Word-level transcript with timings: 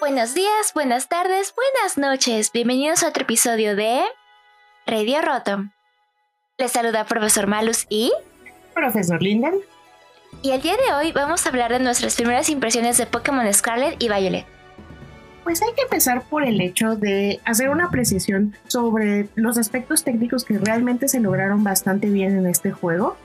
Buenos 0.00 0.34
días, 0.34 0.74
buenas 0.74 1.08
tardes, 1.08 1.54
buenas 1.54 1.98
noches. 1.98 2.50
Bienvenidos 2.50 3.04
a 3.04 3.08
otro 3.08 3.22
episodio 3.22 3.76
de 3.76 4.02
Radio 4.86 5.22
Roto. 5.22 5.66
Les 6.58 6.72
saluda 6.72 7.04
profesor 7.04 7.46
Malus 7.46 7.86
y 7.88 8.12
profesor 8.74 9.22
Linden. 9.22 9.60
Y 10.42 10.50
el 10.50 10.62
día 10.62 10.76
de 10.76 10.94
hoy 10.94 11.12
vamos 11.12 11.46
a 11.46 11.50
hablar 11.50 11.70
de 11.70 11.78
nuestras 11.78 12.16
primeras 12.16 12.48
impresiones 12.48 12.98
de 12.98 13.06
Pokémon 13.06 13.52
Scarlet 13.54 14.02
y 14.02 14.08
Violet. 14.08 14.59
Pues 15.50 15.62
hay 15.62 15.74
que 15.74 15.82
empezar 15.82 16.22
por 16.22 16.44
el 16.44 16.60
hecho 16.60 16.94
de 16.94 17.40
hacer 17.44 17.70
una 17.70 17.86
apreciación 17.86 18.54
sobre 18.68 19.28
los 19.34 19.58
aspectos 19.58 20.04
técnicos 20.04 20.44
que 20.44 20.56
realmente 20.58 21.08
se 21.08 21.18
lograron 21.18 21.64
bastante 21.64 22.08
bien 22.08 22.38
en 22.38 22.46
este 22.46 22.70
juego. 22.70 23.16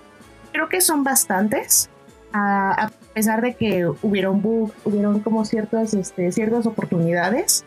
Creo 0.51 0.67
que 0.67 0.81
son 0.81 1.03
bastantes, 1.03 1.87
a, 2.33 2.89
pesar 3.13 3.43
de 3.43 3.53
que 3.53 3.85
hubieron 4.01 4.41
bugs, 4.41 4.73
hubieron 4.85 5.19
como 5.19 5.45
ciertas, 5.45 5.93
este, 5.93 6.31
ciertas 6.31 6.65
oportunidades, 6.65 7.63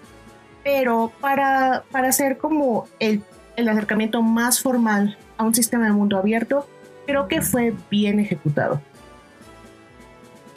pero 0.64 1.12
para, 1.20 1.84
para 1.92 2.08
hacer 2.08 2.36
como 2.36 2.88
el, 2.98 3.22
el 3.54 3.68
acercamiento 3.68 4.22
más 4.22 4.60
formal 4.60 5.16
a 5.36 5.44
un 5.44 5.54
sistema 5.54 5.84
de 5.84 5.92
mundo 5.92 6.18
abierto, 6.18 6.68
creo 7.06 7.28
que 7.28 7.42
fue 7.42 7.74
bien 7.92 8.18
ejecutado. 8.18 8.82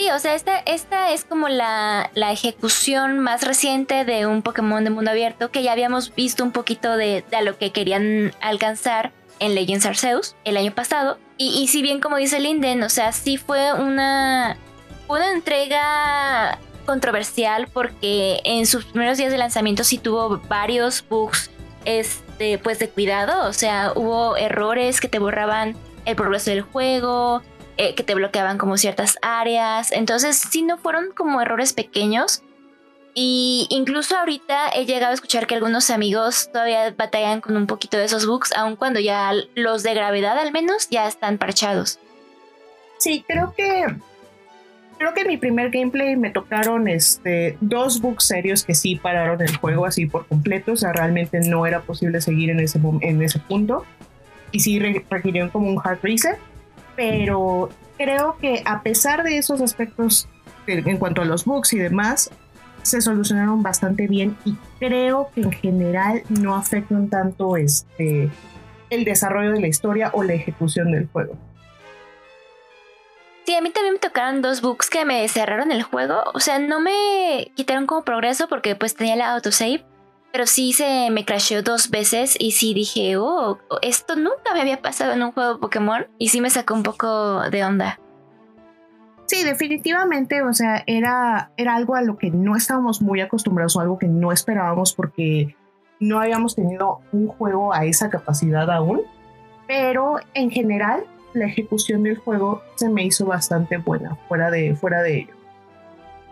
Sí, 0.01 0.09
o 0.09 0.17
sea, 0.17 0.33
esta, 0.33 0.57
esta 0.57 1.11
es 1.11 1.25
como 1.25 1.47
la, 1.47 2.09
la, 2.15 2.31
ejecución 2.31 3.19
más 3.19 3.43
reciente 3.43 4.03
de 4.03 4.25
un 4.25 4.41
Pokémon 4.41 4.83
de 4.83 4.89
mundo 4.89 5.11
abierto 5.11 5.51
que 5.51 5.61
ya 5.61 5.73
habíamos 5.73 6.15
visto 6.15 6.43
un 6.43 6.51
poquito 6.51 6.97
de, 6.97 7.23
de 7.29 7.43
lo 7.43 7.59
que 7.59 7.71
querían 7.71 8.33
alcanzar 8.41 9.11
en 9.37 9.53
Legends 9.53 9.85
Arceus 9.85 10.35
el 10.43 10.57
año 10.57 10.73
pasado. 10.73 11.19
Y, 11.37 11.67
si 11.67 11.83
bien 11.83 11.99
como 11.99 12.17
dice 12.17 12.39
Linden, 12.39 12.81
o 12.81 12.89
sea, 12.89 13.11
sí 13.11 13.37
fue 13.37 13.73
una, 13.73 14.57
una 15.07 15.33
entrega 15.33 16.57
controversial 16.87 17.67
porque 17.71 18.41
en 18.43 18.65
sus 18.65 18.85
primeros 18.85 19.19
días 19.19 19.31
de 19.31 19.37
lanzamiento 19.37 19.83
sí 19.83 19.99
tuvo 19.99 20.39
varios 20.49 21.07
bugs 21.07 21.51
este, 21.85 22.57
pues 22.57 22.79
de 22.79 22.89
cuidado, 22.89 23.47
o 23.47 23.53
sea, 23.53 23.93
hubo 23.95 24.35
errores 24.35 24.99
que 24.99 25.07
te 25.07 25.19
borraban 25.19 25.75
el 26.05 26.15
progreso 26.15 26.49
del 26.49 26.61
juego, 26.63 27.43
eh, 27.81 27.95
que 27.95 28.03
te 28.03 28.13
bloqueaban 28.13 28.59
como 28.59 28.77
ciertas 28.77 29.17
áreas, 29.23 29.91
entonces 29.91 30.37
sí 30.37 30.61
no 30.61 30.77
fueron 30.77 31.13
como 31.15 31.41
errores 31.41 31.73
pequeños, 31.73 32.43
y 33.15 33.65
incluso 33.71 34.15
ahorita 34.15 34.69
he 34.75 34.85
llegado 34.85 35.11
a 35.11 35.15
escuchar 35.15 35.47
que 35.47 35.55
algunos 35.55 35.89
amigos 35.89 36.51
todavía 36.53 36.93
batallan 36.95 37.41
con 37.41 37.57
un 37.57 37.65
poquito 37.65 37.97
de 37.97 38.05
esos 38.05 38.27
bugs, 38.27 38.53
aun 38.55 38.75
cuando 38.75 38.99
ya 38.99 39.31
los 39.55 39.81
de 39.81 39.95
gravedad 39.95 40.37
al 40.37 40.51
menos 40.51 40.89
ya 40.91 41.07
están 41.07 41.39
parchados. 41.39 41.97
Sí, 42.99 43.25
creo 43.27 43.51
que 43.57 43.87
creo 44.99 45.15
que 45.15 45.21
en 45.21 45.27
mi 45.29 45.37
primer 45.37 45.71
gameplay 45.71 46.15
me 46.15 46.29
tocaron 46.29 46.87
este 46.87 47.57
dos 47.61 47.99
bugs 47.99 48.27
serios 48.27 48.63
que 48.63 48.75
sí 48.75 48.95
pararon 48.95 49.41
el 49.41 49.57
juego 49.57 49.87
así 49.87 50.05
por 50.05 50.27
completo, 50.27 50.73
o 50.73 50.77
sea, 50.77 50.93
realmente 50.93 51.39
no 51.39 51.65
era 51.65 51.81
posible 51.81 52.21
seguir 52.21 52.51
en 52.51 52.59
ese 52.59 52.79
en 53.01 53.23
ese 53.23 53.39
punto. 53.39 53.87
Y 54.51 54.59
sí 54.59 54.79
requirieron 54.79 55.49
como 55.49 55.69
un 55.69 55.79
hard 55.83 55.99
reset, 56.03 56.37
pero 56.95 57.69
creo 57.97 58.37
que 58.39 58.63
a 58.65 58.81
pesar 58.81 59.23
de 59.23 59.37
esos 59.37 59.61
aspectos 59.61 60.27
en 60.67 60.97
cuanto 60.97 61.21
a 61.21 61.25
los 61.25 61.45
bugs 61.45 61.73
y 61.73 61.79
demás, 61.79 62.29
se 62.83 63.01
solucionaron 63.01 63.61
bastante 63.61 64.07
bien 64.07 64.37
y 64.45 64.55
creo 64.79 65.29
que 65.33 65.41
en 65.41 65.51
general 65.51 66.23
no 66.29 66.55
afectan 66.55 67.09
tanto 67.09 67.57
este, 67.57 68.29
el 68.89 69.03
desarrollo 69.03 69.51
de 69.51 69.61
la 69.61 69.67
historia 69.67 70.09
o 70.13 70.23
la 70.23 70.33
ejecución 70.33 70.91
del 70.91 71.07
juego. 71.07 71.37
Sí, 73.45 73.55
a 73.55 73.61
mí 73.61 73.71
también 73.71 73.95
me 73.95 73.99
tocaron 73.99 74.41
dos 74.41 74.61
bugs 74.61 74.89
que 74.89 75.03
me 75.03 75.27
cerraron 75.27 75.71
el 75.71 75.83
juego. 75.83 76.23
O 76.33 76.39
sea, 76.39 76.59
no 76.59 76.79
me 76.79 77.51
quitaron 77.55 77.87
como 77.87 78.03
progreso 78.03 78.47
porque 78.47 78.75
pues 78.75 78.95
tenía 78.95 79.15
la 79.15 79.33
autosave. 79.33 79.83
Pero 80.31 80.47
sí 80.47 80.71
se 80.73 81.09
me 81.11 81.25
crasheó 81.25 81.61
dos 81.61 81.89
veces 81.89 82.37
y 82.39 82.51
sí 82.51 82.73
dije, 82.73 83.17
oh, 83.17 83.59
esto 83.81 84.15
nunca 84.15 84.53
me 84.53 84.61
había 84.61 84.81
pasado 84.81 85.11
en 85.11 85.23
un 85.23 85.31
juego 85.33 85.53
de 85.53 85.59
Pokémon. 85.59 86.07
Y 86.17 86.29
sí 86.29 86.39
me 86.39 86.49
sacó 86.49 86.73
un 86.73 86.83
poco 86.83 87.41
de 87.49 87.63
onda. 87.63 87.99
Sí, 89.25 89.43
definitivamente, 89.45 90.41
o 90.41 90.53
sea, 90.53 90.83
era, 90.87 91.51
era 91.55 91.75
algo 91.75 91.95
a 91.95 92.01
lo 92.01 92.17
que 92.17 92.31
no 92.31 92.57
estábamos 92.57 93.01
muy 93.01 93.21
acostumbrados 93.21 93.77
o 93.77 93.79
algo 93.79 93.97
que 93.97 94.07
no 94.07 94.33
esperábamos 94.33 94.93
porque 94.93 95.55
no 96.01 96.19
habíamos 96.19 96.55
tenido 96.55 96.99
un 97.13 97.27
juego 97.27 97.73
a 97.73 97.85
esa 97.85 98.09
capacidad 98.09 98.69
aún, 98.69 99.03
pero 99.67 100.15
en 100.33 100.51
general 100.51 101.05
la 101.33 101.45
ejecución 101.45 102.03
del 102.03 102.17
juego 102.17 102.61
se 102.75 102.89
me 102.89 103.05
hizo 103.05 103.25
bastante 103.25 103.77
buena 103.77 104.15
fuera 104.27 104.51
de, 104.51 104.75
fuera 104.75 105.01
de 105.01 105.19
ello. 105.19 105.33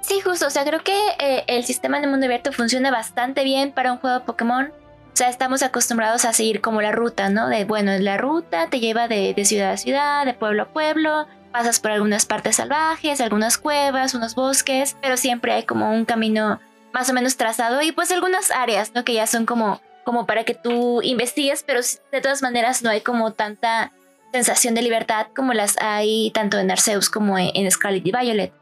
Sí, 0.09 0.21
justo, 0.21 0.47
o 0.47 0.49
sea, 0.49 0.65
creo 0.65 0.79
que 0.83 0.97
eh, 1.19 1.43
el 1.45 1.63
sistema 1.65 2.01
de 2.01 2.07
mundo 2.07 2.25
abierto 2.25 2.51
funciona 2.51 2.89
bastante 2.89 3.43
bien 3.43 3.71
para 3.71 3.91
un 3.91 3.99
juego 3.99 4.17
de 4.17 4.25
Pokémon. 4.25 4.73
O 5.13 5.15
sea, 5.15 5.29
estamos 5.29 5.61
acostumbrados 5.61 6.25
a 6.25 6.33
seguir 6.33 6.61
como 6.61 6.81
la 6.81 6.91
ruta, 6.91 7.29
¿no? 7.29 7.47
De, 7.47 7.63
bueno, 7.63 7.91
la 7.99 8.17
ruta 8.17 8.71
te 8.71 8.79
lleva 8.79 9.07
de, 9.07 9.35
ciudad 9.45 9.73
a 9.73 9.77
ciudad, 9.77 10.25
de 10.25 10.33
pueblo 10.33 10.63
a 10.63 10.73
pueblo, 10.73 11.27
pasas 11.51 11.79
por 11.79 11.91
algunas 11.91 12.25
partes 12.25 12.55
salvajes, 12.55 13.21
algunas 13.21 13.59
cuevas, 13.59 14.15
unos 14.15 14.33
bosques, 14.33 14.97
pero 14.99 15.15
siempre 15.15 15.53
hay 15.53 15.63
como 15.63 15.93
un 15.93 16.05
camino 16.05 16.59
más 16.91 17.07
o 17.11 17.13
menos 17.13 17.37
trazado 17.37 17.83
y 17.83 17.91
pues 17.91 18.11
algunas 18.11 18.49
áreas, 18.49 18.93
¿no? 18.95 19.05
Que 19.05 19.13
ya 19.13 19.27
son 19.27 19.45
como, 19.45 19.79
como 20.05 20.25
para 20.25 20.43
que 20.43 20.55
tú 20.55 21.03
investigues, 21.03 21.61
pero 21.61 21.81
de 22.11 22.21
todas 22.21 22.41
maneras 22.41 22.81
no 22.81 22.89
hay 22.89 23.01
como 23.01 23.33
tanta 23.33 23.91
sensación 24.33 24.73
de 24.73 24.81
libertad 24.81 25.27
como 25.35 25.53
las 25.53 25.77
hay 25.79 26.31
tanto 26.31 26.57
en 26.57 26.71
Arceus 26.71 27.11
como 27.11 27.37
en 27.37 27.69
Scarlet 27.69 28.07
y 28.07 28.11
Violet. 28.11 28.58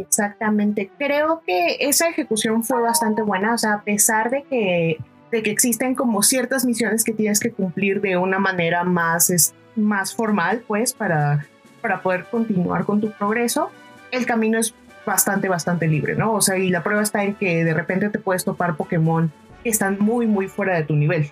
Exactamente, 0.00 0.90
creo 0.98 1.42
que 1.46 1.76
esa 1.80 2.08
ejecución 2.08 2.64
fue 2.64 2.80
bastante 2.80 3.22
buena, 3.22 3.54
o 3.54 3.58
sea, 3.58 3.74
a 3.74 3.82
pesar 3.82 4.30
de 4.30 4.42
que, 4.44 4.98
de 5.30 5.42
que 5.42 5.50
existen 5.50 5.94
como 5.94 6.22
ciertas 6.22 6.64
misiones 6.64 7.04
que 7.04 7.12
tienes 7.12 7.40
que 7.40 7.52
cumplir 7.52 8.00
de 8.00 8.16
una 8.16 8.38
manera 8.38 8.84
más, 8.84 9.54
más 9.76 10.14
formal, 10.14 10.62
pues, 10.66 10.92
para 10.92 11.46
para 11.80 12.02
poder 12.02 12.24
continuar 12.26 12.84
con 12.84 13.00
tu 13.00 13.10
progreso, 13.12 13.70
el 14.10 14.26
camino 14.26 14.58
es 14.58 14.74
bastante, 15.06 15.48
bastante 15.48 15.86
libre, 15.86 16.14
¿no? 16.14 16.34
O 16.34 16.40
sea, 16.40 16.58
y 16.58 16.70
la 16.70 16.82
prueba 16.82 17.02
está 17.02 17.24
en 17.24 17.34
que 17.34 17.64
de 17.64 17.74
repente 17.74 18.10
te 18.10 18.18
puedes 18.18 18.44
topar 18.44 18.76
Pokémon 18.76 19.32
que 19.62 19.70
están 19.70 19.96
muy, 19.98 20.26
muy 20.26 20.48
fuera 20.48 20.76
de 20.76 20.84
tu 20.84 20.94
nivel. 20.94 21.30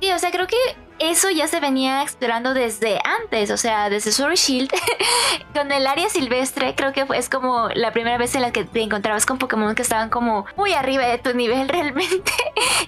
Sí, 0.00 0.10
o 0.10 0.18
sea, 0.18 0.30
creo 0.30 0.46
que 0.46 0.56
eso 0.98 1.30
ya 1.30 1.48
se 1.48 1.60
venía 1.60 2.02
explorando 2.02 2.54
desde 2.54 3.00
antes, 3.04 3.50
o 3.50 3.56
sea, 3.56 3.90
desde 3.90 4.12
Sword 4.12 4.34
Shield, 4.34 4.70
con 5.54 5.70
el 5.72 5.86
área 5.86 6.08
silvestre, 6.08 6.74
creo 6.74 6.92
que 6.92 7.06
es 7.16 7.28
como 7.28 7.68
la 7.74 7.92
primera 7.92 8.18
vez 8.18 8.34
en 8.34 8.42
la 8.42 8.52
que 8.52 8.64
te 8.64 8.80
encontrabas 8.80 9.26
con 9.26 9.38
Pokémon 9.38 9.74
que 9.74 9.82
estaban 9.82 10.10
como 10.10 10.46
muy 10.56 10.72
arriba 10.72 11.06
de 11.06 11.18
tu 11.18 11.34
nivel 11.34 11.68
realmente 11.70 12.32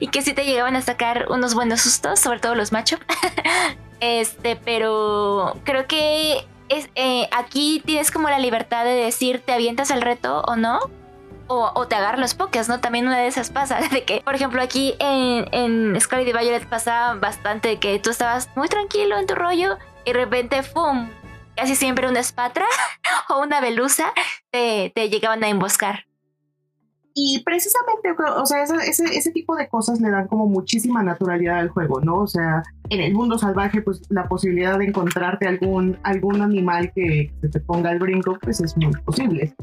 y 0.00 0.08
que 0.08 0.22
sí 0.22 0.32
te 0.32 0.44
llegaban 0.44 0.76
a 0.76 0.82
sacar 0.82 1.26
unos 1.30 1.54
buenos 1.54 1.80
sustos, 1.80 2.20
sobre 2.20 2.40
todo 2.40 2.54
los 2.54 2.72
machos. 2.72 3.00
Este, 3.98 4.56
pero 4.56 5.56
creo 5.64 5.86
que 5.86 6.46
es, 6.68 6.90
eh, 6.96 7.30
aquí 7.32 7.82
tienes 7.84 8.10
como 8.10 8.28
la 8.28 8.38
libertad 8.38 8.84
de 8.84 8.90
decir, 8.90 9.40
¿te 9.40 9.54
avientas 9.54 9.90
el 9.90 10.02
reto 10.02 10.42
o 10.42 10.54
no? 10.54 10.80
O, 11.48 11.86
te 11.86 11.94
agarran 11.94 12.20
los 12.20 12.34
pokés, 12.34 12.68
¿no? 12.68 12.80
También 12.80 13.06
una 13.06 13.18
de 13.18 13.28
esas 13.28 13.50
pasa, 13.50 13.78
de 13.92 14.04
que, 14.04 14.20
por 14.20 14.34
ejemplo, 14.34 14.60
aquí 14.60 14.94
en, 14.98 15.46
en 15.52 16.00
Scarlet 16.00 16.28
y 16.28 16.32
Violet 16.32 16.68
pasa 16.68 17.14
bastante 17.14 17.78
que 17.78 17.98
tú 17.98 18.10
estabas 18.10 18.48
muy 18.56 18.68
tranquilo 18.68 19.18
en 19.18 19.26
tu 19.26 19.34
rollo 19.34 19.78
y 20.04 20.12
de 20.12 20.18
repente, 20.18 20.62
¡fum! 20.62 21.10
Casi 21.54 21.74
siempre 21.74 22.08
una 22.08 22.20
espatra 22.20 22.66
o 23.30 23.40
una 23.40 23.60
velusa 23.60 24.12
te, 24.50 24.92
te 24.94 25.08
llegaban 25.08 25.42
a 25.44 25.48
emboscar. 25.48 26.06
Y 27.18 27.42
precisamente, 27.44 28.14
o 28.36 28.44
sea, 28.44 28.62
ese, 28.62 29.04
ese, 29.04 29.30
tipo 29.30 29.56
de 29.56 29.68
cosas 29.70 30.02
le 30.02 30.10
dan 30.10 30.28
como 30.28 30.46
muchísima 30.46 31.02
naturalidad 31.02 31.60
al 31.60 31.70
juego, 31.70 31.98
¿no? 32.02 32.16
O 32.16 32.26
sea, 32.26 32.62
en 32.90 33.00
el 33.00 33.14
mundo 33.14 33.38
salvaje, 33.38 33.80
pues 33.80 34.02
la 34.10 34.28
posibilidad 34.28 34.78
de 34.78 34.84
encontrarte 34.84 35.48
algún, 35.48 35.98
algún 36.02 36.42
animal 36.42 36.92
que 36.94 37.32
se 37.40 37.48
te 37.48 37.60
ponga 37.60 37.88
al 37.88 38.00
brinco, 38.00 38.36
pues 38.42 38.60
es 38.60 38.76
muy 38.76 38.92
posible. 39.00 39.54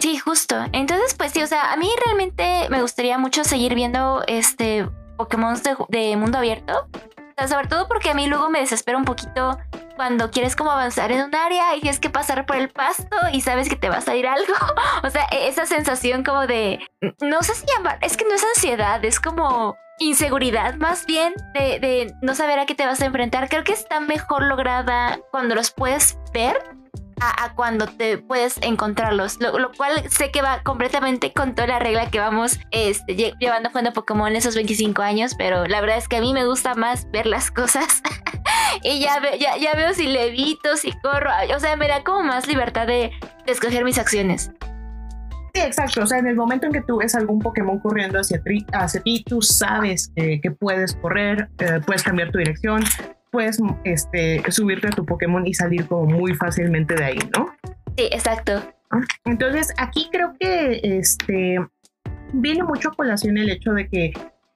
Sí, 0.00 0.16
justo. 0.16 0.56
Entonces, 0.72 1.14
pues 1.14 1.32
sí, 1.32 1.42
o 1.42 1.46
sea, 1.46 1.72
a 1.72 1.76
mí 1.76 1.88
realmente 2.04 2.66
me 2.70 2.80
gustaría 2.80 3.18
mucho 3.18 3.44
seguir 3.44 3.74
viendo 3.74 4.24
este 4.26 4.88
Pokémon 5.18 5.54
de, 5.62 5.76
de 5.88 6.16
mundo 6.16 6.38
abierto. 6.38 6.88
O 6.92 7.32
sea, 7.36 7.48
sobre 7.48 7.68
todo 7.68 7.86
porque 7.86 8.10
a 8.10 8.14
mí 8.14 8.26
luego 8.26 8.48
me 8.48 8.60
desespera 8.60 8.96
un 8.96 9.04
poquito 9.04 9.58
cuando 9.96 10.30
quieres 10.30 10.56
como 10.56 10.70
avanzar 10.70 11.12
en 11.12 11.22
un 11.22 11.34
área 11.34 11.76
y 11.76 11.80
tienes 11.80 12.00
que 12.00 12.08
pasar 12.08 12.46
por 12.46 12.56
el 12.56 12.70
pasto 12.70 13.16
y 13.34 13.42
sabes 13.42 13.68
que 13.68 13.76
te 13.76 13.90
va 13.90 13.98
a 13.98 14.00
salir 14.00 14.26
algo. 14.26 14.54
o 15.02 15.10
sea, 15.10 15.26
e-, 15.30 15.48
esa 15.48 15.66
sensación 15.66 16.24
como 16.24 16.46
de, 16.46 16.80
no 17.20 17.42
sé 17.42 17.54
si 17.54 17.66
llamar, 17.66 17.98
es 18.00 18.16
que 18.16 18.24
no 18.24 18.34
es 18.34 18.42
ansiedad, 18.42 19.04
es 19.04 19.20
como 19.20 19.76
inseguridad 19.98 20.76
más 20.76 21.04
bien 21.04 21.34
de, 21.52 21.78
de 21.78 22.14
no 22.22 22.34
saber 22.34 22.58
a 22.58 22.64
qué 22.64 22.74
te 22.74 22.86
vas 22.86 23.02
a 23.02 23.04
enfrentar. 23.04 23.50
Creo 23.50 23.64
que 23.64 23.72
está 23.72 24.00
mejor 24.00 24.44
lograda 24.44 25.20
cuando 25.30 25.54
los 25.54 25.70
puedes 25.70 26.16
ver 26.32 26.56
a, 27.20 27.52
cuando 27.54 27.86
te 27.86 28.18
puedes 28.18 28.58
encontrarlos, 28.62 29.38
lo, 29.40 29.72
cual 29.72 30.08
sé 30.10 30.30
que 30.30 30.42
va 30.42 30.62
completamente 30.62 31.32
con 31.32 31.54
toda 31.54 31.68
la 31.68 31.78
regla 31.78 32.10
que 32.10 32.18
vamos 32.18 32.58
este, 32.70 33.14
llevando 33.38 33.68
jugando 33.70 33.92
Pokémon 33.92 34.34
esos 34.34 34.54
25 34.54 35.02
años, 35.02 35.34
pero 35.36 35.66
la 35.66 35.80
verdad 35.80 35.98
es 35.98 36.08
que 36.08 36.16
a 36.16 36.20
mí 36.20 36.32
me 36.32 36.46
gusta 36.46 36.74
más 36.74 37.10
ver 37.10 37.26
las 37.26 37.50
cosas 37.50 38.02
y 38.82 39.00
ya, 39.00 39.20
ya, 39.38 39.56
ya 39.58 39.74
veo 39.74 39.92
si 39.94 40.06
levito, 40.06 40.76
si 40.76 40.92
corro. 41.00 41.30
O 41.54 41.60
sea, 41.60 41.76
me 41.76 41.88
da 41.88 42.02
como 42.02 42.22
más 42.22 42.46
libertad 42.46 42.86
de, 42.86 43.12
escoger 43.46 43.84
mis 43.84 43.98
acciones. 43.98 44.50
Sí, 45.54 45.60
exacto. 45.60 46.02
O 46.02 46.06
sea, 46.06 46.18
en 46.18 46.28
el 46.28 46.36
momento 46.36 46.66
en 46.66 46.72
que 46.72 46.82
tú 46.82 46.98
ves 46.98 47.14
algún 47.16 47.40
Pokémon 47.40 47.80
corriendo 47.80 48.20
hacia, 48.20 48.40
hacia 48.72 49.00
ti 49.00 49.24
tú 49.26 49.42
sabes 49.42 50.12
que, 50.14 50.50
puedes 50.58 50.94
correr, 50.94 51.48
eh, 51.58 51.80
puedes 51.84 52.04
cambiar 52.04 52.30
tu 52.30 52.38
dirección, 52.38 52.84
puedes 53.30 53.58
este, 53.84 54.42
subirte 54.50 54.88
a 54.88 54.90
tu 54.90 55.04
Pokémon 55.04 55.46
y 55.46 55.54
salir 55.54 55.86
como 55.86 56.06
muy 56.06 56.34
fácilmente 56.34 56.94
de 56.94 57.04
ahí, 57.04 57.18
¿no? 57.36 57.46
Sí, 57.96 58.08
exacto. 58.10 58.62
Entonces, 59.24 59.72
aquí 59.78 60.08
creo 60.10 60.34
que 60.38 60.80
este, 60.82 61.58
viene 62.32 62.64
mucho 62.64 62.90
a 62.90 62.94
colación 62.94 63.38
el 63.38 63.50
hecho 63.50 63.72
de 63.72 63.88
que 63.88 64.12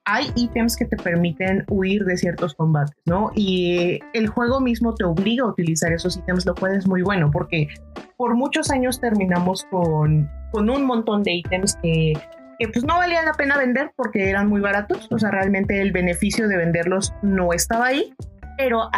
hay 0.06 0.30
ítems 0.34 0.76
que 0.76 0.84
te 0.84 0.96
permiten 0.96 1.64
huir 1.68 2.04
de 2.04 2.16
ciertos 2.16 2.54
combates, 2.54 2.96
¿no? 3.06 3.30
Y 3.34 4.00
el 4.12 4.28
juego 4.28 4.60
mismo 4.60 4.94
te 4.94 5.04
obliga 5.04 5.44
a 5.44 5.48
utilizar 5.48 5.92
esos 5.92 6.16
ítems, 6.16 6.44
lo 6.44 6.54
cual 6.54 6.76
es 6.76 6.86
muy 6.86 7.02
bueno, 7.02 7.30
porque 7.30 7.68
por 8.16 8.34
muchos 8.34 8.70
años 8.70 9.00
terminamos 9.00 9.64
con, 9.70 10.30
con 10.52 10.68
un 10.68 10.84
montón 10.84 11.22
de 11.22 11.36
ítems 11.36 11.76
que, 11.82 12.12
que 12.58 12.68
pues 12.68 12.84
no 12.84 12.98
valía 12.98 13.22
la 13.22 13.32
pena 13.32 13.56
vender 13.56 13.92
porque 13.96 14.28
eran 14.28 14.48
muy 14.48 14.60
baratos, 14.60 15.08
o 15.10 15.18
sea, 15.18 15.30
realmente 15.30 15.80
el 15.80 15.92
beneficio 15.92 16.48
de 16.48 16.58
venderlos 16.58 17.14
no 17.22 17.52
estaba 17.54 17.86
ahí, 17.86 18.12
pero 18.56 18.90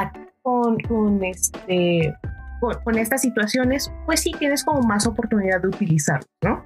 con, 0.42 0.78
con, 0.80 1.24
este, 1.24 2.16
con, 2.60 2.98
estas 2.98 3.22
situaciones, 3.22 3.90
pues 4.06 4.20
sí 4.20 4.32
tienes 4.38 4.64
como 4.64 4.82
más 4.82 5.06
oportunidad 5.06 5.60
de 5.60 5.68
utilizarlos, 5.68 6.28
¿no? 6.42 6.62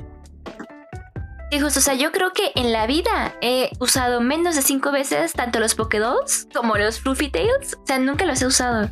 Sí, 1.50 1.58
justo, 1.58 1.80
o 1.80 1.82
sea, 1.82 1.94
yo 1.94 2.12
creo 2.12 2.32
que 2.32 2.52
en 2.54 2.70
la 2.70 2.86
vida 2.86 3.34
he 3.40 3.70
usado 3.80 4.20
menos 4.20 4.54
de 4.54 4.62
cinco 4.62 4.92
veces 4.92 5.32
tanto 5.32 5.58
los 5.58 5.74
Pokédolls 5.74 6.46
como 6.54 6.76
los 6.76 7.00
Fluffy 7.00 7.28
Tails. 7.28 7.74
O 7.74 7.86
sea, 7.86 7.98
nunca 7.98 8.24
los 8.24 8.40
he 8.40 8.46
usado. 8.46 8.88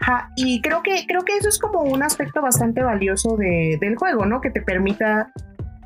Ajá, 0.00 0.30
y 0.36 0.60
creo 0.60 0.80
que, 0.84 1.06
creo 1.08 1.24
que 1.24 1.36
eso 1.36 1.48
es 1.48 1.58
como 1.58 1.80
un 1.80 2.04
aspecto 2.04 2.40
bastante 2.40 2.82
valioso 2.82 3.36
del 3.36 3.96
juego, 3.96 4.26
¿no? 4.26 4.40
Que 4.40 4.50
te 4.50 4.62
permita 4.62 5.32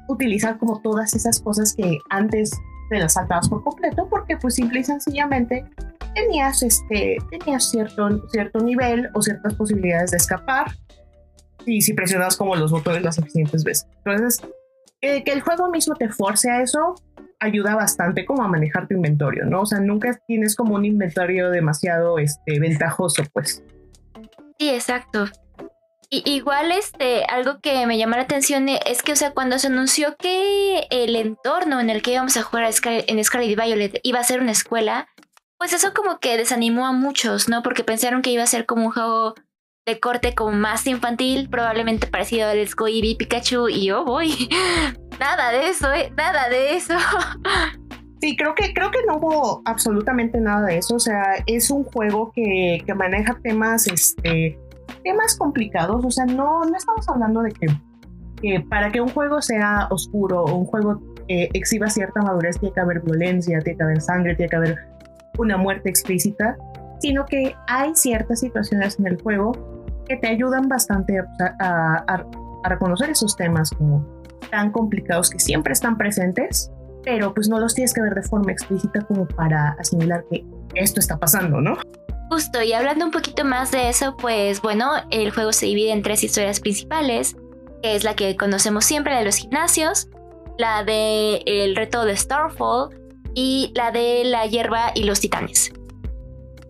utilizar 0.09 0.59
como 0.59 0.81
todas 0.81 1.15
esas 1.15 1.41
cosas 1.41 1.75
que 1.75 1.99
antes 2.11 2.51
te 2.91 2.99
las 2.99 3.15
saltabas 3.15 3.49
por 3.49 3.65
completo, 3.65 4.07
porque 4.11 4.37
pues 4.37 4.55
simple 4.55 4.81
y 4.81 4.85
sencillamente 4.85 5.65
tenías, 6.15 6.63
este, 6.63 7.19
tenías 7.31 7.71
cierto, 7.71 8.27
cierto 8.29 8.61
nivel 8.61 9.11
o 9.15 9.23
ciertas 9.23 9.55
posibilidades 9.55 10.11
de 10.11 10.17
escapar 10.19 10.73
y 11.67 11.83
si 11.83 11.95
presionabas 11.95 12.37
como 12.37 12.57
los 12.57 12.71
botones 12.71 13.03
las 13.03 13.17
suficientes 13.17 13.65
veces. 13.65 13.87
Entonces, 14.05 14.41
eh, 15.01 15.25
que 15.25 15.33
el 15.33 15.41
juego 15.41 15.71
mismo 15.71 15.95
te 15.95 16.09
force 16.09 16.51
a 16.51 16.63
eso 16.63 16.95
ayuda 17.41 17.75
bastante 17.75 18.25
como 18.25 18.45
a 18.45 18.49
manejar 18.49 18.87
tu 18.87 18.95
inventario, 18.95 19.45
¿no? 19.45 19.63
O 19.63 19.67
sea, 19.67 19.81
nunca 19.81 20.19
tienes 20.27 20.55
como 20.55 20.75
un 20.77 20.85
inventario 20.85 21.51
demasiado 21.51 22.19
este, 22.19 22.61
ventajoso, 22.61 23.25
pues. 23.33 23.63
Sí, 24.59 24.71
exacto. 24.71 25.27
Y, 26.09 26.23
igual, 26.31 26.71
este, 26.71 27.25
algo 27.25 27.59
que 27.61 27.87
me 27.87 27.99
llama 27.99 28.17
la 28.17 28.25
atención 28.25 28.69
es 28.69 29.03
que, 29.03 29.13
o 29.13 29.17
sea, 29.17 29.33
cuando 29.33 29.59
se 29.59 29.69
anunció 29.69 30.15
que 30.17 30.87
el 30.91 31.17
entorno 31.17 31.81
en 31.81 31.91
el 31.91 32.03
que 32.03 32.13
íbamos 32.13 32.37
a 32.37 32.43
jugar 32.43 32.71
en 32.85 33.25
Scarlet 33.25 33.59
Violet 33.59 33.99
iba 34.03 34.21
a 34.21 34.25
ser 34.25 34.41
una 34.41 34.53
escuela, 34.53 35.09
pues 35.63 35.75
eso 35.75 35.95
como 35.95 36.19
que 36.19 36.37
desanimó 36.37 36.89
a 36.89 36.93
muchos, 36.93 37.49
¿no? 37.49 37.63
Porque 37.63 37.85
pensaron 37.85 38.21
que 38.21 38.33
iba 38.33 38.43
a 38.43 38.49
ser 38.49 38.67
como 38.67 38.87
un 38.87 38.91
juego 38.91 39.37
de 39.87 40.01
corte 40.01 40.35
como 40.35 40.51
más 40.51 40.85
infantil, 40.89 41.49
probablemente 41.49 42.09
parecido 42.09 42.49
al 42.49 42.59
Eevee 42.59 43.15
Pikachu 43.17 43.69
y 43.69 43.87
yo 43.87 44.05
voy. 44.05 44.49
nada 45.21 45.53
de 45.53 45.69
eso, 45.69 45.93
¿eh? 45.93 46.13
Nada 46.17 46.49
de 46.49 46.75
eso. 46.75 46.95
Sí, 48.21 48.37
creo 48.37 48.55
que, 48.55 48.73
creo 48.73 48.91
que 48.93 49.01
no 49.07 49.17
hubo 49.17 49.63
absolutamente 49.65 50.41
nada 50.41 50.67
de 50.67 50.79
eso. 50.79 50.95
O 50.95 51.01
sea, 51.01 51.43
es 51.47 51.71
un 51.71 51.83
juego 51.83 52.31
que, 52.33 52.81
que 52.87 52.95
maneja 52.95 53.37
temas, 53.43 53.89
este, 53.89 54.57
temas 55.03 55.37
complicados. 55.37 56.05
O 56.05 56.11
sea, 56.11 56.25
no, 56.27 56.65
no 56.65 56.77
estamos 56.77 57.09
hablando 57.09 57.43
de 57.43 57.51
que, 57.53 58.61
para 58.69 58.93
que 58.93 59.01
un 59.01 59.09
juego 59.09 59.43
sea 59.43 59.89
oscuro 59.91 60.45
un 60.45 60.67
juego 60.67 61.01
eh, 61.29 61.49
exhiba 61.53 61.89
cierta 61.89 62.21
madurez, 62.23 62.59
tiene 62.59 62.75
que 62.75 62.81
haber 62.81 63.01
violencia, 63.01 63.59
tiene 63.61 63.77
que 63.77 63.83
haber 63.83 64.01
sangre, 64.01 64.35
tiene 64.35 64.51
que 64.51 64.57
haber 64.57 64.92
una 65.39 65.57
muerte 65.57 65.89
explícita, 65.89 66.57
sino 67.01 67.25
que 67.27 67.55
hay 67.67 67.95
ciertas 67.95 68.41
situaciones 68.41 68.99
en 68.99 69.07
el 69.07 69.21
juego 69.21 69.53
que 70.07 70.17
te 70.17 70.29
ayudan 70.29 70.69
bastante 70.69 71.21
a, 71.61 72.25
reconocer 72.65 73.11
esos 73.11 73.37
temas 73.37 73.71
tan 74.51 74.71
complicados 74.71 75.31
que 75.31 75.41
siempre 75.41 75.73
están 75.73 75.99
presentes, 75.99 76.71
pero 77.03 77.35
pues 77.35 77.49
no 77.49 77.59
los 77.59 77.75
tienes 77.75 77.93
que 77.93 78.01
ver 78.01 78.15
de 78.15 78.23
forma 78.23 78.53
explícita 78.53 79.01
como 79.01 79.27
para 79.27 79.71
asimilar 79.81 80.25
que 80.31 80.47
esto 80.75 81.01
está 81.01 81.19
pasando, 81.19 81.61
¿no? 81.61 81.77
Justo, 82.31 82.63
y 82.63 82.73
hablando 82.73 83.05
un 83.05 83.11
poquito 83.11 83.45
más 83.45 83.73
de 83.73 83.89
eso, 83.89 84.17
pues 84.17 84.63
bueno, 84.63 84.93
el 85.11 85.33
juego 85.33 85.53
se 85.53 85.67
divide 85.67 85.91
en 85.91 86.03
tres 86.03 86.23
historias 86.23 86.61
principales, 86.61 87.37
que 87.83 87.97
es 87.97 88.05
la 88.05 88.15
que 88.15 88.37
conocemos 88.37 88.85
siempre 88.85 89.17
de 89.17 89.25
los 89.25 89.37
gimnasios, 89.37 90.09
la 90.57 90.85
de 90.85 91.43
el 91.47 91.75
reto 91.75 92.05
de 92.05 92.17
Starfall 92.17 93.02
y 93.35 93.73
la 93.75 93.91
de 93.91 94.23
la 94.25 94.47
hierba 94.47 94.93
y 94.95 95.05
los 95.05 95.21
titanes. 95.21 95.73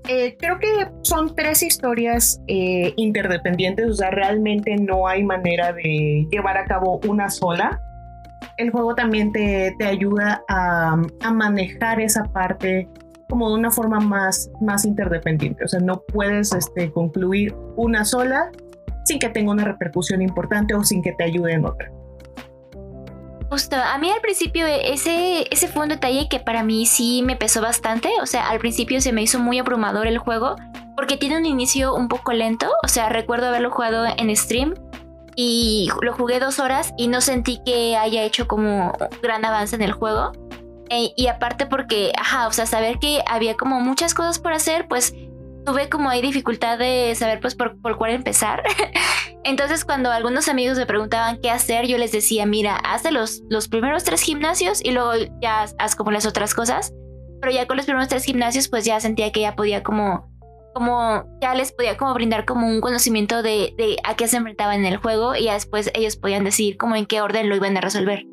Eh, 0.08 0.36
creo 0.38 0.58
que 0.58 0.66
son 1.02 1.34
tres 1.36 1.62
historias 1.62 2.40
eh, 2.48 2.92
interdependientes, 2.96 3.88
o 3.88 3.94
sea, 3.94 4.10
realmente 4.10 4.76
no 4.76 5.06
hay 5.06 5.22
manera 5.22 5.72
de 5.72 6.26
llevar 6.30 6.56
a 6.56 6.64
cabo 6.64 7.00
una 7.06 7.30
sola. 7.30 7.80
El 8.56 8.70
juego 8.70 8.94
también 8.96 9.30
te, 9.30 9.74
te 9.78 9.86
ayuda 9.86 10.42
a, 10.48 11.00
a, 11.20 11.32
manejar 11.32 12.00
esa 12.00 12.24
parte 12.24 12.88
como 13.28 13.48
de 13.48 13.54
una 13.54 13.70
forma 13.70 14.00
más, 14.00 14.50
más 14.60 14.84
interdependiente, 14.84 15.64
o 15.64 15.68
sea, 15.68 15.80
no 15.80 16.02
puedes 16.08 16.52
este, 16.52 16.90
concluir 16.90 17.54
una 17.76 18.04
sola 18.04 18.50
sin 19.04 19.18
que 19.18 19.28
tenga 19.28 19.52
una 19.52 19.64
repercusión 19.64 20.20
importante 20.20 20.74
o 20.74 20.84
sin 20.84 21.00
que 21.00 21.12
te 21.12 21.24
ayude 21.24 21.52
en 21.52 21.64
otra. 21.64 21.90
Justo, 23.52 23.76
a 23.76 23.98
mí 23.98 24.10
al 24.10 24.22
principio 24.22 24.66
ese, 24.66 25.46
ese 25.50 25.68
fue 25.68 25.82
un 25.82 25.90
detalle 25.90 26.26
que 26.26 26.40
para 26.40 26.64
mí 26.64 26.86
sí 26.86 27.22
me 27.22 27.36
pesó 27.36 27.60
bastante, 27.60 28.08
o 28.22 28.24
sea, 28.24 28.48
al 28.48 28.58
principio 28.58 28.98
se 29.02 29.12
me 29.12 29.20
hizo 29.20 29.38
muy 29.38 29.58
abrumador 29.58 30.06
el 30.06 30.16
juego 30.16 30.56
porque 30.96 31.18
tiene 31.18 31.36
un 31.36 31.44
inicio 31.44 31.94
un 31.94 32.08
poco 32.08 32.32
lento, 32.32 32.70
o 32.82 32.88
sea, 32.88 33.10
recuerdo 33.10 33.48
haberlo 33.48 33.70
jugado 33.70 34.06
en 34.06 34.34
stream 34.34 34.72
y 35.36 35.90
lo 36.00 36.14
jugué 36.14 36.40
dos 36.40 36.60
horas 36.60 36.94
y 36.96 37.08
no 37.08 37.20
sentí 37.20 37.60
que 37.62 37.94
haya 37.94 38.22
hecho 38.22 38.48
como 38.48 38.94
gran 39.22 39.44
avance 39.44 39.76
en 39.76 39.82
el 39.82 39.92
juego. 39.92 40.32
E, 40.88 41.12
y 41.14 41.26
aparte 41.26 41.66
porque, 41.66 42.10
ajá, 42.18 42.46
o 42.46 42.52
sea, 42.52 42.64
saber 42.64 42.98
que 43.00 43.22
había 43.26 43.58
como 43.58 43.80
muchas 43.80 44.14
cosas 44.14 44.38
por 44.38 44.54
hacer, 44.54 44.88
pues 44.88 45.12
tuve 45.66 45.90
como 45.90 46.08
ahí 46.08 46.22
dificultad 46.22 46.78
de 46.78 47.14
saber 47.16 47.38
pues 47.40 47.54
por, 47.54 47.78
por 47.82 47.98
cuál 47.98 48.12
empezar. 48.12 48.62
Entonces 49.44 49.84
cuando 49.84 50.10
algunos 50.10 50.48
amigos 50.48 50.78
me 50.78 50.86
preguntaban 50.86 51.40
qué 51.40 51.50
hacer, 51.50 51.86
yo 51.86 51.98
les 51.98 52.12
decía, 52.12 52.46
mira, 52.46 52.76
haz 52.76 53.10
los, 53.10 53.42
los 53.50 53.68
primeros 53.68 54.04
tres 54.04 54.20
gimnasios 54.20 54.84
y 54.84 54.92
luego 54.92 55.12
ya 55.40 55.66
haz 55.78 55.96
como 55.96 56.12
las 56.12 56.26
otras 56.26 56.54
cosas. 56.54 56.94
Pero 57.40 57.52
ya 57.52 57.66
con 57.66 57.76
los 57.76 57.86
primeros 57.86 58.08
tres 58.08 58.24
gimnasios 58.24 58.68
pues 58.68 58.84
ya 58.84 59.00
sentía 59.00 59.32
que 59.32 59.40
ya 59.40 59.56
podía 59.56 59.82
como, 59.82 60.30
como, 60.74 61.24
ya 61.40 61.54
les 61.54 61.72
podía 61.72 61.96
como 61.96 62.14
brindar 62.14 62.44
como 62.44 62.68
un 62.68 62.80
conocimiento 62.80 63.42
de, 63.42 63.74
de 63.76 63.96
a 64.04 64.14
qué 64.14 64.28
se 64.28 64.36
enfrentaban 64.36 64.80
en 64.80 64.86
el 64.86 64.98
juego 64.98 65.34
y 65.34 65.44
ya 65.44 65.54
después 65.54 65.90
ellos 65.94 66.16
podían 66.16 66.44
decir 66.44 66.76
como 66.76 66.94
en 66.94 67.06
qué 67.06 67.20
orden 67.20 67.48
lo 67.48 67.56
iban 67.56 67.76
a 67.76 67.80
resolver. 67.80 68.24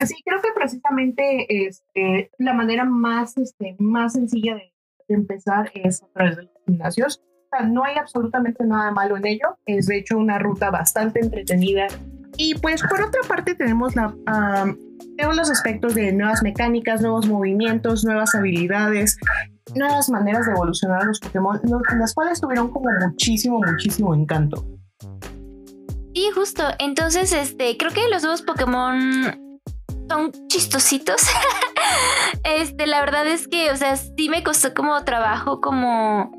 Sí, 0.00 0.14
creo 0.24 0.42
que 0.42 0.50
precisamente 0.54 1.66
este, 1.66 2.30
la 2.38 2.52
manera 2.52 2.84
más, 2.84 3.38
este, 3.38 3.76
más 3.78 4.12
sencilla 4.12 4.56
de 4.56 4.72
empezar 5.08 5.70
es 5.74 6.02
a 6.02 6.08
través 6.08 6.36
de 6.36 6.42
los 6.42 6.52
gimnasios. 6.66 7.22
No 7.60 7.84
hay 7.84 7.96
absolutamente 7.96 8.64
nada 8.64 8.90
malo 8.90 9.16
en 9.16 9.26
ello. 9.26 9.58
Es 9.66 9.86
de 9.86 9.98
hecho 9.98 10.18
una 10.18 10.38
ruta 10.38 10.70
bastante 10.70 11.20
entretenida. 11.20 11.86
Y 12.36 12.54
pues 12.56 12.82
por 12.82 13.00
otra 13.02 13.22
parte 13.26 13.54
tenemos, 13.54 13.94
los 13.96 15.50
aspectos 15.50 15.94
de 15.94 16.12
nuevas 16.12 16.42
mecánicas, 16.42 17.00
nuevos 17.00 17.26
movimientos, 17.26 18.04
nuevas 18.04 18.34
habilidades, 18.34 19.16
nuevas 19.74 20.08
maneras 20.10 20.46
de 20.46 20.52
evolucionar 20.52 21.04
los 21.04 21.18
Pokémon, 21.20 21.60
las 21.98 22.14
cuales 22.14 22.40
tuvieron 22.40 22.70
como 22.70 22.90
muchísimo, 23.00 23.60
muchísimo 23.60 24.14
encanto. 24.14 24.66
Sí, 26.14 26.30
justo. 26.34 26.62
Entonces, 26.78 27.32
este, 27.32 27.76
creo 27.76 27.92
que 27.92 28.08
los 28.10 28.22
nuevos 28.22 28.42
Pokémon 28.42 29.60
son 30.08 30.32
chistositos. 30.48 31.22
este, 32.44 32.86
la 32.86 33.00
verdad 33.00 33.26
es 33.26 33.48
que, 33.48 33.70
o 33.70 33.76
sea, 33.76 33.96
sí 33.96 34.28
me 34.28 34.42
costó 34.42 34.74
como 34.74 35.02
trabajo 35.04 35.60
como 35.60 36.30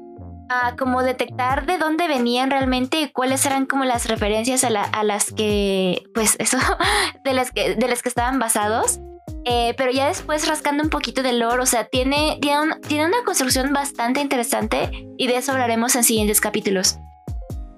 a 0.49 0.75
como 0.75 1.03
detectar 1.03 1.65
de 1.65 1.77
dónde 1.77 2.07
venían 2.07 2.49
realmente 2.49 3.01
y 3.01 3.09
cuáles 3.09 3.45
eran 3.45 3.65
como 3.65 3.83
las 3.85 4.07
referencias 4.07 4.63
a, 4.63 5.03
las 5.03 5.31
que, 5.31 6.03
pues 6.13 6.35
eso, 6.39 6.57
de 7.23 7.33
las 7.33 7.51
que, 7.51 7.75
de 7.75 7.87
las 7.87 8.01
que 8.01 8.09
estaban 8.09 8.39
basados. 8.39 8.99
Eh, 9.45 9.73
pero 9.77 9.91
ya 9.91 10.07
después 10.07 10.47
rascando 10.47 10.83
un 10.83 10.89
poquito 10.89 11.23
de 11.23 11.33
lore, 11.33 11.61
o 11.61 11.65
sea, 11.65 11.85
tiene, 11.85 12.37
tiene, 12.41 12.75
tiene 12.87 13.05
una 13.05 13.23
construcción 13.25 13.71
bastante 13.71 14.19
interesante 14.19 14.89
y 15.17 15.27
de 15.27 15.37
eso 15.37 15.53
hablaremos 15.53 15.95
en 15.95 16.03
siguientes 16.03 16.41
capítulos. 16.41 16.99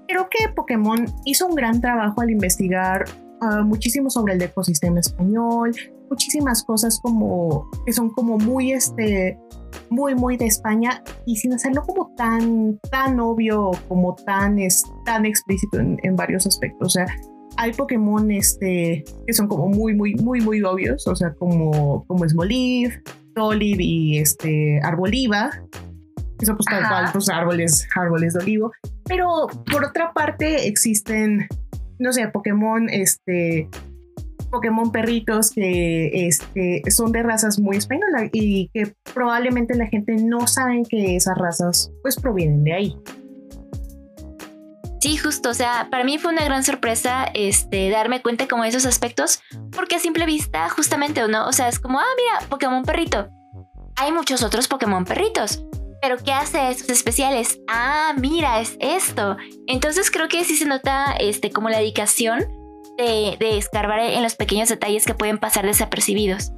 Creo 0.08 0.28
que 0.28 0.48
Pokémon 0.48 1.06
hizo 1.24 1.46
un 1.46 1.54
gran 1.54 1.80
trabajo 1.80 2.20
al 2.20 2.30
investigar 2.30 3.04
Ah, 3.42 3.62
muchísimo 3.62 4.10
sobre 4.10 4.34
el 4.34 4.42
ecosistema 4.42 5.00
español, 5.00 5.74
muchísimas 6.10 6.62
cosas 6.62 7.00
como 7.00 7.70
que 7.86 7.92
son 7.94 8.10
como 8.10 8.36
muy 8.36 8.72
este 8.72 9.38
muy, 9.88 10.14
muy 10.14 10.36
de 10.36 10.46
España 10.46 11.02
y 11.26 11.36
sin 11.36 11.52
hacerlo 11.52 11.82
como 11.82 12.14
tan, 12.16 12.78
tan 12.90 13.20
obvio, 13.20 13.70
como 13.88 14.14
tan, 14.14 14.58
es, 14.58 14.82
tan 15.04 15.26
explícito 15.26 15.78
en, 15.78 15.98
en 16.02 16.16
varios 16.16 16.46
aspectos. 16.46 16.86
O 16.86 16.90
sea, 16.90 17.06
hay 17.56 17.72
Pokémon 17.72 18.30
este, 18.30 19.04
que 19.26 19.34
son 19.34 19.48
como 19.48 19.68
muy, 19.68 19.94
muy, 19.94 20.14
muy, 20.14 20.40
muy 20.40 20.62
obvios, 20.62 21.06
o 21.06 21.14
sea, 21.14 21.34
como, 21.34 22.04
como 22.06 22.28
Smoliv, 22.28 23.02
Toliv 23.34 23.80
y 23.80 24.18
este, 24.18 24.80
Arboliva, 24.82 25.50
que 26.38 26.46
son 26.46 26.56
pues 26.56 26.66
tal 26.70 26.88
cual, 26.88 27.10
pues, 27.12 27.28
árboles, 27.28 27.86
árboles 27.94 28.34
de 28.34 28.40
olivo. 28.40 28.72
Pero 29.04 29.46
por 29.70 29.84
otra 29.84 30.12
parte 30.12 30.68
existen, 30.68 31.48
no 31.98 32.12
sé, 32.12 32.28
Pokémon, 32.28 32.88
este, 32.88 33.68
Pokémon 34.50 34.92
perritos 34.92 35.50
que 35.50 36.26
este, 36.26 36.82
son 36.90 37.12
de 37.12 37.22
razas 37.22 37.58
muy 37.58 37.76
españolas 37.76 38.30
y 38.32 38.68
que 38.74 38.94
probablemente 39.14 39.74
la 39.76 39.86
gente 39.86 40.16
no 40.16 40.46
sabe 40.46 40.82
que 40.88 41.16
esas 41.16 41.36
razas 41.38 41.92
pues 42.02 42.16
provienen 42.16 42.64
de 42.64 42.72
ahí. 42.72 42.96
Sí, 45.00 45.16
justo, 45.16 45.48
o 45.48 45.54
sea, 45.54 45.88
para 45.90 46.04
mí 46.04 46.18
fue 46.18 46.30
una 46.30 46.44
gran 46.44 46.62
sorpresa 46.62 47.24
este, 47.32 47.88
darme 47.88 48.20
cuenta 48.20 48.46
como 48.46 48.64
de 48.64 48.68
esos 48.68 48.84
aspectos, 48.84 49.40
porque 49.74 49.96
a 49.96 49.98
simple 49.98 50.26
vista, 50.26 50.68
justamente, 50.68 51.26
¿no? 51.26 51.48
O 51.48 51.52
sea, 51.52 51.68
es 51.68 51.78
como, 51.78 51.98
ah, 51.98 52.04
mira, 52.16 52.48
Pokémon 52.50 52.84
perrito. 52.84 53.28
Hay 53.96 54.12
muchos 54.12 54.42
otros 54.42 54.68
Pokémon 54.68 55.06
perritos. 55.06 55.64
Pero 56.02 56.16
¿qué 56.18 56.32
hace 56.32 56.70
estos 56.70 56.90
especiales? 56.90 57.60
Ah, 57.68 58.14
mira, 58.18 58.60
es 58.60 58.76
esto. 58.80 59.36
Entonces 59.66 60.10
creo 60.10 60.28
que 60.28 60.44
sí 60.44 60.56
se 60.56 60.64
nota 60.64 61.12
este, 61.18 61.50
como 61.50 61.68
la 61.68 61.78
dedicación 61.78 62.46
de, 63.00 63.36
de 63.38 63.58
escarbar 63.58 64.00
en 64.00 64.22
los 64.22 64.34
pequeños 64.34 64.68
detalles 64.68 65.06
que 65.06 65.14
pueden 65.14 65.38
pasar 65.38 65.66
desapercibidos. 65.66 66.52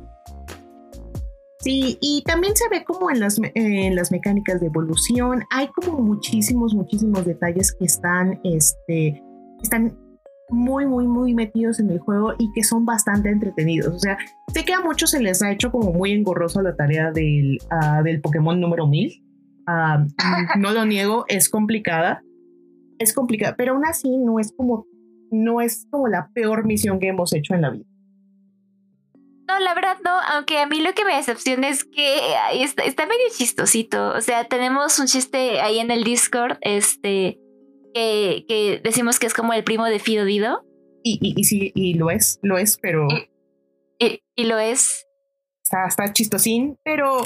Sí, 1.62 1.96
y 2.00 2.24
también 2.26 2.56
se 2.56 2.68
ve 2.68 2.82
como 2.84 3.08
en 3.10 3.20
las, 3.20 3.40
en 3.54 3.94
las 3.94 4.10
mecánicas 4.10 4.60
de 4.60 4.66
evolución, 4.66 5.44
hay 5.50 5.68
como 5.68 6.00
muchísimos, 6.00 6.74
muchísimos 6.74 7.24
detalles 7.24 7.72
que 7.78 7.84
están, 7.84 8.40
este, 8.42 9.22
están 9.62 9.96
muy, 10.50 10.86
muy, 10.86 11.06
muy 11.06 11.34
metidos 11.34 11.78
en 11.78 11.90
el 11.90 12.00
juego 12.00 12.34
y 12.36 12.52
que 12.52 12.64
son 12.64 12.84
bastante 12.84 13.30
entretenidos. 13.30 13.94
O 13.94 13.98
sea, 14.00 14.18
sé 14.52 14.64
que 14.64 14.74
a 14.74 14.80
muchos 14.80 15.10
se 15.10 15.22
les 15.22 15.40
ha 15.40 15.52
hecho 15.52 15.70
como 15.70 15.92
muy 15.92 16.10
engorroso 16.10 16.62
la 16.62 16.74
tarea 16.74 17.12
del, 17.12 17.58
uh, 17.70 18.02
del 18.02 18.20
Pokémon 18.20 18.60
número 18.60 18.88
1000. 18.88 19.22
Uh, 19.68 20.08
no 20.58 20.72
lo 20.72 20.84
niego, 20.84 21.24
es 21.28 21.48
complicada. 21.48 22.22
Es 22.98 23.14
complicada, 23.14 23.54
pero 23.56 23.74
aún 23.74 23.84
así 23.84 24.18
no 24.18 24.40
es 24.40 24.52
como, 24.56 24.86
no 25.32 25.60
es 25.60 25.86
como 25.90 26.06
la 26.08 26.28
peor 26.34 26.64
misión 26.64 27.00
que 27.00 27.08
hemos 27.08 27.32
hecho 27.32 27.54
en 27.54 27.62
la 27.62 27.70
vida. 27.70 27.84
No, 29.48 29.58
la 29.58 29.74
verdad 29.74 29.96
no, 30.04 30.12
aunque 30.30 30.58
a 30.58 30.66
mí 30.66 30.80
lo 30.80 30.94
que 30.94 31.04
me 31.04 31.16
decepciona 31.16 31.68
es 31.68 31.84
que 31.84 32.18
está, 32.54 32.84
está, 32.84 33.06
medio 33.06 33.24
chistosito. 33.36 34.10
O 34.10 34.20
sea, 34.20 34.44
tenemos 34.44 34.98
un 34.98 35.06
chiste 35.06 35.60
ahí 35.60 35.78
en 35.78 35.90
el 35.90 36.04
Discord, 36.04 36.58
este, 36.60 37.38
que, 37.92 38.44
que 38.48 38.80
decimos 38.82 39.18
que 39.18 39.26
es 39.26 39.34
como 39.34 39.52
el 39.52 39.64
primo 39.64 39.84
de 39.86 39.98
Fido 39.98 40.24
Dido. 40.24 40.64
Y, 41.02 41.18
y, 41.20 41.40
y 41.40 41.44
sí, 41.44 41.72
y 41.74 41.94
lo 41.94 42.10
es, 42.10 42.38
lo 42.42 42.56
es, 42.56 42.78
pero... 42.80 43.08
Y, 43.98 44.22
y 44.36 44.44
lo 44.44 44.58
es. 44.58 45.06
Está, 45.62 45.86
está 45.86 46.12
chistosín, 46.12 46.76
pero 46.84 47.22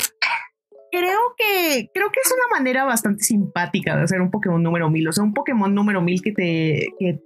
creo 0.90 1.18
que 1.36 1.90
creo 1.92 2.10
que 2.10 2.20
es 2.24 2.32
una 2.32 2.58
manera 2.58 2.84
bastante 2.84 3.24
simpática 3.24 3.96
de 3.96 4.02
hacer 4.02 4.20
un 4.20 4.30
Pokémon 4.30 4.62
número 4.62 4.90
1000. 4.90 5.08
O 5.08 5.12
sea, 5.12 5.24
un 5.24 5.34
Pokémon 5.34 5.74
número 5.74 6.00
1000 6.00 6.22
que 6.22 6.32
te... 6.32 6.88
Que, 6.98 7.20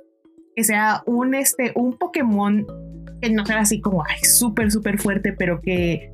que 0.61 0.64
sea 0.64 1.02
un, 1.07 1.35
este, 1.35 1.73
un 1.75 1.95
Pokémon 1.95 2.67
que 3.23 3.31
no 3.31 3.47
sea 3.47 3.61
así 3.61 3.81
como, 3.81 4.05
súper, 4.23 4.71
súper 4.71 4.99
fuerte, 4.99 5.33
pero 5.33 5.62
que, 5.62 6.12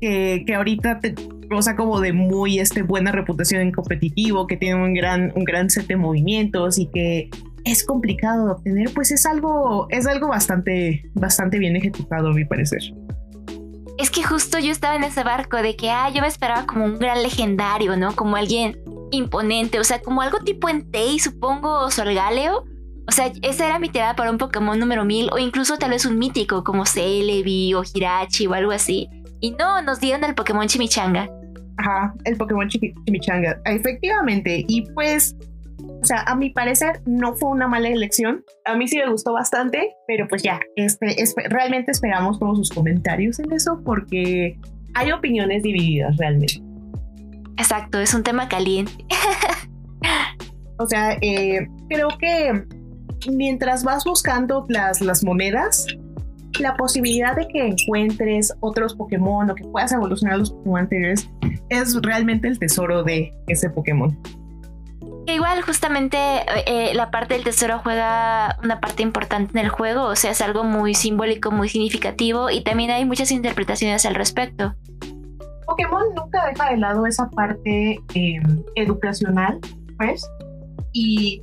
que, 0.00 0.42
que, 0.44 0.54
ahorita 0.56 0.98
te 0.98 1.14
goza 1.48 1.76
como 1.76 2.00
de 2.00 2.12
muy 2.12 2.58
este, 2.58 2.82
buena 2.82 3.12
reputación 3.12 3.62
en 3.62 3.70
competitivo, 3.70 4.48
que 4.48 4.56
tiene 4.56 4.74
un 4.74 4.92
gran, 4.92 5.32
un 5.36 5.44
gran 5.44 5.70
set 5.70 5.86
de 5.86 5.96
movimientos 5.96 6.78
y 6.78 6.86
que 6.86 7.30
es 7.64 7.84
complicado 7.84 8.46
de 8.46 8.52
obtener, 8.54 8.92
pues 8.92 9.12
es 9.12 9.24
algo, 9.24 9.86
es 9.90 10.08
algo 10.08 10.28
bastante, 10.28 11.04
bastante 11.14 11.58
bien 11.58 11.76
ejecutado 11.76 12.30
a 12.30 12.32
mi 12.32 12.44
parecer. 12.44 12.82
Es 13.98 14.10
que 14.10 14.24
justo 14.24 14.58
yo 14.58 14.72
estaba 14.72 14.96
en 14.96 15.04
ese 15.04 15.22
barco 15.22 15.58
de 15.58 15.76
que, 15.76 15.90
ah, 15.90 16.10
yo 16.12 16.22
me 16.22 16.28
esperaba 16.28 16.66
como 16.66 16.86
un 16.86 16.98
gran 16.98 17.22
legendario, 17.22 17.96
¿no? 17.96 18.16
Como 18.16 18.34
alguien 18.34 18.80
imponente, 19.12 19.78
o 19.78 19.84
sea, 19.84 20.02
como 20.02 20.22
algo 20.22 20.38
tipo 20.40 20.68
Entei, 20.68 21.20
supongo, 21.20 21.84
o 21.84 21.90
Solgaleo, 21.92 22.64
o 23.10 23.12
sea, 23.12 23.32
esa 23.42 23.66
era 23.66 23.80
mi 23.80 23.88
tirada 23.88 24.14
para 24.14 24.30
un 24.30 24.38
Pokémon 24.38 24.78
número 24.78 25.04
1000 25.04 25.30
o 25.32 25.38
incluso 25.40 25.76
tal 25.78 25.90
vez 25.90 26.06
un 26.06 26.16
mítico 26.16 26.62
como 26.62 26.86
Celebi 26.86 27.74
o 27.74 27.82
Hirachi 27.82 28.46
o 28.46 28.54
algo 28.54 28.70
así. 28.70 29.08
Y 29.40 29.50
no, 29.50 29.82
nos 29.82 29.98
dieron 29.98 30.22
el 30.22 30.36
Pokémon 30.36 30.68
Chimichanga. 30.68 31.28
Ajá, 31.76 32.14
el 32.24 32.36
Pokémon 32.36 32.68
Chimichanga, 32.68 33.60
efectivamente. 33.64 34.64
Y 34.68 34.82
pues, 34.92 35.34
o 36.00 36.04
sea, 36.04 36.22
a 36.22 36.36
mi 36.36 36.50
parecer 36.50 37.02
no 37.04 37.34
fue 37.34 37.50
una 37.50 37.66
mala 37.66 37.88
elección. 37.88 38.44
A 38.64 38.76
mí 38.76 38.86
sí 38.86 38.96
me 38.98 39.10
gustó 39.10 39.32
bastante, 39.32 39.92
pero 40.06 40.28
pues 40.28 40.44
ya, 40.44 40.60
este, 40.76 41.16
realmente 41.48 41.90
esperamos 41.90 42.38
todos 42.38 42.58
sus 42.58 42.70
comentarios 42.70 43.40
en 43.40 43.50
eso 43.50 43.80
porque 43.84 44.56
hay 44.94 45.10
opiniones 45.10 45.64
divididas 45.64 46.16
realmente. 46.16 46.62
Exacto, 47.56 47.98
es 47.98 48.14
un 48.14 48.22
tema 48.22 48.48
caliente. 48.48 49.04
o 50.78 50.86
sea, 50.86 51.18
eh, 51.20 51.66
creo 51.88 52.06
que 52.16 52.79
mientras 53.28 53.84
vas 53.84 54.04
buscando 54.04 54.66
las, 54.68 55.00
las 55.00 55.24
monedas, 55.24 55.86
la 56.58 56.76
posibilidad 56.76 57.36
de 57.36 57.46
que 57.48 57.66
encuentres 57.68 58.52
otros 58.60 58.94
Pokémon 58.94 59.50
o 59.50 59.54
que 59.54 59.64
puedas 59.64 59.92
evolucionar 59.92 60.38
los 60.38 60.50
Pokémon 60.50 60.80
anteriores 60.80 61.28
es 61.68 61.96
realmente 62.02 62.48
el 62.48 62.58
tesoro 62.58 63.02
de 63.02 63.32
ese 63.46 63.70
Pokémon. 63.70 64.16
Igual 65.26 65.62
justamente 65.62 66.18
eh, 66.66 66.92
la 66.94 67.10
parte 67.10 67.34
del 67.34 67.44
tesoro 67.44 67.78
juega 67.78 68.58
una 68.64 68.80
parte 68.80 69.02
importante 69.02 69.58
en 69.58 69.64
el 69.64 69.70
juego, 69.70 70.04
o 70.04 70.16
sea, 70.16 70.32
es 70.32 70.40
algo 70.40 70.64
muy 70.64 70.94
simbólico, 70.94 71.50
muy 71.50 71.68
significativo 71.68 72.50
y 72.50 72.62
también 72.62 72.90
hay 72.90 73.04
muchas 73.04 73.30
interpretaciones 73.30 74.04
al 74.06 74.14
respecto. 74.14 74.74
Pokémon 75.66 76.02
nunca 76.16 76.46
deja 76.46 76.70
de 76.70 76.78
lado 76.78 77.06
esa 77.06 77.28
parte 77.30 78.00
em, 78.14 78.64
educacional, 78.74 79.60
pues, 79.98 80.28
y 80.92 81.42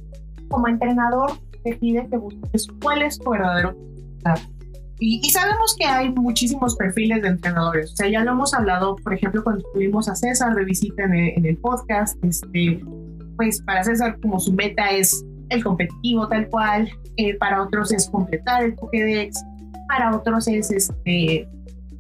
como 0.49 0.67
entrenador 0.67 1.31
pide 1.75 2.07
que 2.09 2.17
busques 2.17 2.67
cuál 2.81 3.01
es 3.01 3.19
tu 3.19 3.29
verdadero 3.29 3.75
y, 4.99 5.21
y, 5.23 5.29
sabemos 5.29 5.75
que 5.77 5.85
hay 5.85 6.09
muchísimos 6.09 6.75
perfiles 6.75 7.21
de 7.21 7.27
entrenadores. 7.27 7.93
O 7.93 7.95
sea, 7.95 8.09
ya 8.09 8.23
lo 8.23 8.31
hemos 8.31 8.53
hablado, 8.55 8.95
por 8.95 9.13
ejemplo, 9.13 9.43
cuando 9.43 9.63
tuvimos 9.71 10.09
a 10.09 10.15
César 10.15 10.55
de 10.55 10.65
visita 10.65 11.03
en 11.03 11.13
el, 11.13 11.29
en 11.37 11.45
el 11.45 11.57
podcast. 11.57 12.17
Este, 12.25 12.83
pues 13.35 13.61
para 13.61 13.83
César, 13.83 14.19
como 14.21 14.39
su 14.39 14.53
meta 14.53 14.89
es 14.89 15.23
el 15.49 15.63
competitivo 15.63 16.27
tal 16.27 16.49
cual, 16.49 16.89
eh, 17.17 17.35
para 17.35 17.61
otros 17.61 17.91
es 17.91 18.09
completar 18.09 18.63
el 18.63 18.73
Pokédex, 18.73 19.41
para 19.87 20.15
otros 20.15 20.47
es 20.47 20.71
este, 20.71 21.47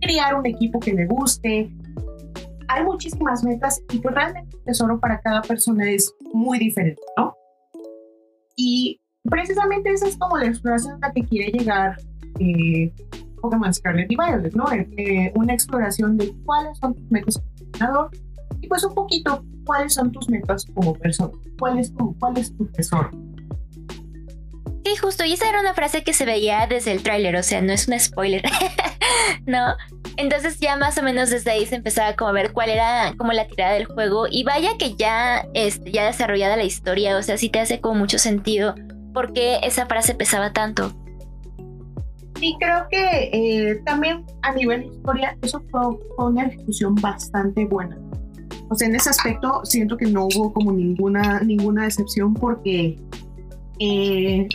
crear 0.01 0.35
un 0.35 0.45
equipo 0.45 0.79
que 0.79 0.93
le 0.93 1.05
guste. 1.05 1.69
Hay 2.67 2.83
muchísimas 2.83 3.43
metas 3.43 3.81
y 3.93 3.99
pues 3.99 4.13
realmente 4.13 4.57
el 4.57 4.63
tesoro 4.63 4.99
para 4.99 5.21
cada 5.21 5.41
persona 5.41 5.89
es 5.89 6.13
muy 6.33 6.59
diferente, 6.59 7.01
¿no? 7.15 7.33
Y 8.55 8.99
precisamente 9.29 9.91
esa 9.91 10.07
es 10.07 10.17
como 10.17 10.37
la 10.37 10.47
exploración 10.47 10.95
a 11.03 11.07
la 11.07 11.13
que 11.13 11.23
quiere 11.23 11.51
llegar 11.51 11.97
eh, 12.39 12.91
Pokémon 13.41 13.73
Scarlet 13.73 14.11
y 14.11 14.15
Violet, 14.15 14.53
¿no? 14.53 14.71
Eh, 14.71 14.87
eh, 14.97 15.31
una 15.35 15.53
exploración 15.53 16.17
de 16.17 16.33
cuáles 16.45 16.77
son 16.79 16.95
tus 16.95 17.11
metas 17.11 17.37
como 17.37 17.49
entrenador 17.59 18.11
y 18.61 18.67
pues 18.67 18.83
un 18.83 18.93
poquito 18.93 19.43
cuáles 19.65 19.93
son 19.93 20.11
tus 20.11 20.29
metas 20.29 20.65
como 20.73 20.93
persona, 20.95 21.31
cuál 21.59 21.79
es 21.79 21.93
tu, 21.93 22.17
cuál 22.19 22.37
es 22.37 22.55
tu 22.55 22.65
tesoro. 22.67 23.09
Sí, 24.85 24.95
justo, 24.95 25.25
y 25.25 25.33
esa 25.33 25.49
era 25.49 25.59
una 25.59 25.73
frase 25.73 26.03
que 26.03 26.13
se 26.13 26.25
veía 26.25 26.65
desde 26.65 26.93
el 26.93 27.03
tráiler, 27.03 27.35
o 27.35 27.43
sea, 27.43 27.61
no 27.61 27.73
es 27.73 27.89
un 27.89 27.99
spoiler, 27.99 28.41
¿no? 29.45 29.75
Entonces 30.15 30.59
ya 30.59 30.77
más 30.77 30.97
o 30.97 31.03
menos 31.03 31.29
desde 31.29 31.51
ahí 31.51 31.65
se 31.65 31.75
empezaba 31.75 32.15
como 32.15 32.29
a 32.29 32.33
ver 32.33 32.53
cuál 32.53 32.69
era 32.69 33.13
como 33.17 33.33
la 33.33 33.47
tirada 33.47 33.73
del 33.73 33.85
juego 33.85 34.27
y 34.29 34.43
vaya 34.43 34.77
que 34.79 34.95
ya, 34.95 35.45
este, 35.53 35.91
ya 35.91 36.05
desarrollada 36.05 36.55
la 36.55 36.63
historia, 36.63 37.17
o 37.17 37.21
sea, 37.21 37.37
sí 37.37 37.49
te 37.49 37.59
hace 37.59 37.81
como 37.81 37.95
mucho 37.95 38.17
sentido 38.17 38.75
por 39.13 39.33
qué 39.33 39.59
esa 39.63 39.85
frase 39.85 40.15
pesaba 40.15 40.53
tanto. 40.53 40.91
Sí, 42.39 42.55
creo 42.59 42.87
que 42.91 43.29
eh, 43.33 43.81
también 43.85 44.23
a 44.43 44.53
nivel 44.53 44.81
de 44.81 44.87
historia 44.87 45.37
eso 45.41 45.63
fue, 45.71 45.81
una 46.17 46.45
ejecución 46.45 46.93
bastante 46.95 47.65
buena. 47.65 47.97
O 48.69 48.75
sea, 48.75 48.87
en 48.87 48.95
ese 48.95 49.09
aspecto 49.09 49.61
siento 49.63 49.97
que 49.97 50.05
no 50.05 50.25
hubo 50.25 50.53
como 50.53 50.71
ninguna, 50.71 51.39
ninguna 51.39 51.85
decepción 51.85 52.33
porque 52.33 52.99
eh, 53.79 54.47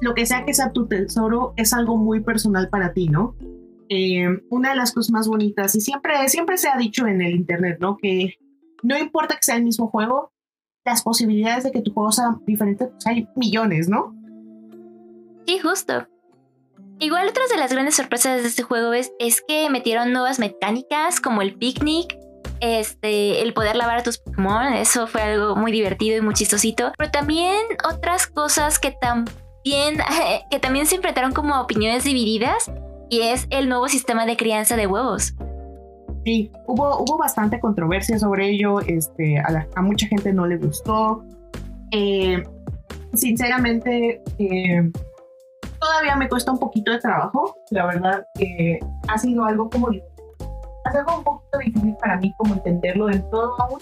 lo 0.00 0.14
que 0.14 0.26
sea 0.26 0.44
que 0.44 0.54
sea 0.54 0.72
tu 0.72 0.86
tesoro 0.86 1.52
es 1.56 1.72
algo 1.72 1.96
muy 1.96 2.20
personal 2.20 2.68
para 2.68 2.92
ti, 2.92 3.08
¿no? 3.08 3.34
Eh, 3.88 4.26
una 4.50 4.70
de 4.70 4.76
las 4.76 4.92
cosas 4.92 5.10
más 5.10 5.28
bonitas, 5.28 5.74
y 5.74 5.80
siempre, 5.80 6.28
siempre 6.28 6.58
se 6.58 6.68
ha 6.68 6.76
dicho 6.76 7.06
en 7.06 7.22
el 7.22 7.34
Internet, 7.34 7.78
¿no? 7.80 7.96
Que 7.96 8.34
no 8.82 8.98
importa 8.98 9.36
que 9.36 9.42
sea 9.42 9.56
el 9.56 9.64
mismo 9.64 9.88
juego, 9.88 10.32
las 10.86 11.02
posibilidades 11.02 11.64
de 11.64 11.72
que 11.72 11.82
tu 11.82 11.92
juego 11.92 12.12
sea 12.12 12.36
diferente, 12.46 12.86
pues 12.86 13.06
hay 13.06 13.28
millones, 13.34 13.88
¿no? 13.88 14.14
Sí, 15.46 15.58
justo. 15.58 16.06
Igual 16.98 17.28
otras 17.28 17.50
de 17.50 17.58
las 17.58 17.72
grandes 17.72 17.96
sorpresas 17.96 18.42
de 18.42 18.48
este 18.48 18.62
juego 18.62 18.92
es, 18.94 19.12
es 19.18 19.42
que 19.46 19.68
metieron 19.68 20.12
nuevas 20.12 20.38
mecánicas 20.38 21.20
como 21.20 21.42
el 21.42 21.54
picnic, 21.54 22.16
este, 22.60 23.42
el 23.42 23.52
poder 23.52 23.76
lavar 23.76 23.98
a 23.98 24.02
tus 24.02 24.18
Pokémon, 24.18 24.72
eso 24.72 25.06
fue 25.06 25.20
algo 25.20 25.56
muy 25.56 25.72
divertido 25.72 26.16
y 26.16 26.20
muy 26.22 26.34
chistosito. 26.34 26.92
Pero 26.96 27.10
también 27.10 27.60
otras 27.84 28.26
cosas 28.26 28.78
que 28.78 28.92
también, 28.92 29.98
que 30.50 30.58
también 30.58 30.86
se 30.86 30.96
enfrentaron 30.96 31.32
como 31.32 31.60
opiniones 31.60 32.04
divididas 32.04 32.70
y 33.10 33.22
es 33.22 33.46
el 33.50 33.68
nuevo 33.68 33.88
sistema 33.88 34.24
de 34.24 34.36
crianza 34.36 34.76
de 34.76 34.86
huevos. 34.86 35.34
Sí, 36.26 36.50
hubo, 36.66 37.04
hubo 37.04 37.16
bastante 37.16 37.60
controversia 37.60 38.18
sobre 38.18 38.50
ello, 38.50 38.80
este, 38.80 39.38
a, 39.38 39.80
mucha 39.80 40.08
gente 40.08 40.32
no 40.32 40.44
le 40.44 40.56
gustó. 40.56 41.24
Eh, 41.92 42.42
sinceramente, 43.14 44.20
eh, 44.40 44.90
todavía 45.78 46.16
me 46.16 46.28
cuesta 46.28 46.50
un 46.50 46.58
poquito 46.58 46.90
de 46.90 46.98
trabajo, 46.98 47.54
la 47.70 47.86
verdad, 47.86 48.26
que 48.34 48.80
ha 49.06 49.16
sido 49.18 49.44
algo 49.44 49.70
como 49.70 49.86
ha 49.86 50.90
algo 50.90 51.18
un 51.18 51.22
poquito 51.22 51.58
difícil 51.58 51.96
para 52.00 52.16
mí 52.16 52.34
como 52.38 52.54
entenderlo 52.54 53.06
del 53.06 53.22
todo 53.30 53.54
aún. 53.60 53.78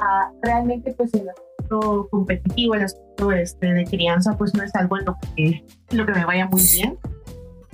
Ah, 0.00 0.32
realmente 0.42 0.92
pues 0.94 1.14
el 1.14 1.28
aspecto 1.28 2.08
competitivo, 2.10 2.74
el 2.74 2.82
aspecto 2.82 3.30
este, 3.30 3.72
de 3.72 3.84
crianza 3.84 4.36
pues 4.36 4.52
no 4.54 4.64
es 4.64 4.74
algo 4.74 4.98
en 4.98 5.04
lo 5.04 5.16
que, 5.36 5.64
lo 5.92 6.04
que 6.04 6.12
me 6.14 6.24
vaya 6.24 6.48
muy 6.48 6.62
bien. 6.74 6.98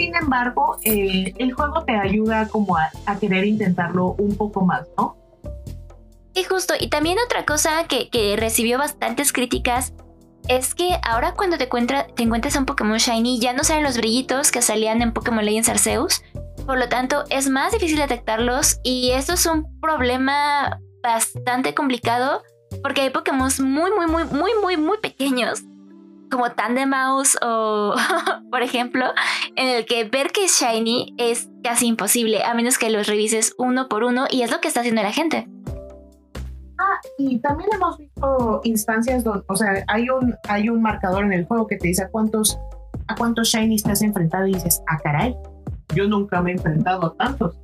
Sin 0.00 0.16
embargo, 0.16 0.78
eh, 0.83 1.35
el 1.37 1.52
juego 1.52 1.85
te 1.85 1.95
ayuda 1.95 2.49
como 2.49 2.75
a, 2.75 2.90
querer 3.21 3.45
intentarlo 3.45 4.14
un 4.19 4.35
poco 4.35 4.64
más, 4.64 4.88
¿no? 4.97 5.14
Sí, 6.35 6.42
justo. 6.45 6.73
Y 6.80 6.88
también 6.88 7.19
otra 7.23 7.45
cosa 7.45 7.85
que, 7.87 8.09
que 8.09 8.35
recibió 8.38 8.78
bastantes 8.78 9.30
críticas 9.30 9.92
es 10.49 10.75
que 10.75 10.99
ahora 11.07 11.35
cuando 11.35 11.59
te, 11.59 11.66
te 11.66 12.23
encuentras 12.23 12.57
un 12.57 12.64
Pokémon 12.64 12.97
Shiny 12.97 13.40
ya 13.40 13.52
no 13.52 13.62
salen 13.62 13.83
los 13.83 13.99
brillitos 13.99 14.50
que 14.50 14.62
salían 14.62 15.02
en 15.02 15.12
Pokémon 15.12 15.45
Legends 15.45 15.69
Arceus. 15.69 16.23
Por 16.64 16.78
lo 16.78 16.88
tanto, 16.88 17.25
es 17.28 17.50
más 17.50 17.73
difícil 17.73 17.99
detectarlos 17.99 18.80
y 18.83 19.11
esto 19.11 19.35
es 19.35 19.45
un 19.45 19.78
problema 19.80 20.80
bastante 21.02 21.75
complicado 21.75 22.42
porque 22.83 23.02
hay 23.02 23.11
Pokémon 23.11 23.50
muy, 23.59 23.90
muy, 23.90 24.07
muy, 24.07 24.25
muy, 24.25 24.52
muy, 24.62 24.76
muy 24.78 24.97
pequeños 24.97 25.62
como 26.30 26.46
Mouse 26.87 27.37
o, 27.42 27.94
por 28.50 28.62
ejemplo, 28.62 29.06
en 29.56 29.68
el 29.68 29.87
que 29.87 30.04
ver 30.04 30.28
que 30.28 30.44
es 30.44 30.60
shiny 30.60 31.14
es 31.18 31.50
casi 31.62 31.87
imposible, 31.87 32.42
a 32.44 32.54
menos 32.54 32.78
que 32.78 32.90
los 32.90 33.06
revises 33.06 33.54
uno 33.58 33.88
por 33.88 34.04
uno 34.04 34.26
y 34.30 34.42
es 34.42 34.50
lo 34.50 34.60
que 34.60 34.68
está 34.68 34.80
haciendo 34.80 35.02
la 35.02 35.12
gente. 35.12 35.49
Ah, 36.78 36.99
y 37.18 37.38
también 37.40 37.68
hemos 37.75 37.99
visto 37.99 38.60
instancias 38.64 39.22
donde, 39.22 39.44
o 39.49 39.56
sea, 39.56 39.84
hay 39.88 40.08
un, 40.08 40.34
hay 40.49 40.70
un 40.70 40.80
marcador 40.80 41.25
en 41.25 41.32
el 41.34 41.44
juego 41.44 41.66
que 41.66 41.76
te 41.76 41.88
dice 41.88 42.04
a 42.04 42.08
cuántos, 42.08 42.58
a 43.08 43.14
cuántos 43.16 43.49
shinies 43.49 43.82
te 43.82 43.92
has 43.92 44.00
enfrentado 44.00 44.46
y 44.46 44.54
dices, 44.54 44.80
ah, 44.88 44.99
caray, 45.02 45.37
yo 45.94 46.08
nunca 46.08 46.40
me 46.40 46.52
he 46.52 46.54
enfrentado 46.54 47.06
a 47.06 47.14
tantos. 47.16 47.58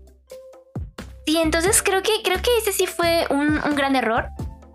Sí, 1.27 1.39
entonces 1.39 1.83
creo 1.83 2.03
que, 2.03 2.13
creo 2.23 2.37
que 2.43 2.59
ese 2.59 2.73
sí 2.73 2.87
fue 2.87 3.27
un, 3.31 3.59
un 3.65 3.75
gran 3.75 3.97
error. 3.97 4.29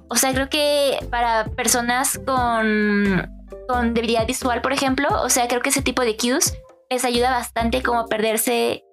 O 0.09 0.15
sea, 0.15 0.33
creo 0.33 0.49
que 0.49 0.97
para 1.09 1.45
personas 1.45 2.19
con 2.25 3.40
con 3.67 3.93
debilidad 3.93 4.27
visual, 4.27 4.61
por 4.61 4.73
ejemplo. 4.73 5.07
O 5.23 5.29
sea, 5.29 5.47
creo 5.47 5.61
que 5.61 5.69
ese 5.69 5.81
tipo 5.81 6.01
de 6.03 6.17
cues 6.17 6.57
les 6.89 7.05
ayuda 7.05 7.31
bastante 7.31 7.81
como 7.81 8.07
perderse. 8.07 8.83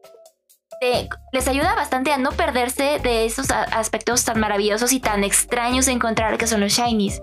les 1.33 1.49
ayuda 1.49 1.75
bastante 1.75 2.13
a 2.13 2.19
no 2.19 2.31
perderse 2.31 3.01
de 3.03 3.27
esos 3.27 3.51
aspectos 3.51 4.25
tan 4.25 4.39
maravillosos 4.39 4.93
y 4.93 5.01
tan 5.01 5.25
extraños 5.25 5.87
de 5.87 5.93
encontrar 5.93 6.39
que 6.39 6.47
son 6.47 6.61
los 6.61 6.73
shinies. 6.73 7.21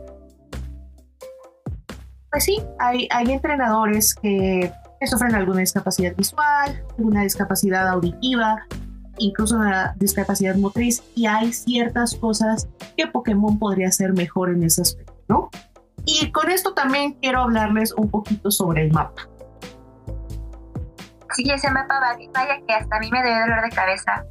Pues 2.36 2.44
sí, 2.44 2.62
hay, 2.80 3.08
entrenadores 3.32 4.14
que, 4.14 4.70
sufren 5.06 5.36
alguna 5.36 5.62
discapacidad 5.62 6.14
visual, 6.18 6.84
alguna 6.98 7.22
discapacidad 7.22 7.88
auditiva, 7.88 8.66
incluso 9.20 9.56
una 9.56 9.96
discapacidad 9.98 10.56
motriz, 10.56 11.02
y 11.16 11.28
hay 11.28 11.54
ciertas 11.54 12.16
cosas 12.16 12.68
que 12.98 13.08
Pokémon 13.08 13.58
podría 13.58 13.88
hacer 13.88 14.12
mejor 14.12 14.50
en 14.50 14.64
ese 14.64 14.82
aspecto, 14.82 15.16
¿no? 15.30 15.50
Y 16.06 16.32
con 16.32 16.50
esto 16.52 16.74
también 16.74 17.14
quiero 17.14 17.42
hablarles 17.42 17.94
un 17.94 18.10
poquito 18.10 18.52
sobre 18.52 18.84
el 18.84 18.92
mapa. 18.92 19.28
Sí, 21.36 21.50
ese 21.50 21.70
mapa 21.72 22.00
vaya 22.34 22.62
que 22.66 22.74
hasta 22.74 22.96
a 22.96 23.00
mí 23.00 23.10
me 23.12 23.22
dio 23.24 23.40
dolor 23.40 23.62
de 23.64 23.70
cabeza. 23.70 24.26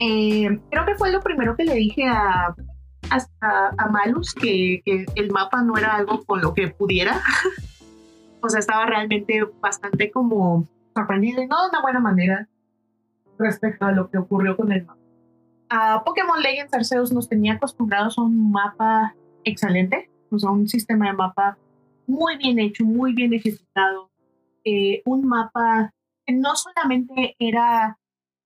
Eh, 0.00 0.58
creo 0.70 0.86
que 0.86 0.94
fue 0.94 1.12
lo 1.12 1.20
primero 1.20 1.56
que 1.56 1.64
le 1.64 1.74
dije 1.74 2.06
a, 2.06 2.54
a, 3.40 3.88
Malus, 3.90 4.34
que, 4.34 4.80
que, 4.84 5.06
el 5.14 5.30
mapa 5.30 5.62
no 5.62 5.76
era 5.76 5.96
algo 5.96 6.24
con 6.24 6.40
lo 6.40 6.54
que 6.54 6.68
pudiera. 6.68 7.20
o 8.42 8.48
sea, 8.48 8.60
estaba 8.60 8.86
realmente 8.86 9.44
bastante 9.60 10.10
como 10.10 10.66
sorprendido 10.94 11.42
y 11.42 11.46
no 11.46 11.62
de 11.62 11.68
una 11.68 11.82
buena 11.82 12.00
manera 12.00 12.48
respecto 13.38 13.86
a 13.86 13.92
lo 13.92 14.10
que 14.10 14.18
ocurrió 14.18 14.56
con 14.56 14.72
el 14.72 14.84
mapa. 14.84 14.98
A 15.70 16.02
Pokémon 16.02 16.40
Legends 16.40 16.72
Arceus 16.74 17.12
nos 17.12 17.28
tenía 17.28 17.54
acostumbrados 17.54 18.18
a 18.18 18.22
un 18.22 18.50
mapa 18.50 19.14
excelente, 19.44 20.10
o 20.30 20.38
sea, 20.38 20.50
un 20.50 20.68
sistema 20.68 21.06
de 21.06 21.12
mapa 21.14 21.58
muy 22.06 22.36
bien 22.36 22.58
hecho, 22.58 22.84
muy 22.84 23.12
bien 23.12 23.34
ejecutado, 23.34 24.10
eh, 24.64 25.02
un 25.04 25.26
mapa 25.26 25.92
que 26.26 26.34
no 26.34 26.54
solamente 26.56 27.36
era, 27.38 27.98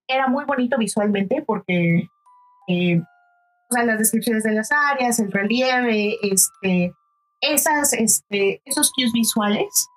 era 0.09 0.29
muy 0.29 0.45
bonito 0.45 0.77
visualmente, 0.79 1.43
porque 1.47 2.09
eh, 2.69 3.01
o 3.73 3.75
sea, 3.75 3.85
las 3.85 3.99
descripciones 3.99 4.45
de 4.45 4.53
las 4.53 4.71
áreas, 4.71 5.19
el 5.19 5.33
relieve, 5.33 6.17
este, 6.23 6.93
esas, 7.41 7.93
este, 7.95 8.61
esos 8.65 8.93
cues 8.93 9.13
visuales 9.13 9.89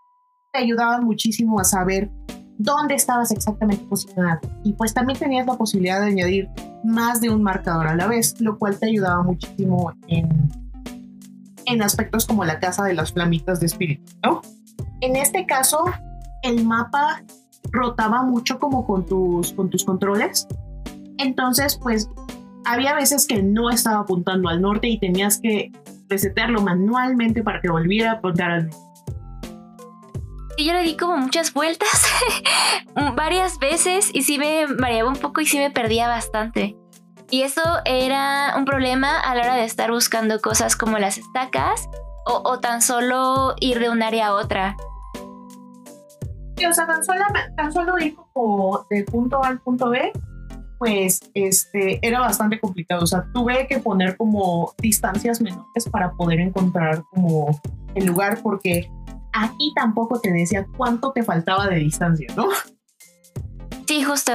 te 0.53 0.59
ayudaban 0.59 1.03
muchísimo 1.03 1.59
a 1.59 1.65
saber 1.65 2.09
dónde 2.57 2.95
estabas 2.95 3.31
exactamente 3.31 3.83
posicionado. 3.85 4.39
Y 4.63 4.73
pues 4.73 4.93
también 4.93 5.19
tenías 5.19 5.45
la 5.45 5.55
posibilidad 5.55 5.99
de 5.99 6.07
añadir 6.07 6.49
más 6.83 7.19
de 7.19 7.29
un 7.29 7.43
marcador 7.43 7.87
a 7.87 7.95
la 7.95 8.07
vez, 8.07 8.39
lo 8.39 8.57
cual 8.57 8.79
te 8.79 8.87
ayudaba 8.87 9.23
muchísimo 9.23 9.91
en, 10.07 10.29
en 11.65 11.81
aspectos 11.81 12.25
como 12.25 12.45
la 12.45 12.59
casa 12.59 12.83
de 12.83 12.93
las 12.93 13.13
flamitas 13.13 13.59
de 13.59 13.65
espíritu, 13.67 14.11
¿no? 14.23 14.41
En 15.01 15.15
este 15.15 15.45
caso, 15.45 15.85
el 16.41 16.65
mapa 16.65 17.23
rotaba 17.71 18.23
mucho 18.23 18.59
como 18.59 18.85
con 18.85 19.05
tus, 19.05 19.53
con 19.53 19.69
tus 19.69 19.83
controles. 19.83 20.47
Entonces, 21.17 21.77
pues, 21.81 22.09
había 22.65 22.95
veces 22.95 23.27
que 23.27 23.41
no 23.43 23.69
estaba 23.69 23.99
apuntando 24.01 24.49
al 24.49 24.61
norte 24.61 24.87
y 24.87 24.99
tenías 24.99 25.39
que 25.39 25.71
resetearlo 26.09 26.61
manualmente 26.61 27.43
para 27.43 27.61
que 27.61 27.69
volviera 27.69 28.11
a 28.11 28.13
apuntar 28.15 28.51
al 28.51 28.63
norte. 28.67 28.85
Yo 30.57 30.71
le 30.71 30.83
di 30.83 30.95
como 30.95 31.17
muchas 31.17 31.53
vueltas, 31.53 32.05
varias 33.15 33.59
veces, 33.59 34.09
y 34.13 34.21
sí 34.21 34.37
me 34.37 34.67
mareaba 34.67 35.09
un 35.09 35.17
poco 35.17 35.41
y 35.41 35.45
sí 35.45 35.57
me 35.57 35.69
perdía 35.69 36.07
bastante. 36.07 36.77
Y 37.29 37.41
eso 37.41 37.61
era 37.85 38.53
un 38.57 38.65
problema 38.65 39.19
a 39.19 39.35
la 39.35 39.41
hora 39.41 39.55
de 39.55 39.65
estar 39.65 39.91
buscando 39.91 40.39
cosas 40.39 40.75
como 40.75 40.99
las 40.99 41.17
estacas 41.17 41.89
o, 42.27 42.59
tan 42.59 42.81
solo 42.81 43.53
ir 43.59 43.79
de 43.79 43.89
un 43.89 44.01
área 44.01 44.27
a 44.27 44.33
otra. 44.33 44.75
Sí, 46.57 46.65
o 46.65 46.73
sea, 46.73 46.87
tan 46.87 47.03
solo, 47.03 47.23
tan 47.55 47.71
solo 47.71 47.99
ir 47.99 48.15
como 48.15 48.85
de 48.89 49.03
punto 49.03 49.43
A 49.43 49.49
al 49.49 49.59
punto 49.59 49.89
B, 49.89 50.11
pues 50.79 51.19
este, 51.33 51.99
era 52.01 52.19
bastante 52.19 52.59
complicado. 52.59 53.03
O 53.03 53.07
sea, 53.07 53.25
tuve 53.33 53.67
que 53.67 53.79
poner 53.79 54.17
como 54.17 54.73
distancias 54.79 55.41
menores 55.41 55.87
para 55.91 56.11
poder 56.13 56.39
encontrar 56.39 57.03
como 57.11 57.59
el 57.93 58.05
lugar 58.05 58.39
porque 58.41 58.89
aquí 59.33 59.71
tampoco 59.75 60.19
te 60.19 60.31
decía 60.31 60.65
cuánto 60.77 61.11
te 61.11 61.23
faltaba 61.23 61.67
de 61.67 61.75
distancia, 61.75 62.27
¿no? 62.35 62.47
Sí, 63.87 64.03
justo. 64.03 64.31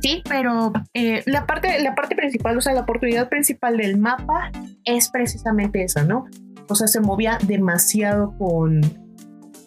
Sí, 0.00 0.22
pero 0.28 0.72
eh, 0.94 1.22
la, 1.26 1.46
parte, 1.46 1.80
la 1.82 1.94
parte 1.94 2.14
principal, 2.14 2.56
o 2.56 2.60
sea, 2.60 2.74
la 2.74 2.82
oportunidad 2.82 3.28
principal 3.28 3.76
del 3.76 3.98
mapa 3.98 4.50
es 4.84 5.10
precisamente 5.10 5.82
esa, 5.82 6.04
¿no? 6.04 6.26
O 6.68 6.74
sea, 6.74 6.86
se 6.86 7.00
movía 7.00 7.38
demasiado 7.46 8.36
con, 8.38 8.80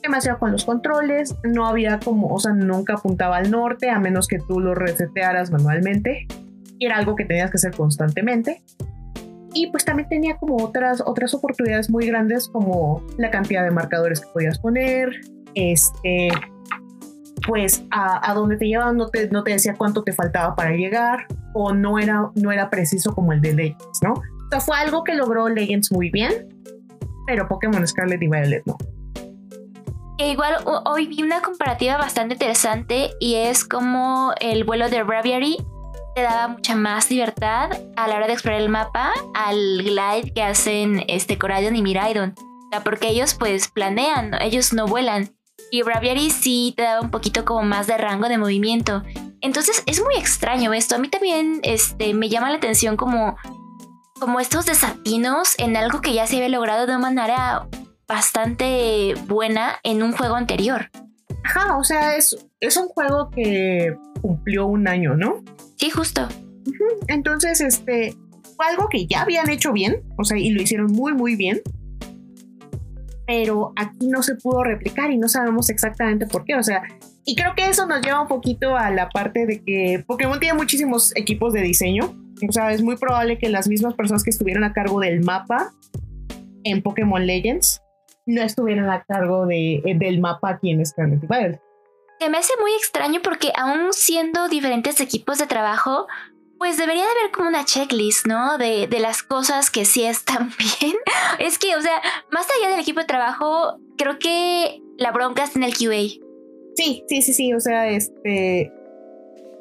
demasiado 0.03 0.39
con 0.39 0.51
los 0.51 0.65
controles, 0.65 1.35
no 1.43 1.65
había 1.65 1.99
como, 1.99 2.27
o 2.27 2.39
sea, 2.39 2.53
nunca 2.53 2.95
apuntaba 2.95 3.37
al 3.37 3.51
norte 3.51 3.89
a 3.89 3.99
menos 3.99 4.27
que 4.27 4.39
tú 4.39 4.59
lo 4.59 4.75
resetearas 4.75 5.51
manualmente. 5.51 6.27
Y 6.77 6.85
era 6.85 6.97
algo 6.97 7.15
que 7.15 7.25
tenías 7.25 7.51
que 7.51 7.57
hacer 7.57 7.75
constantemente. 7.75 8.63
Y 9.53 9.67
pues 9.71 9.83
también 9.83 10.07
tenía 10.07 10.37
como 10.37 10.63
otras, 10.63 11.01
otras 11.05 11.33
oportunidades 11.33 11.89
muy 11.89 12.05
grandes 12.05 12.47
como 12.47 13.03
la 13.17 13.31
cantidad 13.31 13.63
de 13.63 13.71
marcadores 13.71 14.21
que 14.21 14.27
podías 14.31 14.59
poner, 14.59 15.09
este, 15.55 16.29
pues 17.49 17.83
a, 17.89 18.29
a 18.29 18.35
donde 18.35 18.57
te 18.57 18.67
llevaban 18.67 18.95
no 18.95 19.09
te, 19.09 19.27
no 19.29 19.43
te 19.43 19.53
decía 19.53 19.73
cuánto 19.75 20.03
te 20.03 20.13
faltaba 20.13 20.55
para 20.55 20.69
llegar 20.69 21.25
o 21.55 21.73
no 21.73 21.97
era, 21.97 22.29
no 22.35 22.51
era 22.51 22.69
preciso 22.69 23.15
como 23.15 23.33
el 23.33 23.41
de 23.41 23.53
Legends, 23.53 24.03
¿no? 24.03 24.13
O 24.13 24.49
sea, 24.51 24.59
fue 24.59 24.77
algo 24.77 25.03
que 25.03 25.15
logró 25.15 25.49
Legends 25.49 25.91
muy 25.91 26.11
bien, 26.11 26.47
pero 27.25 27.47
Pokémon 27.47 27.85
Scarlet 27.87 28.21
y 28.21 28.27
Violet 28.27 28.63
no. 28.67 28.77
E 30.19 30.29
igual 30.29 30.57
hoy 30.85 31.07
vi 31.07 31.23
una 31.23 31.41
comparativa 31.41 31.97
bastante 31.97 32.35
interesante 32.35 33.09
y 33.19 33.33
es 33.33 33.65
como 33.65 34.31
el 34.39 34.63
vuelo 34.63 34.87
de 34.89 35.01
Braviary 35.01 35.57
te 36.15 36.21
daba 36.21 36.49
mucha 36.49 36.75
más 36.75 37.09
libertad 37.09 37.71
a 37.95 38.07
la 38.07 38.15
hora 38.15 38.27
de 38.27 38.33
explorar 38.33 38.61
el 38.61 38.69
mapa 38.69 39.11
al 39.33 39.81
glide 39.81 40.33
que 40.35 40.43
hacen 40.43 41.03
este 41.07 41.39
Corayon 41.39 41.75
y 41.75 41.81
Miraidon. 41.81 42.35
O 42.37 42.69
sea, 42.71 42.83
porque 42.83 43.07
ellos 43.07 43.33
pues 43.33 43.69
planean, 43.69 44.39
ellos 44.39 44.71
no 44.71 44.85
vuelan. 44.85 45.31
Y 45.71 45.83
Braviary 45.83 46.29
sí 46.29 46.73
te 46.75 46.83
daba 46.83 47.01
un 47.01 47.11
poquito 47.11 47.45
como 47.45 47.63
más 47.63 47.87
de 47.87 47.97
rango 47.97 48.27
de 48.27 48.37
movimiento. 48.37 49.03
Entonces 49.41 49.83
es 49.85 50.01
muy 50.03 50.15
extraño 50.15 50.73
esto. 50.73 50.95
A 50.95 50.97
mí 50.97 51.09
también 51.09 51.59
este, 51.63 52.13
me 52.13 52.29
llama 52.29 52.49
la 52.49 52.57
atención 52.57 52.97
como 52.97 53.37
como 54.19 54.39
estos 54.39 54.65
desatinos 54.65 55.55
en 55.57 55.75
algo 55.77 56.01
que 56.01 56.13
ya 56.13 56.27
se 56.27 56.35
había 56.35 56.49
logrado 56.49 56.85
de 56.85 56.95
una 56.95 56.99
manera 56.99 57.67
bastante 58.07 59.13
buena 59.27 59.79
en 59.83 60.03
un 60.03 60.11
juego 60.11 60.35
anterior. 60.35 60.89
Ajá, 61.43 61.77
o 61.77 61.83
sea, 61.83 62.15
es, 62.17 62.35
es 62.59 62.75
un 62.77 62.89
juego 62.89 63.29
que 63.31 63.95
cumplió 64.21 64.67
un 64.67 64.87
año, 64.87 65.15
¿no? 65.15 65.43
Sí, 65.77 65.89
justo. 65.89 66.27
Entonces, 67.07 67.61
este, 67.61 68.13
fue 68.57 68.65
algo 68.65 68.89
que 68.89 69.07
ya 69.07 69.21
habían 69.21 69.49
hecho 69.49 69.71
bien, 69.71 70.03
o 70.17 70.23
sea, 70.23 70.37
y 70.37 70.49
lo 70.51 70.61
hicieron 70.61 70.91
muy, 70.91 71.13
muy 71.13 71.35
bien. 71.35 71.61
Pero 73.29 73.73
aquí 73.75 74.07
no 74.07 74.23
se 74.23 74.33
pudo 74.33 74.63
replicar 74.63 75.11
y 75.11 75.17
no 75.19 75.29
sabemos 75.29 75.69
exactamente 75.69 76.25
por 76.25 76.45
qué. 76.45 76.55
O 76.55 76.63
sea, 76.63 76.81
y 77.25 77.35
creo 77.35 77.53
que 77.55 77.69
eso 77.69 77.85
nos 77.85 78.01
lleva 78.01 78.19
un 78.19 78.27
poquito 78.27 78.75
a 78.75 78.89
la 78.89 79.07
parte 79.09 79.45
de 79.45 79.63
que 79.63 80.03
Pokémon 80.07 80.39
tiene 80.39 80.57
muchísimos 80.57 81.15
equipos 81.15 81.53
de 81.53 81.61
diseño. 81.61 82.15
O 82.47 82.51
sea, 82.51 82.71
es 82.71 82.81
muy 82.81 82.97
probable 82.97 83.37
que 83.37 83.47
las 83.49 83.67
mismas 83.67 83.93
personas 83.93 84.23
que 84.23 84.31
estuvieron 84.31 84.63
a 84.63 84.73
cargo 84.73 84.99
del 84.99 85.23
mapa 85.23 85.71
en 86.63 86.81
Pokémon 86.81 87.23
Legends 87.23 87.83
no 88.25 88.41
estuvieran 88.41 88.89
a 88.89 89.03
cargo 89.03 89.45
de, 89.45 89.83
del 89.99 90.19
mapa 90.19 90.49
aquí 90.49 90.71
en 90.71 90.83
Scarlet 90.83 91.21
Wild. 91.29 91.59
Se 92.19 92.29
me 92.31 92.39
hace 92.39 92.53
muy 92.59 92.71
extraño 92.71 93.21
porque 93.23 93.51
aún 93.55 93.93
siendo 93.93 94.47
diferentes 94.47 95.01
equipos 95.01 95.37
de 95.37 95.45
trabajo, 95.45 96.07
pues 96.59 96.77
debería 96.77 97.03
de 97.03 97.09
haber 97.09 97.31
como 97.33 97.47
una 97.47 97.63
checklist, 97.63 98.27
¿no? 98.27 98.57
De, 98.57 98.87
de, 98.87 98.99
las 98.99 99.23
cosas 99.23 99.71
que 99.71 99.85
sí 99.85 100.03
están 100.03 100.51
bien. 100.81 100.95
Es 101.39 101.57
que, 101.57 101.75
o 101.75 101.81
sea, 101.81 102.01
más 102.31 102.45
allá 102.59 102.71
del 102.71 102.81
equipo 102.81 102.99
de 102.99 103.05
trabajo, 103.05 103.79
creo 103.97 104.19
que 104.19 104.81
la 104.97 105.11
bronca 105.11 105.45
está 105.45 105.57
en 105.57 105.63
el 105.63 105.73
QA. 105.73 106.21
Sí, 106.75 107.03
sí, 107.07 107.21
sí, 107.21 107.33
sí. 107.33 107.53
O 107.53 107.61
sea, 107.61 107.87
este. 107.87 108.73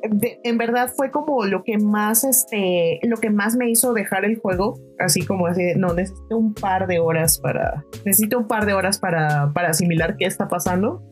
en 0.03 0.59
verdad 0.59 0.93
fue 0.95 1.13
como 1.13 1.45
lo 1.45 1.63
que 1.63 1.79
más, 1.79 2.25
este, 2.25 2.99
lo 3.05 3.17
que 3.17 3.31
más 3.31 3.55
me 3.55 3.71
hizo 3.71 3.93
dejar 3.93 4.25
el 4.25 4.37
juego, 4.39 4.75
así 4.99 5.25
como 5.25 5.47
así, 5.47 5.75
no, 5.77 5.95
necesito 5.95 6.37
un 6.37 6.53
par 6.53 6.89
de 6.89 6.99
horas 6.99 7.39
para, 7.39 7.85
necesito 8.05 8.39
un 8.39 8.49
par 8.49 8.67
de 8.67 8.75
horas 8.75 8.99
para, 8.99 9.53
para 9.53 9.71
asimilar 9.71 10.17
qué 10.17 10.27
está 10.27 10.49
pasando 10.49 11.03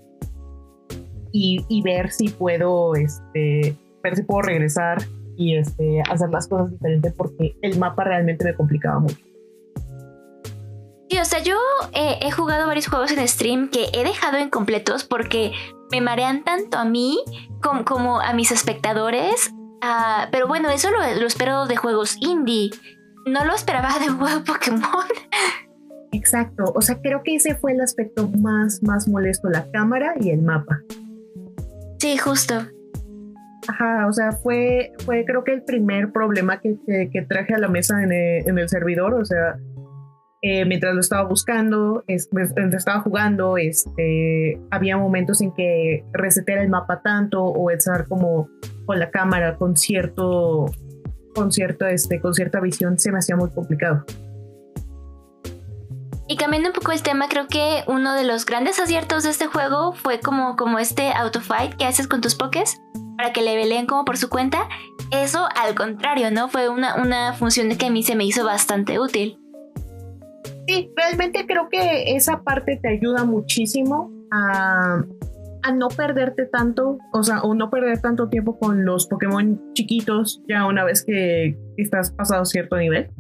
y, 1.33 1.64
y 1.68 1.83
ver 1.83 2.11
si 2.11 2.29
puedo, 2.29 2.94
este, 2.94 3.77
ver 4.03 4.16
si 4.16 4.22
puedo 4.22 4.42
regresar 4.42 4.99
y 5.37 5.57
este, 5.57 6.03
hacer 6.11 6.31
las 6.31 6.49
cosas 6.49 6.70
diferentes 6.70 7.12
porque 7.14 7.57
el 7.62 7.79
mapa 7.79 8.05
realmente 8.05 8.44
me 8.44 8.55
complicaba 8.55 9.01
mucho. 9.01 9.16
Sí, 11.09 11.18
o 11.18 11.25
sea, 11.25 11.40
yo 11.40 11.57
he 11.92 12.31
jugado 12.33 12.66
varios 12.66 12.88
juegos 12.88 13.12
en 13.12 13.27
stream 13.29 13.70
que 13.70 13.87
he 13.92 14.03
dejado 14.03 14.38
incompletos 14.38 15.05
porque 15.05 15.53
me 15.90 16.01
marean 16.01 16.44
tanto 16.44 16.79
a 16.79 16.85
mí 16.85 17.22
como, 17.62 17.85
como 17.85 18.20
a 18.20 18.33
mis 18.33 18.51
espectadores. 18.51 19.53
Uh, 19.83 20.29
pero 20.33 20.49
bueno, 20.49 20.70
eso 20.70 20.90
lo, 20.90 20.99
lo, 20.99 21.27
espero 21.27 21.66
de 21.66 21.77
juegos 21.77 22.16
indie. 22.20 22.70
No 23.25 23.44
lo 23.44 23.55
esperaba 23.55 23.99
de 23.99 24.11
un 24.11 24.18
juego 24.18 24.44
Pokémon. 24.44 25.05
Exacto, 26.12 26.72
o 26.75 26.81
sea, 26.81 27.01
creo 27.01 27.22
que 27.22 27.37
ese 27.37 27.55
fue 27.57 27.72
el 27.72 27.81
aspecto 27.81 28.29
más, 28.29 28.83
más 28.83 29.07
molesto, 29.07 29.49
la 29.49 29.70
cámara 29.70 30.14
y 30.18 30.31
el 30.31 30.42
mapa. 30.42 30.81
Sí, 31.99 32.16
justo. 32.16 32.55
Ajá, 33.69 34.07
o 34.07 34.13
sea, 34.13 34.33
fue, 34.33 34.93
fue 35.05 35.25
creo 35.25 35.43
que 35.43 35.53
el 35.53 35.63
primer 35.63 36.13
problema 36.13 36.61
que, 36.61 36.77
que, 37.13 37.23
traje 37.23 37.55
a 37.55 37.59
la 37.59 37.69
mesa 37.69 38.03
en 38.03 38.13
el, 38.13 38.49
en 38.49 38.59
el 38.59 38.69
servidor, 38.69 39.15
o 39.15 39.25
sea, 39.25 39.57
eh, 40.43 40.65
mientras 40.65 40.95
lo 40.95 41.01
estaba 41.01 41.27
buscando, 41.27 42.05
es, 42.07 42.29
mientras 42.33 42.75
estaba 42.75 43.01
jugando, 43.01 43.57
este, 43.57 44.61
había 44.71 44.97
momentos 44.97 45.41
en 45.41 45.53
que 45.53 46.05
resetear 46.13 46.59
el 46.59 46.69
mapa 46.69 47.03
tanto 47.03 47.43
o 47.43 47.71
estar 47.71 48.07
como 48.07 48.49
con 48.85 49.01
la 49.01 49.11
cámara 49.11 49.57
con 49.57 49.77
cierto, 49.77 50.67
con 51.35 51.51
cierto, 51.51 51.87
este, 51.87 52.21
con 52.21 52.35
cierta 52.35 52.61
visión 52.61 52.99
se 52.99 53.11
me 53.11 53.19
hacía 53.19 53.35
muy 53.35 53.51
complicado. 53.51 54.05
Y 56.29 56.37
cambiando 56.37 56.69
un 56.69 56.75
poco 56.75 56.93
el 56.93 57.03
tema, 57.03 57.29
creo 57.29 57.47
que 57.49 57.83
uno 57.87 58.15
de 58.15 58.25
los 58.25 58.47
grandes 58.47 58.79
aciertos 58.79 59.25
de 59.25 59.31
este 59.31 59.47
juego 59.47 59.93
fue 59.93 60.21
como, 60.21 60.57
como 60.57 60.79
este 60.79 61.13
autofight 61.13 61.75
que 61.75 61.87
haces 61.87 62.09
con 62.09 62.21
tus 62.21 62.35
pokés 62.35 62.81
para 63.17 63.33
que 63.33 63.43
le 63.43 63.57
veleen 63.57 63.87
como 63.87 64.05
por 64.05 64.17
su 64.17 64.29
cuenta. 64.29 64.69
Eso 65.11 65.47
al 65.55 65.75
contrario, 65.75 66.31
¿no? 66.31 66.49
Fue 66.49 66.69
una, 66.69 66.97
una 66.97 67.33
función 67.33 67.69
que 67.77 67.87
a 67.87 67.91
mí 67.91 68.03
se 68.03 68.17
me 68.17 68.25
hizo 68.25 68.45
bastante 68.45 68.99
útil. 68.99 69.39
Sí, 70.67 70.91
realmente 70.97 71.47
creo 71.47 71.69
que 71.69 72.17
esa 72.17 72.43
parte 72.43 72.79
te 72.83 72.89
ayuda 72.89 73.25
muchísimo 73.25 74.11
a, 74.33 75.03
a 75.63 75.73
no 75.73 75.89
perderte 75.89 76.47
tanto, 76.47 76.99
o 77.13 77.23
sea, 77.23 77.41
o 77.43 77.55
no 77.55 77.71
perder 77.71 78.01
tanto 78.01 78.29
tiempo 78.29 78.59
con 78.59 78.85
los 78.85 79.07
Pokémon 79.07 79.61
chiquitos 79.75 80.43
ya 80.49 80.67
una 80.67 80.85
vez 80.85 81.05
que 81.05 81.57
estás 81.77 82.11
pasado 82.11 82.45
cierto 82.45 82.77
nivel. 82.77 83.11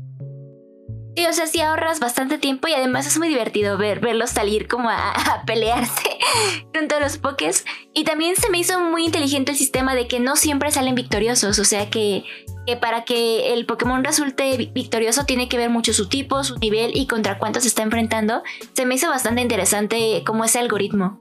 Sí, 1.16 1.24
o 1.24 1.32
sea, 1.32 1.46
sí 1.46 1.60
ahorras 1.60 1.98
bastante 1.98 2.36
tiempo 2.36 2.68
y 2.68 2.74
además 2.74 3.06
es 3.06 3.18
muy 3.18 3.28
divertido 3.28 3.78
ver, 3.78 4.00
verlos 4.00 4.30
salir 4.30 4.68
como 4.68 4.90
a, 4.90 5.14
pelearse 5.46 6.18
con 6.74 6.88
todos 6.88 7.00
los 7.00 7.16
pokés. 7.16 7.64
Y 7.94 8.04
también 8.04 8.36
se 8.36 8.50
me 8.50 8.58
hizo 8.58 8.78
muy 8.80 9.06
inteligente 9.06 9.52
el 9.52 9.56
sistema 9.56 9.94
de 9.94 10.08
que 10.08 10.20
no 10.20 10.36
siempre 10.36 10.70
salen 10.70 10.94
victoriosos, 10.94 11.58
o 11.58 11.64
sea 11.64 11.88
que, 11.88 12.24
que 12.66 12.76
para 12.76 13.04
que 13.04 13.54
el 13.54 13.64
Pokémon 13.64 14.04
resulte 14.04 14.70
victorioso 14.74 15.24
tiene 15.24 15.48
que 15.48 15.56
ver 15.56 15.70
mucho 15.70 15.94
su 15.94 16.06
tipo, 16.06 16.44
su 16.44 16.58
nivel 16.58 16.94
y 16.94 17.06
contra 17.06 17.38
cuántos 17.38 17.62
se 17.62 17.70
está 17.70 17.82
enfrentando. 17.82 18.42
Se 18.74 18.84
me 18.84 18.96
hizo 18.96 19.08
bastante 19.08 19.40
interesante 19.40 20.22
como 20.26 20.44
ese 20.44 20.58
algoritmo. 20.58 21.18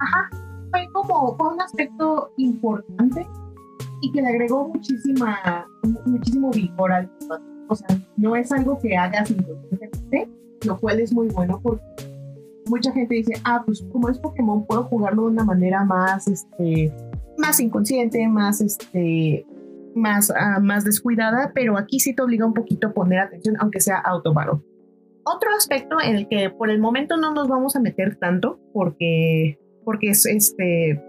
Ajá, 0.00 0.28
fue 0.72 0.88
como 0.92 1.36
fue 1.36 1.52
un 1.52 1.60
aspecto 1.60 2.32
importante 2.36 3.28
y 4.02 4.12
que 4.12 4.22
le 4.22 4.28
agregó 4.28 4.68
muchísima, 4.68 5.66
muchísimo 6.06 6.50
vigor 6.50 6.92
al 6.92 7.10
o 7.70 7.76
sea, 7.76 7.86
no 8.16 8.34
es 8.34 8.50
algo 8.50 8.78
que 8.80 8.96
hagas 8.96 9.30
inconscientemente, 9.30 10.28
lo 10.66 10.76
cual 10.78 10.98
es 10.98 11.12
muy 11.12 11.28
bueno 11.28 11.60
porque 11.62 11.84
mucha 12.66 12.90
gente 12.92 13.14
dice, 13.14 13.34
ah, 13.44 13.62
pues 13.64 13.84
como 13.92 14.08
es 14.08 14.18
Pokémon, 14.18 14.66
puedo 14.66 14.84
jugarlo 14.84 15.22
de 15.22 15.28
una 15.28 15.44
manera 15.44 15.84
más, 15.84 16.26
este, 16.26 16.92
más 17.38 17.60
inconsciente, 17.60 18.26
más, 18.26 18.60
este, 18.60 19.46
más, 19.94 20.32
ah, 20.32 20.58
más 20.60 20.84
descuidada, 20.84 21.52
pero 21.54 21.78
aquí 21.78 22.00
sí 22.00 22.12
te 22.12 22.22
obliga 22.22 22.44
un 22.44 22.54
poquito 22.54 22.88
a 22.88 22.92
poner 22.92 23.20
atención, 23.20 23.56
aunque 23.60 23.80
sea 23.80 23.98
automaro. 23.98 24.64
Otro 25.24 25.50
aspecto 25.56 25.96
en 26.02 26.16
el 26.16 26.28
que 26.28 26.50
por 26.50 26.70
el 26.70 26.80
momento 26.80 27.16
no 27.18 27.32
nos 27.32 27.46
vamos 27.46 27.76
a 27.76 27.80
meter 27.80 28.16
tanto, 28.16 28.58
porque, 28.72 29.60
porque 29.84 30.10
es 30.10 30.26
este, 30.26 31.00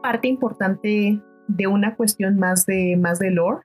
parte 0.00 0.28
importante 0.28 1.20
de 1.48 1.66
una 1.66 1.96
cuestión 1.96 2.38
más 2.38 2.66
de, 2.66 2.96
más 2.96 3.18
de 3.18 3.30
lore. 3.30 3.62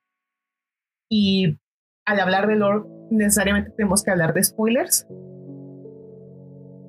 Y 1.09 1.57
al 2.05 2.19
hablar 2.19 2.47
de 2.47 2.55
lore 2.55 2.85
necesariamente 3.11 3.71
tenemos 3.71 4.03
que 4.03 4.11
hablar 4.11 4.33
de 4.33 4.43
spoilers. 4.43 5.05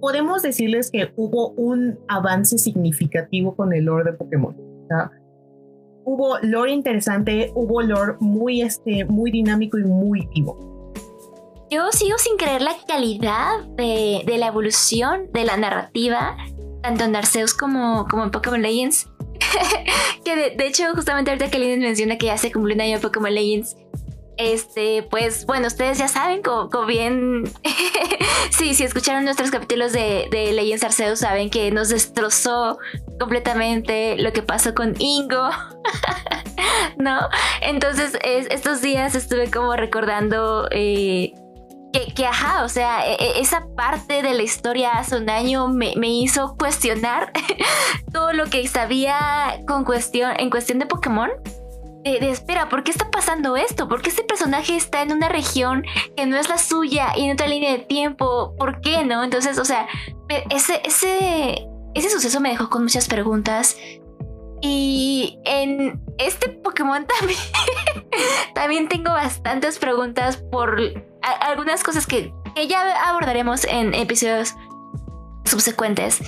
Podemos 0.00 0.42
decirles 0.42 0.90
que 0.90 1.12
hubo 1.16 1.50
un 1.50 1.98
avance 2.08 2.58
significativo 2.58 3.56
con 3.56 3.72
el 3.72 3.84
lore 3.84 4.10
de 4.10 4.16
Pokémon. 4.16 4.54
hubo 6.04 6.38
lore 6.42 6.72
interesante, 6.72 7.50
hubo 7.54 7.82
lore 7.82 8.14
muy, 8.20 8.62
este, 8.62 9.04
muy 9.06 9.30
dinámico 9.30 9.78
y 9.78 9.84
muy 9.84 10.28
vivo. 10.34 10.92
Yo 11.70 11.90
sigo 11.90 12.18
sin 12.18 12.36
creer 12.36 12.62
la 12.62 12.74
calidad 12.86 13.64
de, 13.76 14.22
de 14.26 14.38
la 14.38 14.48
evolución 14.48 15.32
de 15.32 15.44
la 15.44 15.56
narrativa, 15.56 16.36
tanto 16.82 17.04
en 17.04 17.16
Arceus 17.16 17.54
como, 17.54 18.06
como 18.08 18.24
en 18.24 18.30
Pokémon 18.30 18.60
Legends. 18.60 19.08
que 20.24 20.50
de, 20.50 20.66
hecho, 20.66 20.84
justamente 20.94 21.30
ahorita 21.30 21.50
que 21.50 21.58
Linus 21.58 21.78
menciona 21.78 22.18
que 22.18 22.26
ya 22.26 22.38
se 22.38 22.52
cumplió 22.52 22.74
un 22.74 22.80
año 22.80 22.96
de 22.96 23.02
Pokémon 23.02 23.34
Legends, 23.34 23.76
este, 24.36 25.04
pues 25.04 25.46
bueno, 25.46 25.68
ustedes 25.68 25.98
ya 25.98 26.08
saben, 26.08 26.42
como, 26.42 26.86
bien, 26.86 27.44
sí, 28.50 28.74
si 28.74 28.84
escucharon 28.84 29.24
nuestros 29.24 29.50
capítulos 29.50 29.92
de, 29.92 30.28
de 30.30 30.52
Legends 30.52 30.84
Arceus, 30.84 31.20
saben 31.20 31.50
que 31.50 31.70
nos 31.70 31.88
destrozó 31.88 32.78
completamente 33.18 34.16
lo 34.18 34.32
que 34.32 34.42
pasó 34.42 34.74
con 34.74 35.00
Ingo, 35.00 35.50
¿no? 36.98 37.28
Entonces, 37.60 38.18
estos 38.22 38.82
días 38.82 39.14
estuve 39.14 39.50
como 39.50 39.76
recordando 39.76 40.68
eh, 40.70 41.32
que, 41.94 42.12
que, 42.12 42.26
ajá, 42.26 42.64
o 42.64 42.68
sea, 42.68 43.06
e, 43.06 43.14
e, 43.14 43.40
esa 43.40 43.68
parte 43.76 44.22
de 44.22 44.34
la 44.34 44.42
historia 44.42 44.94
hace 44.94 45.16
un 45.16 45.30
año 45.30 45.68
me, 45.68 45.94
me 45.96 46.08
hizo 46.08 46.56
cuestionar 46.58 47.32
todo 48.12 48.32
lo 48.32 48.46
que 48.46 48.66
sabía 48.66 49.60
con 49.68 49.84
cuestión, 49.84 50.32
en 50.38 50.50
cuestión 50.50 50.80
de 50.80 50.86
Pokémon 50.86 51.30
de, 52.02 52.30
espera, 52.30 52.68
¿por 52.68 52.82
qué 52.82 52.90
está 52.90 53.10
pasando 53.10 53.56
esto? 53.56 53.88
¿Por 53.88 54.02
qué 54.02 54.10
este 54.10 54.24
personaje 54.24 54.76
está 54.76 55.02
en 55.02 55.12
una 55.12 55.28
región 55.28 55.84
que 56.16 56.26
no 56.26 56.36
es 56.36 56.48
la 56.48 56.58
suya 56.58 57.12
y 57.16 57.24
en 57.24 57.32
otra 57.32 57.46
línea 57.46 57.72
de 57.72 57.78
tiempo? 57.78 58.54
¿Por 58.58 58.80
qué 58.80 59.04
no? 59.04 59.24
Entonces, 59.24 59.58
o 59.58 59.64
sea, 59.64 59.86
ese, 60.50 60.82
ese, 60.84 61.66
ese 61.94 62.10
suceso 62.10 62.40
me 62.40 62.50
dejó 62.50 62.68
con 62.68 62.82
muchas 62.82 63.08
preguntas. 63.08 63.76
Y 64.66 65.38
en 65.44 66.00
este 66.16 66.48
Pokémon 66.48 67.06
también, 67.06 67.38
también 68.54 68.88
tengo 68.88 69.12
bastantes 69.12 69.78
preguntas 69.78 70.38
por 70.38 70.80
algunas 71.20 71.84
cosas 71.84 72.06
que, 72.06 72.32
ya 72.66 73.10
abordaremos 73.10 73.64
en 73.64 73.92
episodios 73.92 74.54
subsecuentes. 75.44 76.20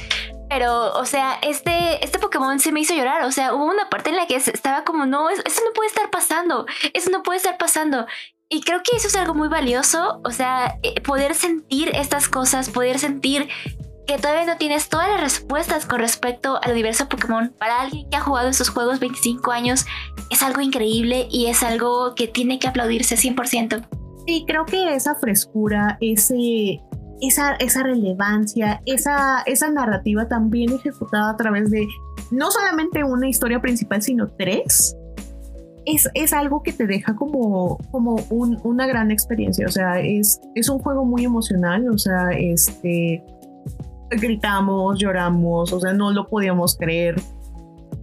Pero, 0.51 0.92
o 0.99 1.07
sea, 1.07 1.38
este, 1.40 2.05
este 2.05 2.18
Pokémon 2.18 2.61
se 2.61 2.72
me 2.72 2.81
hizo 2.81 2.94
llorar. 2.94 3.22
O 3.25 3.33
sea, 3.33 3.55
hubo 3.55 3.64
una 3.64 3.88
parte 3.88 4.11
en 4.11 4.16
la 4.16 4.27
que 4.27 4.37
estaba 4.37 4.85
como, 4.85 5.07
no, 5.07 5.31
eso 5.31 5.62
no 5.64 5.72
puede 5.75 5.88
estar 5.88 6.11
pasando. 6.11 6.66
Eso 6.92 7.09
no 7.09 7.22
puede 7.22 7.38
estar 7.38 7.57
pasando. 7.57 8.07
y 8.51 8.61
creo 8.61 8.83
que 8.83 8.96
eso 8.96 9.09
es 9.09 9.16
algo 9.16 9.33
muy 9.35 9.49
valioso, 9.49 10.20
o 10.25 10.31
sea, 10.31 10.79
eh, 10.83 11.01
poder 11.01 11.35
sentir 11.35 11.88
estas 11.96 12.29
cosas, 12.29 12.68
poder 12.68 12.99
sentir 12.99 13.49
que 14.07 14.19
todavía 14.19 14.47
no 14.47 14.57
tienes 14.57 14.88
todas 14.88 15.09
las 15.09 15.21
respuestas 15.21 15.85
con 15.85 15.99
respecto 15.99 16.61
al 16.62 16.73
universo 16.73 17.09
Pokémon. 17.09 17.53
Para 17.59 17.81
alguien 17.81 18.09
que 18.09 18.16
ha 18.16 18.21
jugado 18.21 18.49
estos 18.49 18.69
juegos 18.69 19.01
25 19.01 19.51
años, 19.51 19.85
es 20.31 20.42
algo 20.42 20.61
increíble 20.61 21.27
y 21.31 21.47
es 21.47 21.62
algo 21.62 22.14
que 22.14 22.29
tiene 22.29 22.59
que 22.59 22.69
aplaudirse 22.69 23.16
100%. 23.16 23.87
Sí, 24.27 24.45
creo 24.47 24.64
que 24.64 24.95
esa 24.95 25.16
frescura, 25.16 25.99
ese, 26.01 26.81
esa, 27.21 27.55
esa 27.57 27.83
relevancia, 27.83 28.81
esa, 28.87 29.42
esa 29.47 29.71
narrativa 29.71 30.29
también 30.29 30.73
ejecutada 30.73 31.31
a 31.31 31.37
través 31.37 31.71
de 31.71 31.87
no 32.31 32.51
solamente 32.51 33.05
una 33.05 33.29
historia 33.29 33.61
principal, 33.61 34.03
sino 34.03 34.29
tres, 34.38 34.97
es, 35.87 36.33
algo 36.33 36.62
que 36.62 36.73
te 36.73 36.87
deja 36.87 37.14
como, 37.14 37.79
como 37.90 38.16
una 38.31 38.87
gran 38.87 39.11
experiencia. 39.11 39.66
O 39.66 39.71
sea, 39.71 40.01
es, 40.01 40.40
es 40.55 40.69
un 40.69 40.81
juego 40.81 41.05
muy 41.05 41.25
emocional. 41.25 41.88
O 41.88 41.99
sea, 41.99 42.31
este 42.37 43.23
gritamos, 44.11 44.99
lloramos, 44.99 45.73
o 45.73 45.81
sea, 45.81 45.92
no 45.92 46.12
lo 46.12 46.27
podíamos 46.29 46.77
creer 46.77 47.16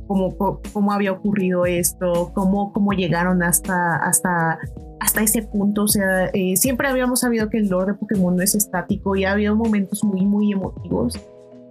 cómo, 0.07 0.35
cómo 0.73 0.91
había 0.91 1.11
ocurrido 1.11 1.65
esto, 1.65 2.31
cómo, 2.33 2.73
cómo 2.73 2.91
llegaron 2.93 3.43
hasta, 3.43 3.95
hasta, 3.97 4.59
hasta 4.99 5.21
ese 5.21 5.43
punto. 5.43 5.83
O 5.83 5.87
sea, 5.87 6.27
eh, 6.33 6.55
siempre 6.57 6.87
habíamos 6.87 7.21
sabido 7.21 7.49
que 7.49 7.57
el 7.57 7.69
lore 7.69 7.93
de 7.93 7.97
Pokémon 7.97 8.35
no 8.35 8.43
es 8.43 8.55
estático 8.55 9.15
y 9.15 9.25
ha 9.25 9.31
habido 9.31 9.55
momentos 9.55 10.03
muy, 10.03 10.25
muy 10.25 10.51
emotivos. 10.51 11.19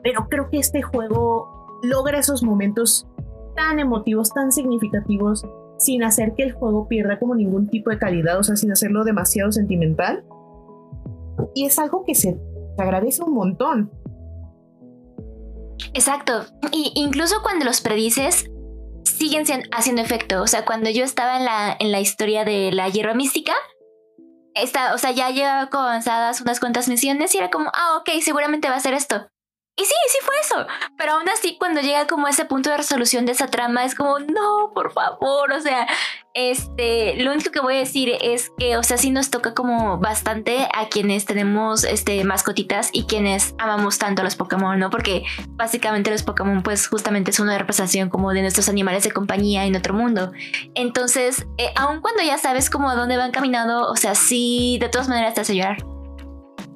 Pero 0.03 0.29
creo 0.29 0.49
que 0.51 0.59
este 0.59 0.83
juego 0.83 1.81
logra 1.83 2.19
esos 2.19 2.43
momentos 2.43 3.07
tan 3.55 3.79
emotivos, 3.79 4.33
tan 4.33 4.51
significativos 4.51 5.47
sin 5.79 6.05
hacer 6.05 6.35
que 6.35 6.45
el 6.45 6.53
juego 6.53 6.87
pierda 6.87 7.19
como 7.19 7.35
ningún 7.35 7.69
tipo 7.69 7.91
de 7.91 7.99
calidad, 7.99 8.39
o 8.39 8.43
sea, 8.43 8.57
sin 8.57 8.71
hacerlo 8.71 9.05
demasiado 9.05 9.51
sentimental. 9.51 10.25
Y 11.55 11.67
es 11.67 11.79
algo 11.79 12.05
que 12.05 12.15
se, 12.15 12.39
agradece 12.79 13.23
un 13.23 13.35
montón. 13.35 13.91
Exacto. 15.95 16.47
Y 16.71 16.93
incluso 16.95 17.43
cuando 17.43 17.65
los 17.65 17.81
predices, 17.81 18.47
siguen 19.05 19.45
haciendo 19.73 20.03
efecto. 20.03 20.43
O 20.43 20.47
sea, 20.47 20.65
cuando 20.65 20.91
yo 20.91 21.05
estaba 21.05 21.37
en 21.39 21.45
la, 21.45 21.77
en 21.79 21.93
la 21.93 22.01
historia 22.01 22.45
de 22.45 22.73
la 22.73 22.89
hierba 22.89 23.15
mística, 23.15 23.53
está, 24.55 24.95
o 24.95 24.99
sea, 24.99 25.13
ya 25.13 25.31
llevaba 25.31 25.69
avanzadas 25.73 26.41
unas 26.41 26.61
cuantas 26.61 26.89
misiones 26.89 27.35
y 27.35 27.39
era 27.39 27.51
como, 27.51 27.71
ah, 27.73 27.99
ok, 27.99 28.21
seguramente 28.23 28.69
va 28.69 28.77
a 28.77 28.81
ser 28.81 28.95
esto. 28.95 29.29
Y 29.75 29.85
sí, 29.85 29.95
sí 30.09 30.19
fue 30.23 30.35
eso. 30.43 30.67
Pero 30.99 31.13
aún 31.13 31.29
así, 31.31 31.57
cuando 31.59 31.81
llega 31.81 32.07
como 32.07 32.29
ese 32.29 32.45
punto 32.45 32.69
de 32.69 32.77
resolución 32.77 33.25
de 33.25 33.33
esa 33.33 33.47
trama, 33.47 33.85
es 33.85 33.95
como, 33.95 34.19
no, 34.19 34.71
por 34.75 34.93
favor. 34.93 35.51
O 35.51 35.61
sea, 35.61 35.87
este, 36.35 37.17
lo 37.17 37.33
único 37.33 37.51
que 37.51 37.61
voy 37.61 37.77
a 37.77 37.79
decir 37.79 38.13
es 38.21 38.53
que, 38.59 38.77
o 38.77 38.83
sea, 38.83 38.99
sí 38.99 39.11
nos 39.11 39.31
toca 39.31 39.55
como 39.55 39.97
bastante 39.97 40.69
a 40.75 40.89
quienes 40.91 41.25
tenemos 41.25 41.85
este, 41.85 42.23
mascotitas 42.25 42.91
y 42.93 43.05
quienes 43.05 43.55
amamos 43.59 43.99
tanto 43.99 44.21
a 44.21 44.25
los 44.25 44.37
Pokémon, 44.37 44.79
¿no? 44.79 44.91
Porque 44.91 45.25
básicamente 45.49 46.11
los 46.11 46.23
Pokémon, 46.23 46.63
pues 46.63 46.87
justamente 46.87 47.31
es 47.31 47.41
una 47.41 47.57
representación 47.57 48.11
como 48.11 48.31
de 48.35 48.43
nuestros 48.43 48.69
animales 48.69 49.05
de 49.05 49.11
compañía 49.11 49.65
en 49.65 49.75
otro 49.75 49.95
mundo. 49.95 50.33
Entonces, 50.75 51.47
eh, 51.57 51.73
aun 51.77 52.03
cuando 52.03 52.23
ya 52.23 52.37
sabes 52.37 52.69
como 52.69 52.91
a 52.91 52.95
dónde 52.95 53.17
van 53.17 53.31
caminando, 53.31 53.91
o 53.91 53.97
sea, 53.97 54.15
sí, 54.15 54.77
de 54.83 54.91
todas 54.91 55.09
maneras 55.09 55.33
te 55.33 55.41
hace 55.41 55.57
llorar. 55.57 55.79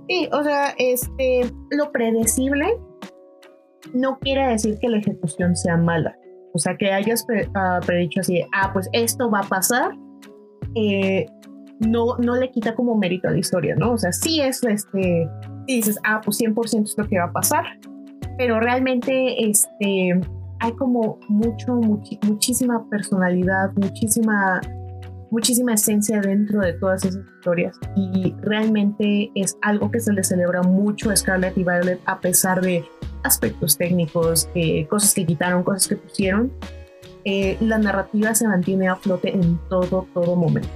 Sí, 0.09 0.29
o 0.33 0.43
sea, 0.43 0.75
este, 0.79 1.51
lo 1.71 1.91
predecible 1.91 2.79
no 3.95 4.19
quiere 4.19 4.49
decir 4.49 4.79
que 4.79 4.89
la 4.89 4.99
ejecución 4.99 5.57
sea 5.57 5.77
mala. 5.77 6.17
O 6.55 6.59
sea, 6.59 6.77
que 6.77 6.91
hayas 6.91 7.27
ah, 7.55 7.81
predicho 7.85 8.21
así, 8.21 8.43
ah, 8.55 8.71
pues 8.73 8.89
esto 8.93 9.31
va 9.31 9.41
a 9.41 9.49
pasar, 9.49 9.91
eh, 10.75 11.27
no, 11.81 12.17
no 12.19 12.37
le 12.37 12.51
quita 12.51 12.75
como 12.75 12.97
mérito 12.97 13.29
a 13.29 13.33
la 13.33 13.39
historia, 13.39 13.75
¿no? 13.77 13.93
O 13.93 13.99
sea, 13.99 14.13
sí 14.13 14.41
es 14.41 14.63
este, 14.65 15.29
dices, 15.67 15.99
ah, 16.05 16.21
pues 16.25 16.41
100% 16.41 16.85
es 16.85 16.95
lo 16.97 17.07
que 17.07 17.19
va 17.19 17.27
a 17.27 17.33
pasar, 17.33 17.65
pero 18.39 18.59
realmente 18.61 19.45
este, 19.45 20.19
hay 20.61 20.73
como 20.79 21.19
mucho, 21.29 21.75
muchísima 21.75 22.89
personalidad, 22.89 23.73
muchísima 23.77 24.61
muchísima 25.31 25.75
esencia 25.75 26.21
dentro 26.21 26.61
de 26.61 26.73
todas 26.75 27.05
esas 27.05 27.25
historias 27.37 27.77
y 27.97 28.35
realmente 28.41 29.31
es 29.35 29.57
algo 29.63 29.91
que 29.91 30.01
se 30.01 30.13
le 30.13 30.23
celebra 30.23 30.63
mucho 30.63 31.11
a 31.11 31.17
Scarlett 31.17 31.57
y 31.59 31.65
Violet 31.65 32.01
a 32.07 32.21
pesar 32.21 32.61
de 32.61 32.85
aspectos 33.23 33.77
técnicos, 33.77 34.49
eh, 34.55 34.87
cosas 34.87 35.15
que 35.15 35.27
quitaron, 35.27 35.63
cosas 35.63 35.89
que 35.89 35.97
pusieron. 35.97 36.53
Eh, 37.25 37.57
la 37.61 37.79
narrativa 37.79 38.35
se 38.35 38.47
mantiene 38.47 38.89
a 38.89 38.97
flote 38.97 39.35
en 39.35 39.59
todo, 39.69 40.07
todo 40.15 40.37
momento. 40.37 40.69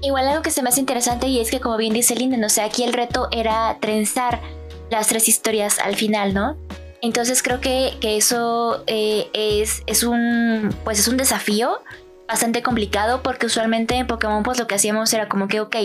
Igual 0.00 0.28
algo 0.28 0.42
que 0.42 0.50
se 0.50 0.62
me 0.62 0.68
hace 0.68 0.80
interesante 0.80 1.26
y 1.26 1.40
es 1.40 1.50
que 1.50 1.60
como 1.60 1.76
bien 1.76 1.92
dice 1.92 2.14
Linden, 2.14 2.44
o 2.44 2.48
sea, 2.48 2.66
aquí 2.66 2.84
el 2.84 2.92
reto 2.92 3.28
era 3.32 3.78
trenzar 3.80 4.40
las 4.90 5.08
tres 5.08 5.28
historias 5.28 5.78
al 5.78 5.96
final, 5.96 6.34
¿no? 6.34 6.56
Entonces 7.00 7.42
creo 7.42 7.60
que, 7.60 7.94
que 8.00 8.16
eso 8.16 8.84
eh, 8.86 9.26
es, 9.32 9.82
es, 9.86 10.04
un, 10.04 10.74
pues 10.84 10.98
es 10.98 11.08
un 11.08 11.16
desafío 11.16 11.80
bastante 12.26 12.62
complicado 12.62 13.22
porque 13.22 13.46
usualmente 13.46 13.94
en 13.96 14.06
Pokémon 14.06 14.42
pues 14.42 14.58
lo 14.58 14.66
que 14.66 14.74
hacíamos 14.74 15.12
era 15.12 15.28
como 15.28 15.48
que, 15.48 15.60
ok, 15.60 15.76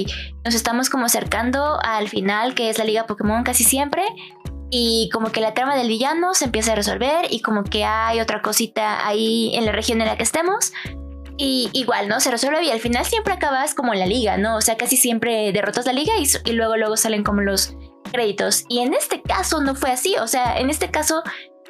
nos 0.46 0.56
estamos 0.56 0.90
como 0.90 1.06
acercando 1.06 1.80
al 1.84 2.08
final 2.08 2.56
que 2.56 2.70
es 2.70 2.78
la 2.78 2.86
liga 2.86 3.08
Pokémon 3.08 3.44
casi 3.44 3.64
siempre 3.64 4.04
y 4.70 5.10
como 5.12 5.32
que 5.32 5.42
la 5.42 5.54
trama 5.54 5.76
del 5.76 5.88
villano 5.88 6.34
se 6.34 6.46
empieza 6.46 6.74
a 6.74 6.76
resolver 6.76 7.26
y 7.30 7.42
como 7.42 7.64
que 7.64 7.84
hay 7.84 8.20
otra 8.20 8.42
cosita 8.42 9.06
ahí 9.08 9.52
en 9.56 9.66
la 9.66 9.72
región 9.72 10.02
en 10.02 10.08
la 10.08 10.18
que 10.18 10.24
estemos 10.24 10.72
y 11.38 11.70
igual, 11.72 12.10
¿no? 12.10 12.20
Se 12.20 12.32
resuelve 12.32 12.66
y 12.66 12.70
al 12.70 12.82
final 12.82 13.06
siempre 13.06 13.34
acabas 13.34 13.74
como 13.74 13.94
en 13.94 14.00
la 14.00 14.06
liga, 14.06 14.38
¿no? 14.38 14.58
O 14.58 14.62
sea, 14.62 14.76
casi 14.76 14.98
siempre 14.98 15.54
derrotas 15.54 15.86
la 15.86 15.94
liga 15.94 16.14
y, 16.20 16.28
y 16.44 16.52
luego 16.52 16.76
luego 16.76 16.98
salen 16.98 17.24
como 17.24 17.42
los 17.42 17.78
créditos. 18.12 18.66
Y 18.68 18.80
en 18.80 18.94
este 18.94 19.22
caso 19.22 19.62
no 19.62 19.74
fue 19.74 19.90
así, 19.90 20.16
o 20.18 20.28
sea, 20.28 20.60
en 20.60 20.70
este 20.70 20.92
caso 20.92 21.24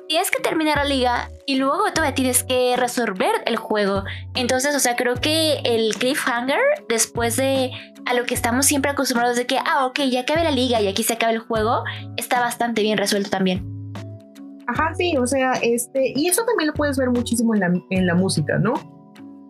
tienes 0.09 0.31
que 0.31 0.41
terminar 0.41 0.77
la 0.77 0.85
liga 0.85 1.29
y 1.45 1.57
luego 1.57 1.77
todavía 1.93 2.15
tienes 2.15 2.43
que 2.43 2.75
resolver 2.75 3.31
el 3.45 3.57
juego. 3.57 4.03
Entonces, 4.33 4.75
o 4.75 4.79
sea, 4.79 4.95
creo 4.95 5.15
que 5.15 5.59
el 5.63 5.93
cliffhanger, 5.93 6.59
después 6.89 7.37
de 7.37 7.69
a 8.07 8.15
lo 8.15 8.25
que 8.25 8.33
estamos 8.33 8.65
siempre 8.65 8.89
acostumbrados 8.89 9.37
de 9.37 9.45
que, 9.45 9.59
ah, 9.59 9.85
ok, 9.85 9.99
ya 10.09 10.21
acabé 10.21 10.43
la 10.43 10.51
liga 10.51 10.81
y 10.81 10.87
aquí 10.87 11.03
se 11.03 11.13
acaba 11.13 11.31
el 11.31 11.39
juego, 11.39 11.83
está 12.17 12.39
bastante 12.39 12.81
bien 12.81 12.97
resuelto 12.97 13.29
también. 13.29 13.63
Ajá, 14.65 14.95
sí, 14.95 15.15
o 15.15 15.27
sea, 15.27 15.53
este, 15.61 16.13
y 16.15 16.27
eso 16.27 16.43
también 16.43 16.67
lo 16.67 16.73
puedes 16.73 16.97
ver 16.97 17.11
muchísimo 17.11 17.53
en 17.53 17.59
la, 17.59 17.71
en 17.91 18.07
la 18.07 18.15
música, 18.15 18.57
¿no? 18.57 18.73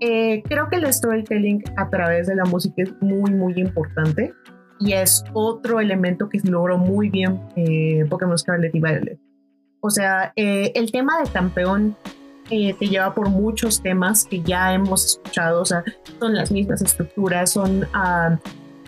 Eh, 0.02 0.44
creo 0.44 0.68
que 0.70 0.76
el 0.76 0.94
storytelling 0.94 1.64
a 1.78 1.90
través 1.90 2.28
de 2.28 2.36
la 2.36 2.44
música 2.44 2.84
es 2.84 2.92
muy, 3.00 3.32
muy 3.32 3.54
importante 3.56 4.34
y 4.82 4.92
es 4.92 5.24
otro 5.34 5.80
elemento 5.80 6.28
que 6.28 6.40
logró 6.44 6.78
muy 6.78 7.10
bien 7.10 7.40
eh, 7.56 8.06
Pokémon 8.10 8.38
Scarlet 8.38 8.76
y 8.76 8.82
Violet. 8.82 9.20
O 9.82 9.90
sea, 9.90 10.34
eh, 10.36 10.72
el 10.76 10.92
tema 10.92 11.22
de 11.22 11.30
campeón 11.30 11.96
eh, 12.50 12.74
te 12.74 12.88
lleva 12.88 13.14
por 13.14 13.30
muchos 13.30 13.82
temas 13.82 14.26
que 14.26 14.42
ya 14.42 14.74
hemos 14.74 15.06
escuchado, 15.06 15.62
o 15.62 15.66
sea, 15.66 15.84
son 16.20 16.34
las 16.34 16.52
mismas 16.52 16.82
estructuras, 16.82 17.52
son 17.52 17.88
ah, 17.94 18.40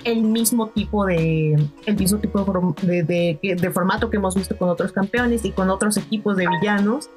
el 0.04 0.24
mismo 0.24 0.70
tipo 0.70 1.06
de 1.06 1.54
el 1.86 1.96
mismo 1.96 2.18
tipo 2.18 2.44
de, 2.82 3.38
de, 3.40 3.72
formato 3.72 4.10
que 4.10 4.18
hemos 4.18 4.36
visto 4.36 4.58
con 4.58 4.70
otros 4.70 4.92
campeones 4.92 5.46
y 5.46 5.52
con 5.52 5.70
otros 5.70 5.98
equipos 5.98 6.38
de 6.38 6.48
villanos, 6.48 7.10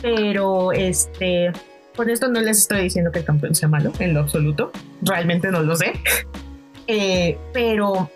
pero 0.00 0.72
este 0.72 1.52
por 1.96 2.08
esto 2.08 2.28
no 2.28 2.40
les 2.40 2.58
estoy 2.58 2.82
diciendo 2.82 3.10
que 3.10 3.18
el 3.18 3.24
campeón 3.24 3.56
sea 3.56 3.68
malo 3.68 3.92
en 3.98 4.14
lo 4.14 4.20
absoluto, 4.20 4.70
realmente 5.02 5.50
no 5.50 5.62
lo 5.62 5.74
sé, 5.74 5.94
eh, 6.86 7.36
pero 7.52 8.08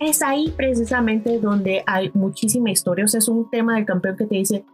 es 0.00 0.22
ahí 0.22 0.52
precisamente 0.56 1.38
donde 1.38 1.84
hay 1.86 2.10
muchísima 2.14 2.70
historia. 2.70 3.04
O 3.04 3.08
sea, 3.08 3.18
es 3.18 3.28
un 3.28 3.48
tema 3.50 3.76
del 3.76 3.84
campeón 3.84 4.16
que 4.16 4.26
te 4.26 4.34
dice, 4.34 4.64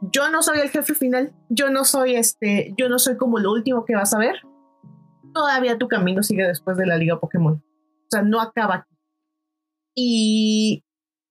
yo 0.00 0.28
no 0.30 0.42
soy 0.42 0.58
el 0.58 0.68
jefe 0.68 0.94
final, 0.94 1.32
yo 1.48 1.70
no 1.70 1.84
soy 1.84 2.16
este, 2.16 2.74
yo 2.76 2.88
no 2.88 2.98
soy 2.98 3.16
como 3.16 3.38
lo 3.38 3.52
último 3.52 3.84
que 3.84 3.94
vas 3.94 4.12
a 4.12 4.18
ver. 4.18 4.34
Todavía 5.32 5.78
tu 5.78 5.86
camino 5.86 6.22
sigue 6.22 6.46
después 6.46 6.76
de 6.76 6.86
la 6.86 6.96
Liga 6.96 7.20
Pokémon. 7.20 7.54
O 7.54 8.06
sea, 8.10 8.22
no 8.22 8.40
acaba 8.40 8.74
aquí. 8.74 8.96
Y, 9.94 10.84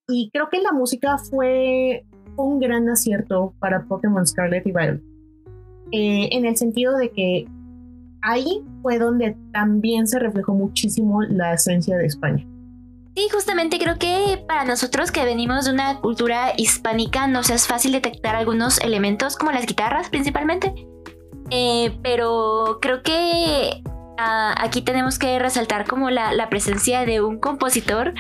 y 0.08 0.29
creo 0.32 0.49
que 0.49 0.62
la 0.62 0.71
música 0.71 1.17
fue 1.17 2.06
un 2.38 2.60
gran 2.60 2.89
acierto 2.89 3.53
para 3.60 3.84
Pokémon 3.84 4.25
Scarlet 4.25 4.65
y 4.65 4.71
Violet. 4.71 5.01
Eh, 5.91 6.29
en 6.32 6.45
el 6.45 6.56
sentido 6.56 6.97
de 6.97 7.12
que 7.12 7.45
ahí 8.21 8.63
fue 8.82 8.99
donde 8.99 9.36
también 9.51 10.08
se 10.08 10.17
reflejó 10.17 10.53
muchísimo 10.53 11.21
la 11.23 11.53
esencia 11.53 11.97
de 11.97 12.06
España. 12.06 12.47
Sí, 13.15 13.28
justamente 13.32 13.78
creo 13.78 13.99
que 13.99 14.43
para 14.47 14.65
nosotros 14.65 15.12
que 15.12 15.23
venimos 15.23 15.65
de 15.65 15.71
una 15.71 15.99
cultura 15.99 16.54
hispánica 16.58 17.28
nos 17.28 17.52
es 17.52 17.67
fácil 17.67 17.91
detectar 17.91 18.36
algunos 18.36 18.80
elementos 18.80 19.36
como 19.36 19.52
las 19.52 19.67
guitarras 19.67 20.10
principalmente. 20.10 20.73
Eh, 21.52 21.95
pero 22.02 22.80
creo 22.82 23.04
que 23.04 23.84
ah, 24.17 24.56
aquí 24.58 24.82
tenemos 24.82 25.19
que 25.19 25.38
resaltar 25.38 25.86
como 25.86 26.10
la, 26.10 26.49
presencia 26.49 27.06
de 27.06 27.21
un 27.21 27.39
compositor 27.39 28.15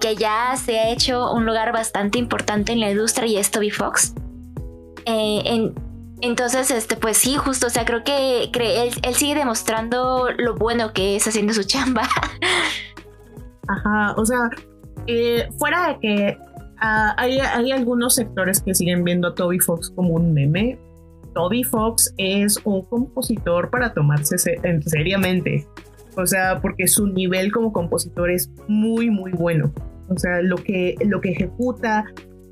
que, 0.00 0.16
ya 0.16 0.56
se 0.56 0.78
ha 0.78 0.88
hecho 0.88 1.30
un 1.32 1.44
lugar 1.44 1.72
bastante 1.72 2.18
importante 2.18 2.72
en 2.72 2.80
la 2.80 2.90
industria 2.90 3.26
y 3.26 3.36
es 3.36 3.50
Toby 3.50 3.70
Fox. 3.70 4.14
Eh, 5.04 5.42
en, 5.44 5.74
Entonces, 6.22 6.70
este, 6.70 6.96
pues 6.96 7.18
sí, 7.18 7.36
justo, 7.36 7.66
o 7.66 7.70
sea, 7.70 7.84
creo 7.84 8.02
que 8.02 8.50
él, 8.54 9.14
sigue 9.14 9.34
demostrando 9.34 10.30
lo 10.38 10.54
bueno 10.54 10.94
que 10.94 11.16
es 11.16 11.28
haciendo 11.28 11.52
su 11.52 11.64
chamba. 11.64 12.08
Ajá, 13.68 14.14
o 14.16 14.24
sea, 14.24 14.50
eh, 15.06 15.48
fuera 15.58 15.88
de 15.88 15.98
que 16.00 16.38
ah, 16.80 17.14
hay, 17.16 17.38
hay, 17.38 17.72
algunos 17.72 18.14
sectores 18.14 18.60
que 18.60 18.74
siguen 18.74 19.04
viendo 19.04 19.28
a 19.28 19.34
Toby 19.34 19.58
Fox 19.58 19.90
como 19.90 20.14
un 20.14 20.32
meme, 20.32 20.78
Toby 21.34 21.64
Fox 21.64 22.14
es 22.16 22.58
un 22.64 22.82
compositor 22.82 23.70
para 23.70 23.92
tomarse 23.92 24.38
seriamente. 24.38 25.66
O 26.16 26.26
sea, 26.26 26.60
porque 26.60 26.86
su 26.86 27.08
nivel 27.08 27.52
como 27.52 27.72
compositor 27.72 28.30
es 28.30 28.50
muy, 28.68 29.10
muy 29.10 29.32
bueno. 29.32 29.72
O 30.08 30.18
sea, 30.18 30.40
lo 30.42 30.56
que, 30.56 30.94
lo 31.04 31.20
que 31.20 31.30
ejecuta, 31.30 32.04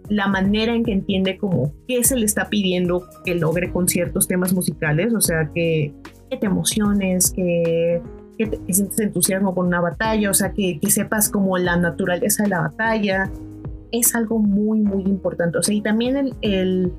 la 0.09 0.27
manera 0.27 0.75
en 0.75 0.85
que 0.85 0.93
entiende 0.93 1.39
como 1.39 1.73
qué 1.87 2.03
se 2.03 2.17
le 2.17 2.27
está 2.27 2.49
pidiendo 2.49 3.07
que 3.25 3.35
logre 3.35 3.71
con 3.71 3.89
ciertos 3.89 4.27
temas 4.27 4.53
musicales, 4.53 5.15
o 5.15 5.21
sea, 5.21 5.51
que, 5.55 5.95
te 6.29 6.47
emociones, 6.47 7.31
que, 7.31 8.01
que, 8.51 8.57
te, 8.57 8.73
sientes 8.73 8.99
entusiasmo 9.01 9.55
con 9.55 9.67
una 9.67 9.81
batalla, 9.81 10.31
o 10.31 10.35
sea, 10.35 10.53
que, 10.53 10.79
que 10.81 10.91
sepas 10.91 11.31
como 11.31 11.59
la 11.59 11.77
naturaleza 11.77 12.45
de 12.45 12.49
la 12.51 12.61
batalla, 12.61 13.31
es 13.93 14.15
algo 14.15 14.39
muy, 14.39 14.81
muy 14.81 15.03
importante. 15.05 15.59
O 15.59 15.63
sea, 15.63 15.75
y 15.75 15.83
también 15.83 16.17
el, 16.17 16.35
el, 16.41 16.93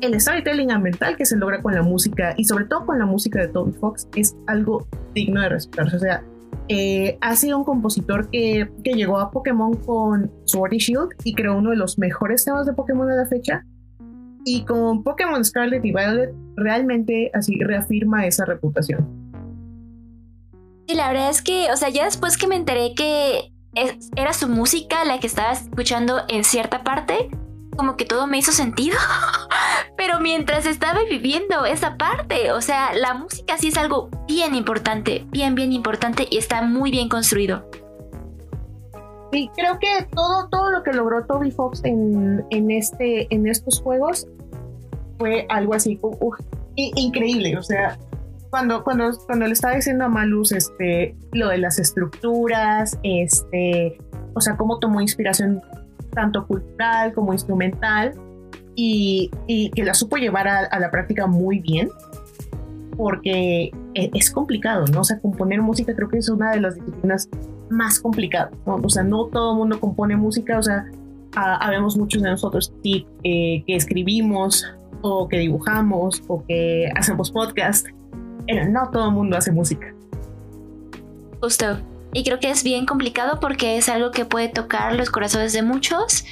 el 0.00 0.20
storytelling 0.20 0.72
ambiental 0.72 1.16
que 1.16 1.26
se 1.26 1.36
logra 1.36 1.62
con 1.62 1.74
la 1.74 1.82
música 1.82 2.34
y 2.36 2.44
sobre 2.44 2.64
todo 2.64 2.86
con 2.86 2.98
la 2.98 3.06
música 3.06 3.40
de 3.40 3.48
Toby 3.48 3.72
Fox 3.72 4.08
es 4.16 4.36
algo 4.46 4.86
digno 5.14 5.40
de 5.42 5.50
respetarse. 5.50 5.96
O 5.96 6.00
sea, 6.00 6.24
eh, 6.68 7.18
ha 7.20 7.36
sido 7.36 7.58
un 7.58 7.64
compositor 7.64 8.28
que, 8.30 8.70
que, 8.82 8.92
llegó 8.92 9.18
a 9.18 9.30
Pokémon 9.30 9.74
con 9.76 10.30
Sword 10.44 10.72
y 10.72 10.78
Shield 10.78 11.10
y 11.24 11.34
creó 11.34 11.58
uno 11.58 11.70
de 11.70 11.76
los 11.76 11.98
mejores 11.98 12.44
temas 12.44 12.66
de 12.66 12.72
Pokémon 12.72 13.08
de 13.08 13.16
la 13.16 13.26
fecha. 13.26 13.64
Y 14.44 14.64
con 14.64 15.02
Pokémon 15.02 15.44
Scarlet 15.44 15.84
y 15.84 15.92
Violet 15.92 16.32
realmente 16.56 17.30
así 17.34 17.58
reafirma 17.58 18.26
esa 18.26 18.44
reputación. 18.46 19.19
Y 20.90 20.94
la 20.94 21.06
verdad 21.06 21.30
es 21.30 21.40
que, 21.40 21.70
o 21.70 21.76
sea, 21.76 21.88
ya 21.88 22.04
después 22.04 22.36
que 22.36 22.48
me 22.48 22.56
enteré 22.56 22.94
que 22.96 23.52
era 24.16 24.32
su 24.32 24.48
música 24.48 25.04
la 25.04 25.20
que 25.20 25.28
estaba 25.28 25.52
escuchando 25.52 26.22
en 26.26 26.42
cierta 26.42 26.82
parte, 26.82 27.30
como 27.76 27.96
que 27.96 28.04
todo 28.04 28.26
me 28.26 28.38
hizo 28.38 28.50
sentido. 28.50 28.98
Pero 29.96 30.18
mientras 30.18 30.66
estaba 30.66 31.04
viviendo 31.08 31.64
esa 31.64 31.96
parte, 31.96 32.50
o 32.50 32.60
sea, 32.60 32.92
la 32.94 33.14
música 33.14 33.56
sí 33.56 33.68
es 33.68 33.76
algo 33.76 34.10
bien 34.26 34.56
importante, 34.56 35.24
bien, 35.28 35.54
bien 35.54 35.72
importante 35.72 36.26
y 36.28 36.38
está 36.38 36.62
muy 36.62 36.90
bien 36.90 37.08
construido. 37.08 37.70
Sí, 39.32 39.48
creo 39.54 39.78
que 39.78 40.08
todo, 40.12 40.48
todo 40.48 40.72
lo 40.72 40.82
que 40.82 40.92
logró 40.92 41.24
Toby 41.24 41.52
Fox 41.52 41.82
en, 41.84 42.44
en, 42.50 42.72
este, 42.72 43.32
en 43.32 43.46
estos 43.46 43.80
juegos 43.80 44.26
fue 45.18 45.46
algo 45.50 45.74
así 45.74 46.00
increíble. 46.74 47.56
O 47.56 47.62
sea, 47.62 47.96
cuando, 48.50 48.82
cuando, 48.84 49.10
cuando 49.26 49.46
le 49.46 49.52
estaba 49.52 49.74
diciendo 49.74 50.04
a 50.04 50.08
Malus 50.08 50.52
este, 50.52 51.16
lo 51.32 51.48
de 51.48 51.58
las 51.58 51.78
estructuras, 51.78 52.98
este, 53.02 53.98
o 54.34 54.40
sea, 54.40 54.56
cómo 54.56 54.78
tomó 54.78 55.00
inspiración 55.00 55.62
tanto 56.12 56.46
cultural 56.46 57.12
como 57.14 57.32
instrumental, 57.32 58.14
y, 58.82 59.70
que 59.74 59.84
la 59.84 59.94
supo 59.94 60.16
llevar 60.16 60.48
a, 60.48 60.78
la 60.78 60.90
práctica 60.90 61.26
muy 61.26 61.58
bien, 61.58 61.90
porque 62.96 63.70
e, 63.94 64.10
es, 64.14 64.30
complicado, 64.30 64.86
¿no? 64.86 65.00
O 65.00 65.04
sea, 65.04 65.20
componer 65.20 65.60
música 65.60 65.94
creo 65.94 66.08
que 66.08 66.18
es 66.18 66.28
una 66.28 66.52
de 66.52 66.60
las 66.60 66.76
disciplinas 66.76 67.28
más 67.68 68.00
complicadas, 68.00 68.52
¿no? 68.66 68.76
O 68.76 68.88
sea, 68.88 69.02
no 69.02 69.26
todo 69.26 69.52
el 69.52 69.58
mundo 69.58 69.80
compone 69.80 70.16
música, 70.16 70.58
o 70.58 70.62
sea, 70.62 70.86
habemos 71.34 71.96
muchos 71.96 72.22
de 72.22 72.30
nosotros 72.30 72.72
eh, 72.84 73.62
que 73.66 73.76
escribimos 73.76 74.66
o 75.02 75.28
que 75.28 75.38
dibujamos 75.38 76.22
o 76.26 76.44
que 76.46 76.90
hacemos 76.96 77.30
podcast, 77.30 77.86
no 78.68 78.90
todo 78.90 79.08
el 79.08 79.12
mundo 79.12 79.36
hace 79.36 79.52
música. 79.52 79.94
Justo. 81.40 81.78
Y 82.12 82.24
creo 82.24 82.40
que 82.40 82.50
es 82.50 82.64
bien 82.64 82.86
complicado 82.86 83.38
porque 83.40 83.76
es 83.76 83.88
algo 83.88 84.10
que 84.10 84.24
puede 84.24 84.48
tocar 84.48 84.94
los 84.94 85.10
corazones 85.10 85.52
de 85.52 85.62
muchos 85.62 86.24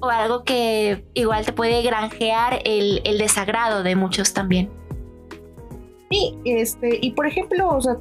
o 0.00 0.08
algo 0.08 0.44
que 0.44 1.04
igual 1.14 1.44
te 1.44 1.52
puede 1.52 1.82
granjear 1.82 2.60
el, 2.64 3.02
desagrado 3.18 3.82
de 3.82 3.96
muchos 3.96 4.32
también. 4.32 4.70
Sí, 6.10 6.38
este, 6.44 6.98
y 7.02 7.12
por 7.12 7.26
ejemplo, 7.26 7.68
o 7.68 7.80
sea, 7.80 7.96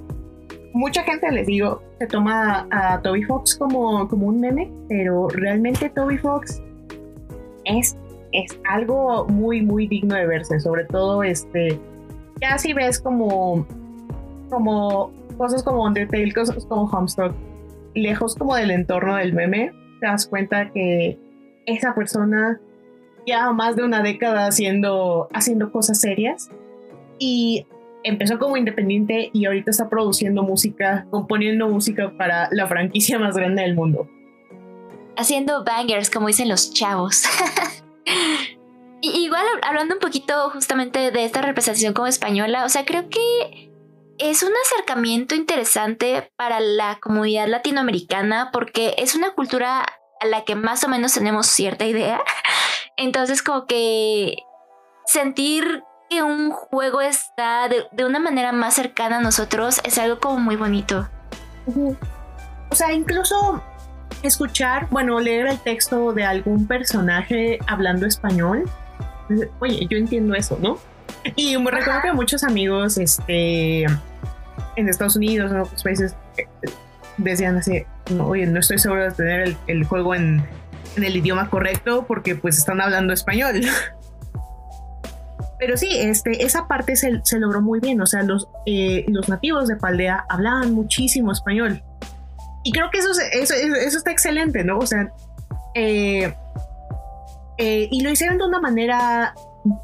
mucha 0.74 1.04
gente 1.04 1.30
les 1.32 1.48
digo, 1.48 1.82
se 2.00 2.08
toma 2.08 2.68
a 2.72 3.02
Toby 3.02 3.24
Fox 3.24 3.56
como, 3.56 4.08
como 4.08 4.28
un 4.28 4.40
meme, 4.40 4.72
pero 4.88 5.28
realmente 5.28 5.90
Toby 5.90 6.18
Fox 6.18 6.62
es, 7.66 7.98
es 8.32 8.58
algo 8.70 9.26
muy, 9.28 9.62
muy 9.62 9.88
digno 9.88 10.16
de 10.16 10.26
verse, 10.28 10.60
sobre 10.62 10.86
todo 10.86 11.24
este, 11.24 11.78
ya 12.42 12.58
si 12.58 12.74
ves 12.74 13.00
como, 13.00 13.66
como 14.50 15.12
cosas 15.38 15.64
como 15.64 15.84
Undertale, 15.84 16.34
cosas 16.34 16.66
como 16.66 16.84
Homestuck, 16.84 17.34
lejos 17.94 18.36
como 18.36 18.56
del 18.56 18.72
entorno 18.72 19.16
del 19.16 19.34
meme, 19.34 19.72
te 20.00 20.08
das 20.08 20.28
cuenta 20.28 20.72
que 20.72 21.18
esa 21.66 21.94
persona 21.96 22.60
ya 23.26 23.52
más 23.52 23.76
de 23.76 23.84
una 23.84 24.02
década 24.02 24.48
haciendo, 24.48 25.28
haciendo 25.34 25.72
cosas 25.72 26.00
serias 26.00 26.50
y 27.20 27.66
empezó 28.04 28.40
como 28.40 28.56
independiente 28.58 29.30
y 29.34 29.46
ahorita 29.46 29.72
está 29.72 29.90
produciendo 29.90 30.44
música, 30.44 31.06
componiendo 31.10 31.68
música 31.68 32.14
para 32.18 32.48
la 32.52 32.68
franquicia 32.68 33.20
más 33.20 33.36
grande 33.36 33.64
del 33.64 33.76
mundo. 33.76 34.08
Haciendo 35.18 35.64
bangers, 35.66 36.10
como 36.10 36.28
dicen 36.28 36.48
los 36.48 36.74
chavos. 36.74 37.24
igual 39.02 39.46
hablando 39.62 39.96
un 39.96 40.00
poquito 40.00 40.50
justamente 40.50 41.12
de 41.12 41.26
esta 41.26 41.42
representación 41.42 41.94
como 41.94 42.08
española, 42.08 42.66
o 42.66 42.70
sea, 42.70 42.86
creo 42.86 43.10
que 43.10 43.72
es 44.18 44.44
un 44.44 44.52
acercamiento 44.66 45.36
interesante 45.36 46.32
para 46.36 46.60
la 46.60 47.00
comunidad 47.00 47.48
latinoamericana 47.48 48.50
porque 48.52 48.96
es 48.98 49.16
una 49.16 49.32
cultura 49.32 49.86
a 50.20 50.26
la 50.26 50.44
que 50.44 50.56
más 50.56 50.84
o 50.84 50.88
menos 50.88 51.14
tenemos 51.14 51.48
cierta 51.48 51.86
idea. 51.86 52.22
Entonces 52.98 53.44
como 53.44 53.66
que 53.68 54.38
sentir 55.06 55.84
que 56.10 56.24
un 56.24 56.52
juego 56.52 57.02
está 57.02 57.68
de, 57.70 58.06
una 58.06 58.20
manera 58.20 58.52
más 58.52 58.74
cercana 58.74 59.18
a 59.18 59.22
nosotros 59.22 59.82
es 59.84 59.98
algo 59.98 60.20
como 60.20 60.40
muy 60.40 60.56
bonito. 60.56 61.08
O 62.70 62.76
sea, 62.76 62.94
incluso 62.94 63.62
escuchar, 64.24 64.88
bueno, 64.90 65.20
leer 65.20 65.48
el 65.48 65.60
texto 65.60 66.14
de 66.14 66.24
algún 66.24 66.66
personaje 66.66 67.60
hablando 67.68 68.06
español, 68.06 68.70
oye, 69.60 69.88
yo 69.90 69.98
entiendo 69.98 70.34
eso, 70.36 70.58
¿no? 70.62 70.78
Y 71.36 71.58
me 71.58 71.72
recuerdo 71.72 72.02
que 72.02 72.14
muchos 72.14 72.44
amigos 72.44 72.98
este, 72.98 73.84
en 73.84 74.90
Estados 74.90 75.16
Unidos, 75.16 75.52
en 75.52 75.60
otros 75.62 75.84
países, 75.84 76.16
eh, 76.38 76.48
decían 77.18 77.58
así, 77.58 77.84
no, 78.12 78.28
oye, 78.28 78.46
no 78.46 78.60
estoy 78.60 78.80
seguro 78.80 79.04
de 79.04 79.12
tener 79.12 79.58
el, 79.68 79.84
juego 79.86 80.16
en, 80.16 80.44
el 80.96 81.16
idioma 81.16 81.50
correcto 81.50 82.06
porque 82.08 82.36
pues 82.36 82.58
están 82.58 82.82
hablando 82.82 83.14
español. 83.14 83.62
Pero 85.60 85.76
sí, 85.76 85.90
este, 85.92 86.46
esa 86.46 86.68
parte 86.68 86.96
se, 86.96 87.20
logró 87.40 87.62
muy 87.62 87.80
bien, 87.80 88.00
o 88.00 88.06
sea, 88.06 88.22
los, 88.22 88.48
eh, 88.68 89.06
los 89.08 89.28
nativos 89.28 89.68
de 89.68 89.76
Paldea 89.76 90.24
hablaban 90.30 90.74
muchísimo 90.74 91.32
español. 91.32 91.82
Y 92.64 92.72
creo 92.72 92.92
que 92.92 93.00
eso, 93.00 93.10
eso, 93.32 93.54
eso 93.56 93.98
está 93.98 94.12
excelente, 94.12 94.64
¿no? 94.64 94.78
O 94.78 94.86
sea, 94.86 95.12
eh, 95.74 96.34
y 97.58 98.02
lo 98.02 98.10
hicieron 98.10 98.38
de 98.38 98.46
una 98.46 98.60
manera 98.60 99.34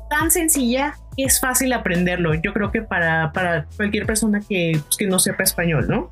tan 0.09 0.31
sencilla 0.31 0.95
que 1.17 1.23
es 1.23 1.39
fácil 1.39 1.73
aprenderlo. 1.73 2.33
Yo 2.35 2.53
creo 2.53 2.71
que 2.71 2.81
para, 2.81 3.31
para 3.33 3.65
cualquier 3.75 4.05
persona 4.05 4.39
que, 4.47 4.79
pues, 4.83 4.97
que 4.97 5.07
no 5.07 5.19
sepa 5.19 5.43
español, 5.43 5.87
¿no? 5.87 6.09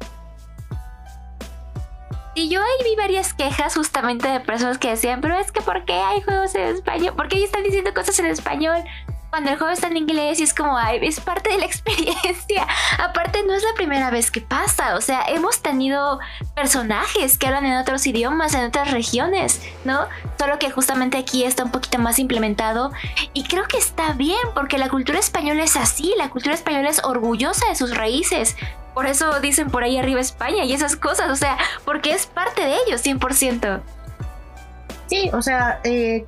Y 2.34 2.50
yo 2.50 2.62
ahí 2.62 2.90
vi 2.90 2.96
varias 2.96 3.34
quejas 3.34 3.76
justamente 3.76 4.28
de 4.28 4.40
personas 4.40 4.78
que 4.78 4.90
decían, 4.90 5.20
pero 5.20 5.38
es 5.38 5.52
que 5.52 5.62
¿por 5.62 5.84
qué 5.84 5.94
hay 5.94 6.22
juegos 6.22 6.56
en 6.56 6.76
español? 6.76 7.14
¿Por 7.16 7.28
qué 7.28 7.44
están 7.44 7.64
diciendo 7.64 7.94
cosas 7.94 8.18
en 8.20 8.28
español? 8.28 8.78
Cuando 9.32 9.50
el 9.50 9.58
juego 9.58 9.72
está 9.72 9.88
en 9.88 9.96
inglés 9.96 10.42
y 10.42 10.44
es 10.44 10.54
como, 10.54 10.78
ay, 10.78 11.00
es 11.02 11.22
parte 11.22 11.52
de 11.52 11.58
la 11.58 11.66
experiencia. 11.72 12.68
Aparte, 13.00 13.44
no 13.48 13.54
es 13.54 13.64
la 13.64 13.74
primera 13.76 14.12
vez 14.12 14.30
que 14.30 14.42
pasa. 14.42 14.96
O 14.96 15.02
sea, 15.02 15.24
hemos 15.30 15.62
tenido 15.62 16.20
personajes 16.54 17.38
que 17.38 17.48
hablan 17.48 17.66
en 17.66 17.78
otros 17.78 18.06
idiomas, 18.06 18.54
en 18.54 18.66
otras 18.66 18.92
regiones, 18.92 19.62
¿no? 19.86 20.06
Solo 20.38 20.60
que 20.60 20.70
justamente 20.70 21.18
aquí 21.18 21.46
está 21.46 21.64
un 21.64 21.72
poquito 21.72 21.98
más 21.98 22.20
implementado. 22.20 22.92
Y 23.32 23.46
creo 23.46 23.64
que 23.70 23.78
está 23.78 24.12
bien, 24.12 24.42
porque 24.54 24.78
la 24.78 24.90
cultura 24.90 25.20
española 25.20 25.64
es 25.64 25.78
así. 25.78 26.14
La 26.18 26.30
cultura 26.30 26.54
española 26.54 26.90
es 26.90 27.02
orgullosa 27.02 27.70
de 27.70 27.76
sus 27.76 27.96
raíces. 27.96 28.58
Por 28.94 29.06
eso 29.06 29.40
dicen 29.40 29.70
por 29.70 29.84
ahí 29.84 29.98
arriba 29.98 30.20
España 30.20 30.66
y 30.66 30.74
esas 30.74 30.98
cosas, 30.98 31.32
o 31.32 31.38
sea, 31.38 31.58
porque 31.86 32.12
es 32.12 32.26
parte 32.26 32.62
de 32.62 32.76
ellos 32.86 33.02
100%. 33.02 33.82
Sí, 35.08 35.30
o 35.34 35.42
sea, 35.42 35.80
eh, 35.84 36.26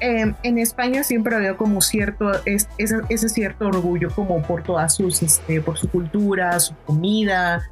em, 0.00 0.34
en 0.42 0.58
España 0.58 1.04
siempre 1.04 1.36
había 1.36 1.56
como 1.56 1.80
cierto, 1.80 2.30
ese, 2.44 3.28
cierto 3.28 3.66
orgullo 3.66 4.10
como 4.14 4.42
por 4.42 4.62
todas 4.62 4.94
sus, 4.94 5.22
este, 5.22 5.60
por 5.60 5.78
su 5.78 5.88
cultura, 5.88 6.58
su 6.60 6.74
comida, 6.86 7.62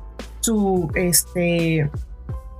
su, 0.41 0.91
este, 0.95 1.91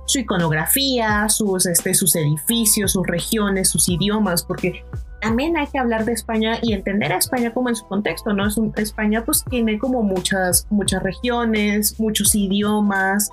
su 0.05 0.19
iconografía, 0.19 1.27
sus, 1.29 1.65
este, 1.65 1.93
sus 1.93 2.15
edificios, 2.15 2.93
sus 2.93 3.05
regiones, 3.07 3.69
sus 3.69 3.89
idiomas, 3.89 4.43
porque 4.43 4.83
también 5.21 5.57
hay 5.57 5.67
que 5.67 5.79
hablar 5.79 6.05
de 6.05 6.13
España 6.13 6.59
y 6.61 6.73
entender 6.73 7.11
a 7.11 7.17
España 7.17 7.53
como 7.53 7.69
en 7.69 7.75
su 7.75 7.87
contexto, 7.87 8.33
¿no? 8.33 8.47
España 8.75 9.25
pues 9.25 9.43
tiene 9.49 9.79
como 9.79 10.03
muchas, 10.03 10.67
muchas 10.69 11.01
regiones, 11.01 11.99
muchos 11.99 12.35
idiomas, 12.35 13.31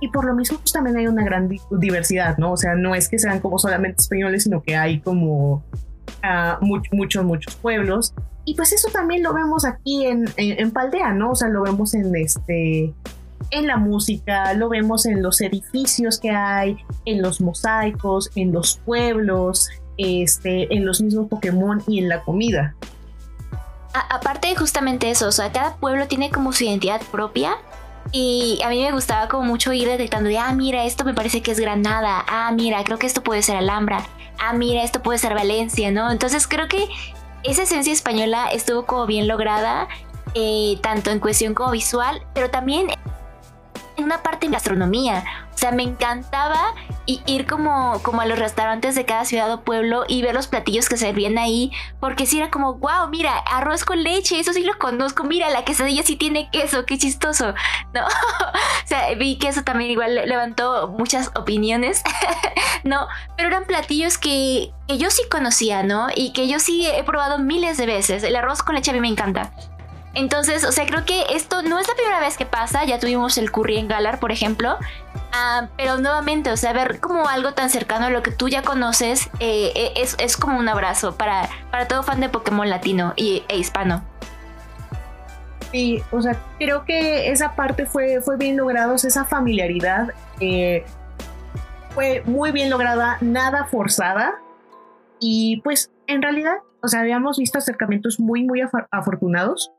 y 0.00 0.08
por 0.08 0.24
lo 0.24 0.34
mismo 0.34 0.58
pues 0.58 0.72
también 0.72 0.96
hay 0.96 1.06
una 1.06 1.22
gran 1.22 1.48
diversidad, 1.70 2.38
¿no? 2.38 2.52
O 2.52 2.56
sea, 2.56 2.74
no 2.74 2.94
es 2.94 3.08
que 3.08 3.18
sean 3.18 3.40
como 3.40 3.58
solamente 3.58 4.02
españoles, 4.02 4.44
sino 4.44 4.62
que 4.62 4.76
hay 4.76 5.00
como 5.00 5.62
uh, 6.24 6.64
muchos, 6.90 7.24
muchos 7.24 7.54
pueblos. 7.56 8.14
Y 8.46 8.54
pues 8.54 8.72
eso 8.72 8.88
también 8.90 9.22
lo 9.22 9.34
vemos 9.34 9.64
aquí 9.64 10.06
en, 10.06 10.24
en, 10.36 10.70
Paldea, 10.70 11.12
¿no? 11.12 11.32
O 11.32 11.34
sea, 11.36 11.48
lo 11.48 11.62
vemos 11.62 11.94
en 11.94 12.14
este 12.16 12.94
en 13.50 13.66
la 13.66 13.76
música, 13.76 14.54
lo 14.54 14.68
vemos 14.68 15.06
en 15.06 15.22
los 15.22 15.40
edificios 15.40 16.18
que 16.20 16.30
hay, 16.30 16.76
en 17.04 17.20
los 17.20 17.40
mosaicos, 17.40 18.30
en 18.34 18.52
los 18.52 18.80
pueblos, 18.84 19.68
este, 19.96 20.72
en 20.74 20.86
los 20.86 21.00
mismos 21.00 21.28
Pokémon 21.28 21.82
y 21.86 21.98
en 21.98 22.08
la 22.08 22.22
comida. 22.22 22.74
aparte 23.92 24.48
de 24.48 24.56
justamente 24.56 25.10
eso, 25.10 25.26
o 25.28 25.32
sea, 25.32 25.52
cada 25.52 25.76
pueblo 25.76 26.06
tiene 26.06 26.30
como 26.30 26.52
su 26.52 26.64
identidad 26.64 27.00
propia 27.10 27.56
y 28.12 28.60
a 28.64 28.68
mí 28.68 28.82
me 28.82 28.92
gustaba 28.92 29.28
como 29.28 29.44
mucho 29.44 29.72
ir 29.72 29.88
detectando 29.88 30.28
de, 30.28 30.38
ah, 30.38 30.52
mira, 30.52 30.84
esto 30.84 31.04
me 31.04 31.14
parece 31.14 31.42
que 31.42 31.52
es 31.52 31.60
Granada, 31.60 32.24
ah, 32.28 32.50
mira, 32.52 32.82
creo 32.84 32.98
que 32.98 33.06
esto 33.06 33.22
puede 33.22 33.42
ser 33.42 33.56
Alhambra, 33.56 34.04
ah, 34.38 34.52
mira, 34.52 34.82
esto 34.82 35.02
puede 35.02 35.18
ser 35.18 35.34
Valencia, 35.34 35.90
¿no? 35.90 36.10
Entonces 36.10 36.48
creo 36.48 36.68
que 36.68 36.88
esa 37.42 37.62
esencia 37.62 37.92
española 37.92 38.48
estuvo 38.52 38.84
como 38.84 39.06
bien 39.06 39.28
lograda, 39.28 39.88
eh, 40.34 40.78
tanto 40.82 41.10
en 41.10 41.20
cuestión 41.20 41.54
como 41.54 41.70
visual, 41.70 42.22
pero 42.34 42.50
también 42.50 42.88
una 44.02 44.22
parte 44.22 44.46
en 44.46 44.52
gastronomía. 44.52 45.24
O 45.54 45.58
sea, 45.58 45.72
me 45.72 45.82
encantaba 45.82 46.74
ir 47.26 47.46
como, 47.46 48.00
como 48.02 48.20
a 48.20 48.26
los 48.26 48.38
restaurantes 48.38 48.94
de 48.94 49.04
cada 49.04 49.24
ciudad 49.24 49.52
o 49.52 49.62
pueblo 49.62 50.04
y 50.08 50.22
ver 50.22 50.34
los 50.34 50.46
platillos 50.46 50.88
que 50.88 50.96
servían 50.96 51.38
ahí, 51.38 51.72
porque 51.98 52.26
si 52.26 52.38
era 52.38 52.50
como, 52.50 52.74
wow, 52.74 53.08
mira, 53.10 53.36
arroz 53.38 53.84
con 53.84 54.02
leche, 54.02 54.38
eso 54.38 54.52
sí 54.52 54.62
lo 54.62 54.78
conozco, 54.78 55.24
mira, 55.24 55.50
la 55.50 55.64
quesadilla 55.64 56.02
sí 56.02 56.16
tiene 56.16 56.50
queso, 56.50 56.86
qué 56.86 56.98
chistoso, 56.98 57.54
¿no? 57.94 58.06
o 58.84 58.86
sea, 58.86 59.12
vi 59.14 59.36
que 59.38 59.48
eso 59.48 59.62
también 59.62 59.90
igual 59.90 60.14
levantó 60.14 60.88
muchas 60.88 61.30
opiniones, 61.34 62.02
¿no? 62.84 63.08
Pero 63.36 63.48
eran 63.48 63.64
platillos 63.64 64.18
que, 64.18 64.72
que 64.88 64.98
yo 64.98 65.10
sí 65.10 65.22
conocía, 65.30 65.82
¿no? 65.82 66.08
Y 66.14 66.32
que 66.32 66.48
yo 66.48 66.58
sí 66.58 66.86
he 66.86 67.02
probado 67.04 67.38
miles 67.38 67.76
de 67.76 67.86
veces. 67.86 68.22
El 68.22 68.36
arroz 68.36 68.62
con 68.62 68.74
leche 68.74 68.90
a 68.90 68.94
mí 68.94 69.00
me 69.00 69.08
encanta. 69.08 69.52
Entonces, 70.14 70.64
o 70.64 70.72
sea, 70.72 70.86
creo 70.86 71.04
que 71.04 71.22
esto 71.30 71.62
no 71.62 71.78
es 71.78 71.86
la 71.86 71.94
primera 71.94 72.20
vez 72.20 72.36
que 72.36 72.46
pasa, 72.46 72.84
ya 72.84 72.98
tuvimos 72.98 73.38
el 73.38 73.52
curry 73.52 73.78
en 73.78 73.88
Galar, 73.88 74.18
por 74.18 74.32
ejemplo, 74.32 74.76
ah, 75.32 75.68
pero 75.76 75.98
nuevamente, 75.98 76.50
o 76.50 76.56
sea, 76.56 76.72
ver 76.72 76.98
como 76.98 77.28
algo 77.28 77.54
tan 77.54 77.70
cercano 77.70 78.06
a 78.06 78.10
lo 78.10 78.22
que 78.22 78.32
tú 78.32 78.48
ya 78.48 78.62
conoces 78.62 79.30
eh, 79.38 79.72
eh, 79.76 79.92
es, 80.18 80.36
como 80.36 80.58
un 80.58 80.68
abrazo 80.68 81.16
para, 81.16 81.48
para 81.70 81.86
todo 81.86 82.02
fan 82.02 82.20
de 82.20 82.28
Pokémon 82.28 82.68
latino 82.68 83.12
y, 83.14 83.44
e 83.48 83.58
hispano. 83.58 84.02
Sí, 85.70 86.02
o 86.10 86.20
sea, 86.20 86.36
creo 86.58 86.84
que 86.84 87.30
esa 87.30 87.54
parte 87.54 87.86
fue, 87.86 88.20
fue 88.20 88.36
bien 88.36 88.56
lograda, 88.56 88.92
esa 88.96 89.24
familiaridad 89.24 90.08
eh, 90.40 90.84
fue 91.90 92.24
muy 92.26 92.50
bien 92.50 92.68
lograda, 92.68 93.18
nada 93.20 93.66
forzada. 93.66 94.34
Y 95.20 95.60
pues 95.62 95.92
en 96.08 96.22
realidad, 96.22 96.56
o 96.82 96.88
sea, 96.88 97.00
habíamos 97.00 97.38
visto 97.38 97.58
acercamientos 97.58 98.18
muy, 98.18 98.42
muy 98.42 98.62
afortunados 98.90 99.70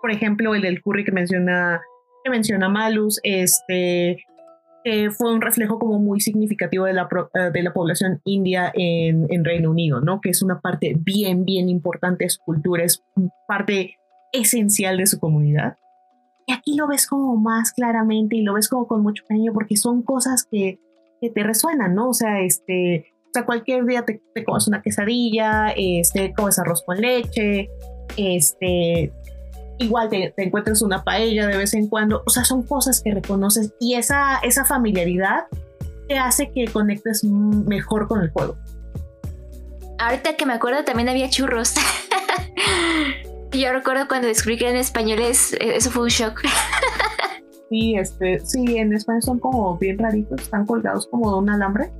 por 0.00 0.10
ejemplo, 0.10 0.54
el 0.54 0.62
del 0.62 0.82
curry 0.82 1.04
que 1.04 1.12
menciona, 1.12 1.80
que 2.24 2.30
menciona 2.30 2.68
Malus, 2.68 3.20
este, 3.22 4.24
fue 5.16 5.32
un 5.34 5.40
reflejo 5.40 5.78
como 5.78 5.98
muy 5.98 6.20
significativo 6.20 6.84
de 6.86 6.94
la, 6.94 7.08
eh, 7.34 7.50
de 7.52 7.62
la 7.62 7.72
población 7.72 8.20
india 8.24 8.70
en, 8.74 9.26
en, 9.30 9.44
Reino 9.44 9.70
Unido, 9.70 10.00
¿no? 10.00 10.20
Que 10.20 10.30
es 10.30 10.42
una 10.42 10.60
parte 10.60 10.94
bien, 10.98 11.44
bien 11.44 11.68
importante 11.68 12.24
de 12.24 12.30
su 12.30 12.40
cultura, 12.42 12.84
es 12.84 13.02
parte 13.46 13.96
esencial 14.32 14.98
de 14.98 15.06
su 15.06 15.18
comunidad. 15.18 15.76
Y 16.46 16.52
aquí 16.52 16.74
lo 16.76 16.88
ves 16.88 17.06
como 17.06 17.36
más 17.36 17.72
claramente 17.72 18.36
y 18.36 18.42
lo 18.42 18.54
ves 18.54 18.68
como 18.68 18.86
con 18.86 19.02
mucho 19.02 19.24
cariño 19.28 19.52
porque 19.52 19.76
son 19.76 20.02
cosas 20.02 20.46
que, 20.50 20.78
que 21.20 21.30
te 21.30 21.42
resuenan, 21.42 21.94
¿no? 21.94 22.08
O 22.10 22.14
sea, 22.14 22.40
este, 22.40 23.12
o 23.26 23.30
sea, 23.34 23.44
cualquier 23.44 23.84
día 23.84 24.04
te, 24.04 24.22
te 24.34 24.44
comes 24.44 24.66
una 24.68 24.80
quesadilla, 24.80 25.68
este, 25.76 26.32
comes 26.32 26.58
arroz 26.58 26.82
con 26.86 27.00
leche, 27.00 27.68
este, 28.16 29.12
igual 29.78 30.08
te, 30.08 30.34
encuentras 30.36 30.82
una 30.82 31.04
paella 31.04 31.46
de 31.46 31.56
vez 31.56 31.74
en 31.74 31.88
cuando, 31.88 32.22
o 32.26 32.30
sea, 32.30 32.44
son 32.44 32.62
cosas 32.62 33.00
que 33.02 33.14
reconoces 33.14 33.72
y 33.80 33.94
esa, 33.94 34.38
esa 34.38 34.64
familiaridad 34.64 35.46
te 36.08 36.18
hace 36.18 36.50
que 36.52 36.66
conectes 36.66 37.24
mejor 37.24 38.08
con 38.08 38.22
el 38.22 38.30
juego. 38.30 38.56
Ahorita 39.98 40.36
que 40.36 40.46
me 40.46 40.54
acuerdo 40.54 40.84
también 40.84 41.08
había 41.08 41.28
churros. 41.28 41.74
Yo 43.52 43.72
recuerdo 43.72 44.08
cuando 44.08 44.28
descubrí 44.28 44.58
que 44.58 44.68
en 44.68 44.76
español 44.76 45.20
eso 45.20 45.90
fue 45.90 46.04
un 46.04 46.08
shock. 46.08 46.42
sí, 47.70 47.96
este, 47.96 48.40
sí, 48.40 48.76
en 48.76 48.92
español 48.92 49.22
son 49.22 49.38
como 49.38 49.76
bien 49.76 49.98
raritos, 49.98 50.42
están 50.42 50.66
colgados 50.66 51.06
como 51.08 51.32
de 51.32 51.38
un 51.38 51.50
alambre. 51.50 51.90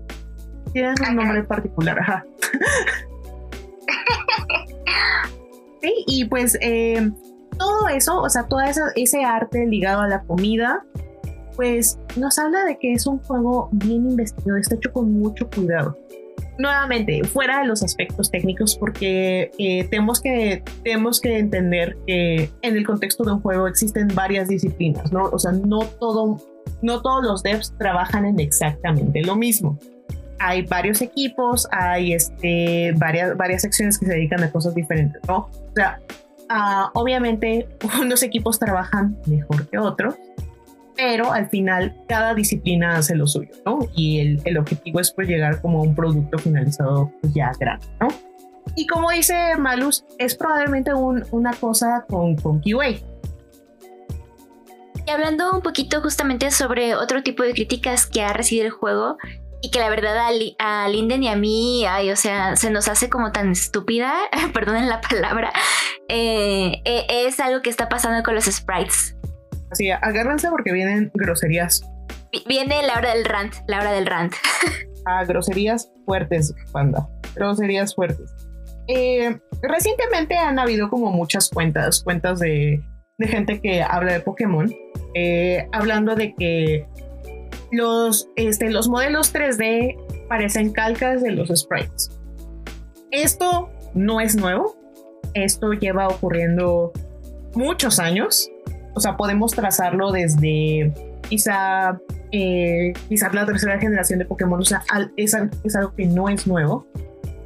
Tienen 0.73 0.95
un 1.09 1.17
nombre 1.17 1.43
particular, 1.45 1.99
ajá. 1.99 2.25
sí, 5.83 6.05
y 6.07 6.25
pues 6.27 6.59
eh, 6.61 7.11
todo 7.59 7.89
eso, 7.89 8.21
o 8.21 8.29
sea, 8.31 8.45
todo 8.45 8.61
ese 8.95 9.25
arte 9.25 9.67
ligado 9.67 10.03
a 10.03 10.09
la 10.09 10.23
comida, 10.23 10.85
pues 11.57 11.99
nos 12.17 12.39
habla 12.39 12.65
de 12.65 12.79
que 12.79 12.93
es 12.93 13.07
un 13.07 13.19
juego 13.19 13.69
bien 13.73 14.09
investigado, 14.09 14.57
está 14.59 14.77
hecho 14.77 14.93
con 14.93 15.13
mucho 15.13 15.49
cuidado. 15.51 15.97
Nuevamente, 16.57 17.23
fuera 17.25 17.61
de 17.61 17.67
los 17.67 17.83
aspectos 17.83 18.31
técnicos, 18.31 18.77
porque 18.77 19.51
eh, 19.59 19.85
tenemos, 19.91 20.21
que, 20.21 20.63
tenemos 20.83 21.21
que 21.21 21.39
entender 21.39 21.97
que 22.07 22.51
en 22.63 22.77
el 22.77 22.87
contexto 22.87 23.25
de 23.25 23.33
un 23.33 23.41
juego 23.41 23.69
existen 23.69 24.09
varias 24.15 24.49
disciplinas, 24.49 25.13
¿no? 25.13 25.25
O 25.25 25.39
sea, 25.39 25.53
no, 25.53 25.81
todo, 26.01 26.39
no 26.83 27.01
todos 27.01 27.25
los 27.25 27.43
devs 27.43 27.75
trabajan 27.79 28.25
en 28.25 28.41
exactamente 28.41 29.23
lo 29.23 29.37
mismo 29.37 29.79
hay 30.41 30.63
varios 30.63 31.03
equipos, 31.03 31.67
hay 31.73 32.13
este, 32.13 32.93
varias, 32.97 33.37
varias 33.37 33.63
secciones 33.63 33.99
que 33.99 34.07
se 34.07 34.13
dedican 34.13 34.43
a 34.43 34.51
cosas 34.51 34.75
diferentes, 34.75 35.21
¿no? 35.27 35.39
O 35.39 35.73
sea, 35.75 35.99
Ah, 36.49 36.91
obviamente, 36.95 37.69
unos 38.01 38.23
equipos 38.23 38.59
trabajan 38.59 39.19
mejor 39.27 39.69
que 39.69 39.79
otros, 39.79 40.15
pero 40.97 41.33
al 41.33 41.49
final 41.49 41.95
cada 42.09 42.35
disciplina 42.35 42.97
hace 42.97 43.15
lo 43.15 43.27
suyo, 43.27 43.51
¿no? 43.65 43.79
Y 43.95 44.21
el, 44.21 44.41
el 44.45 44.59
objetivo 44.59 45.01
es 45.01 45.13
pues 45.13 45.29
llegar 45.29 45.61
como 45.61 45.79
a 45.79 45.83
un 45.83 45.95
producto 45.95 46.39
finalizado 46.39 47.13
pues, 47.21 47.33
ya 47.35 47.53
grande, 47.59 47.87
¿no? 48.01 48.09
Y 48.75 48.87
como 48.87 49.11
dice 49.11 49.57
Malus, 49.57 50.05
es 50.19 50.35
probablemente 50.35 50.93
un, 50.93 51.25
una 51.31 51.53
cosa 51.53 52.05
con, 52.09 52.37
con 52.37 52.61
QA. 52.61 52.91
Y 55.07 55.11
hablando 55.11 55.53
un 55.53 55.63
poquito 55.63 56.03
justamente 56.03 56.51
sobre 56.51 56.95
otro 56.95 57.23
tipo 57.23 57.43
de 57.43 57.53
críticas 57.53 58.07
que 58.07 58.23
ha 58.23 58.33
recibido 58.33 58.67
el 58.67 58.73
juego, 58.73 59.17
y 59.61 59.71
que 59.71 59.81
la 59.81 59.89
verdad 59.91 60.17
a, 60.59 60.89
Linden 60.89 61.23
y 61.23 61.29
a 61.29 61.37
mí, 61.37 61.85
ay, 61.87 62.11
o 62.11 62.17
sea, 62.17 62.57
se 62.57 62.71
nos 62.71 62.89
hace 62.89 63.09
como 63.09 63.33
tan 63.33 63.51
estúpida, 63.51 64.15
perdonen 64.55 64.89
la 64.89 65.01
palabra, 65.01 65.53
eh, 66.09 66.81
eh, 66.85 67.07
es 67.09 67.41
algo 67.41 67.63
que 67.63 67.71
está 67.71 67.89
pasando 67.89 68.23
con 68.23 68.35
los 68.35 68.45
sprites. 68.45 69.17
Así, 69.71 69.91
agárrense 69.91 70.49
porque 70.49 70.73
vienen 70.73 71.11
groserías. 71.15 71.83
Viene 72.47 72.83
la 72.83 72.95
hora 72.95 73.15
del 73.15 73.25
rant, 73.25 73.55
la 73.67 73.81
hora 73.81 73.93
del 73.93 74.07
rant. 74.07 74.35
ah, 75.07 75.25
groserías 75.25 75.91
fuertes, 76.07 76.55
panda. 76.73 77.09
Groserías 77.35 77.95
fuertes. 77.95 78.31
Eh, 78.87 79.39
recientemente 79.63 80.37
han 80.37 80.59
habido 80.59 80.89
como 80.89 81.11
muchas 81.11 81.51
cuentas, 81.51 82.03
cuentas 82.03 82.39
de, 82.39 82.83
de 83.19 83.29
gente 83.29 83.61
que 83.61 83.83
habla 83.83 84.15
de 84.15 84.21
Pokémon, 84.21 84.73
hablando 85.73 86.15
de 86.15 86.35
que 86.35 86.87
los, 87.71 88.29
este, 88.37 88.71
los 88.71 88.89
modelos 88.89 89.33
3D 89.35 89.97
parecen 90.29 90.73
calcas 90.73 91.23
de 91.23 91.33
los 91.33 91.49
sprites. 91.49 92.11
Esto 93.11 93.71
no 93.95 94.21
es 94.21 94.37
nuevo, 94.37 94.77
esto 95.35 95.73
lleva 95.73 96.09
ocurriendo 96.09 96.93
muchos 97.55 97.99
años, 97.99 98.51
o 98.95 99.01
sea, 99.01 99.17
podemos 99.17 99.53
trazarlo 99.53 100.13
desde 100.13 100.93
quizá, 101.29 101.99
eh, 102.33 102.93
quizá 103.09 103.33
la 103.33 103.47
tercera 103.47 103.79
generación 103.79 104.19
de 104.19 104.25
Pokémon, 104.25 104.61
o 104.61 104.65
sea, 104.65 104.83
es, 105.17 105.37
es 105.65 105.77
algo 105.77 105.95
que 105.95 106.07
no 106.07 106.29
es 106.29 106.47
nuevo. 106.47 106.87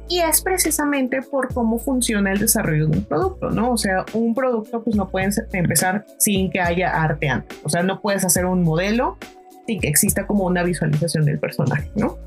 Y 0.09 0.19
es 0.19 0.41
precisamente 0.41 1.21
por 1.21 1.53
cómo 1.53 1.79
funciona 1.79 2.33
el 2.33 2.39
desarrollo 2.39 2.87
de 2.87 2.97
un 2.97 3.05
producto, 3.05 3.49
¿no? 3.49 3.71
O 3.71 3.77
sea, 3.77 4.05
un 4.13 4.35
producto 4.35 4.83
pues 4.83 4.95
no 4.95 5.09
puede 5.09 5.29
empezar 5.53 6.05
sin 6.19 6.51
que 6.51 6.59
haya 6.59 6.89
arte 6.89 7.29
antes. 7.29 7.57
O 7.63 7.69
sea, 7.69 7.83
no 7.83 8.01
puedes 8.01 8.25
hacer 8.25 8.45
un 8.45 8.63
modelo 8.63 9.17
sin 9.67 9.79
que 9.79 9.87
exista 9.87 10.27
como 10.27 10.45
una 10.45 10.63
visualización 10.63 11.25
del 11.25 11.39
personaje, 11.39 11.89
¿no? 11.95 12.17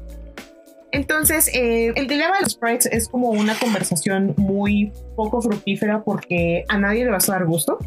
Entonces, 0.92 1.50
eh, 1.52 1.92
el 1.94 2.06
dilema 2.06 2.36
de 2.36 2.44
los 2.44 2.52
sprites 2.52 2.86
es 2.86 3.08
como 3.08 3.30
una 3.30 3.54
conversación 3.58 4.34
muy 4.36 4.92
poco 5.14 5.42
fructífera 5.42 6.02
porque 6.02 6.64
a 6.68 6.78
nadie 6.78 7.04
le 7.04 7.10
va 7.10 7.18
a 7.18 7.32
dar 7.32 7.44
gusto. 7.44 7.78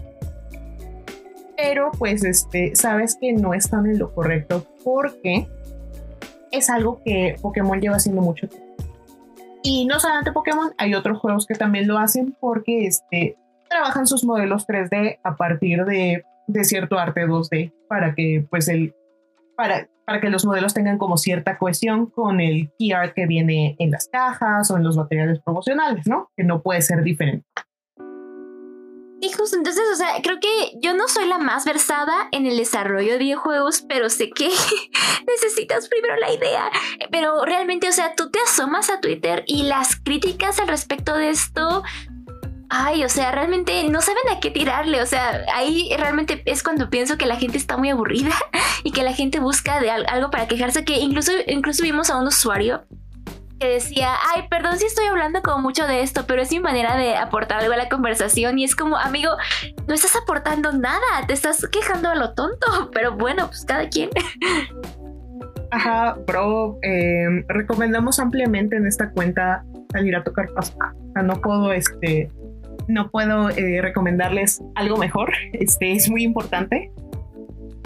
Pero 1.58 1.92
pues 1.98 2.24
este, 2.24 2.76
sabes 2.76 3.18
que 3.20 3.34
no 3.34 3.54
están 3.54 3.86
en 3.86 4.00
lo 4.00 4.14
correcto 4.14 4.66
porque 4.84 5.48
es 6.52 6.70
algo 6.70 7.02
que 7.04 7.36
Pokémon 7.42 7.82
lleva 7.82 7.96
haciendo 7.96 8.22
mucho 8.22 8.48
tiempo. 8.48 8.68
Y 9.64 9.86
no 9.86 10.00
solamente 10.00 10.32
Pokémon, 10.32 10.72
hay 10.78 10.94
otros 10.94 11.20
juegos 11.20 11.46
que 11.46 11.56
también 11.56 11.88
lo 11.88 11.98
hacen 11.98 12.36
porque 12.40 12.86
este, 12.86 13.36
trabajan 13.70 14.08
sus 14.08 14.24
modelos 14.24 14.68
3D 14.68 15.20
a 15.24 15.36
partir 15.36 15.84
de, 15.86 16.24
de 16.48 16.64
cierto 16.64 16.98
arte 16.98 17.26
2D 17.26 17.74
para 17.88 18.16
que 18.16 18.46
pues 18.50 18.68
el 18.68 18.94
para, 19.60 19.90
para 20.06 20.22
que 20.22 20.30
los 20.30 20.46
modelos 20.46 20.74
tengan 20.74 20.98
como 20.98 21.18
cierta 21.18 21.58
cohesión 21.58 22.06
con 22.06 22.40
el 22.40 22.72
key 22.80 22.94
art 22.94 23.14
que 23.14 23.26
viene 23.26 23.76
en 23.78 23.92
las 23.92 24.08
cajas 24.08 24.72
o 24.72 24.78
en 24.78 24.86
los 24.86 24.96
materiales 24.96 25.42
promocionales, 25.44 26.08
¿no? 26.08 26.32
Que 26.38 26.46
no 26.46 26.62
puede 26.62 26.82
ser 26.82 27.04
diferente. 27.04 27.46
Y 29.20 29.34
justo 29.34 29.58
entonces, 29.58 29.84
o 29.92 29.98
sea, 29.98 30.14
creo 30.24 30.40
que 30.40 30.80
yo 30.82 30.96
no 30.96 31.10
soy 31.10 31.28
la 31.28 31.40
más 31.40 31.66
versada 31.66 32.30
en 32.32 32.46
el 32.46 32.56
desarrollo 32.56 33.12
de 33.12 33.18
videojuegos, 33.18 33.82
pero 33.82 34.10
sé 34.10 34.30
que 34.30 34.48
necesitas 35.28 35.90
primero 35.90 36.16
la 36.16 36.32
idea. 36.32 36.70
Pero 37.12 37.44
realmente, 37.44 37.90
o 37.90 37.92
sea, 37.92 38.16
tú 38.16 38.32
te 38.32 38.40
asomas 38.40 38.90
a 38.90 39.02
Twitter 39.02 39.44
y 39.46 39.64
las 39.64 39.98
críticas 39.98 40.62
al 40.62 40.70
respecto 40.70 41.18
de 41.18 41.32
esto 41.32 41.84
ay, 42.70 43.04
o 43.04 43.10
sea, 43.10 43.32
realmente 43.32 43.84
no 43.90 44.02
saben 44.02 44.24
a 44.36 44.40
qué 44.40 44.52
tirarle. 44.52 45.02
O 45.02 45.06
sea, 45.06 45.44
ahí 45.54 45.90
realmente 45.98 46.42
es 46.46 46.64
cuando 46.64 46.90
pienso 46.90 47.18
que 47.18 47.26
la 47.26 47.36
gente 47.36 47.58
está 47.58 47.78
muy 47.78 47.90
aburrida 47.90 48.32
y 48.84 48.92
que 48.92 49.04
la 49.04 49.14
gente 49.14 49.40
busca 49.40 49.80
de 49.80 49.90
algo 49.90 50.30
para 50.30 50.48
quejarse. 50.48 50.86
Que 50.86 51.00
incluso, 51.00 51.32
incluso 51.48 51.84
vimos 51.84 52.10
a 52.10 52.18
un 52.18 52.28
usuario 52.28 52.84
que 53.60 53.68
decía, 53.68 54.14
ay, 54.34 54.48
perdón 54.50 54.78
si 54.78 54.86
estoy 54.86 55.08
hablando 55.08 55.42
como 55.42 55.62
mucho 55.62 55.86
de 55.86 56.02
esto, 56.02 56.24
pero 56.26 56.42
es 56.42 56.50
mi 56.50 56.62
manera 56.62 56.96
de 56.96 57.18
aportar 57.18 57.60
algo 57.60 57.74
a 57.74 57.78
la 57.78 57.90
conversación. 57.90 58.58
Y 58.58 58.64
es 58.64 58.76
como, 58.76 58.98
amigo, 58.98 59.32
no 59.88 59.94
estás 59.94 60.16
aportando 60.16 60.72
nada, 60.72 61.28
te 61.28 61.34
estás 61.34 61.68
quejando 61.70 62.10
a 62.10 62.16
lo 62.16 62.34
tonto. 62.34 62.90
Pero 62.94 63.16
bueno, 63.16 63.48
pues 63.48 63.66
cada 63.66 63.90
quien. 63.90 64.10
Ajá, 65.72 66.16
bro, 66.26 66.80
em, 66.82 67.46
recomendamos 67.48 68.20
ampliamente 68.20 68.76
en 68.76 68.88
esta 68.88 69.12
cuenta 69.12 69.64
salir 69.92 70.16
a 70.16 70.24
tocar 70.24 70.48
pasta. 70.56 70.94
O 71.10 71.12
sea, 71.14 71.22
no 71.24 71.40
puedo 71.42 71.72
este 71.74 72.32
no 72.90 73.12
puedo 73.12 73.52
eh, 73.52 73.82
recomendarles 73.82 74.62
algo 74.76 74.98
mejor. 74.98 75.32
Este 75.54 75.94
es 75.94 76.10
muy 76.10 76.24
importante. 76.24 76.92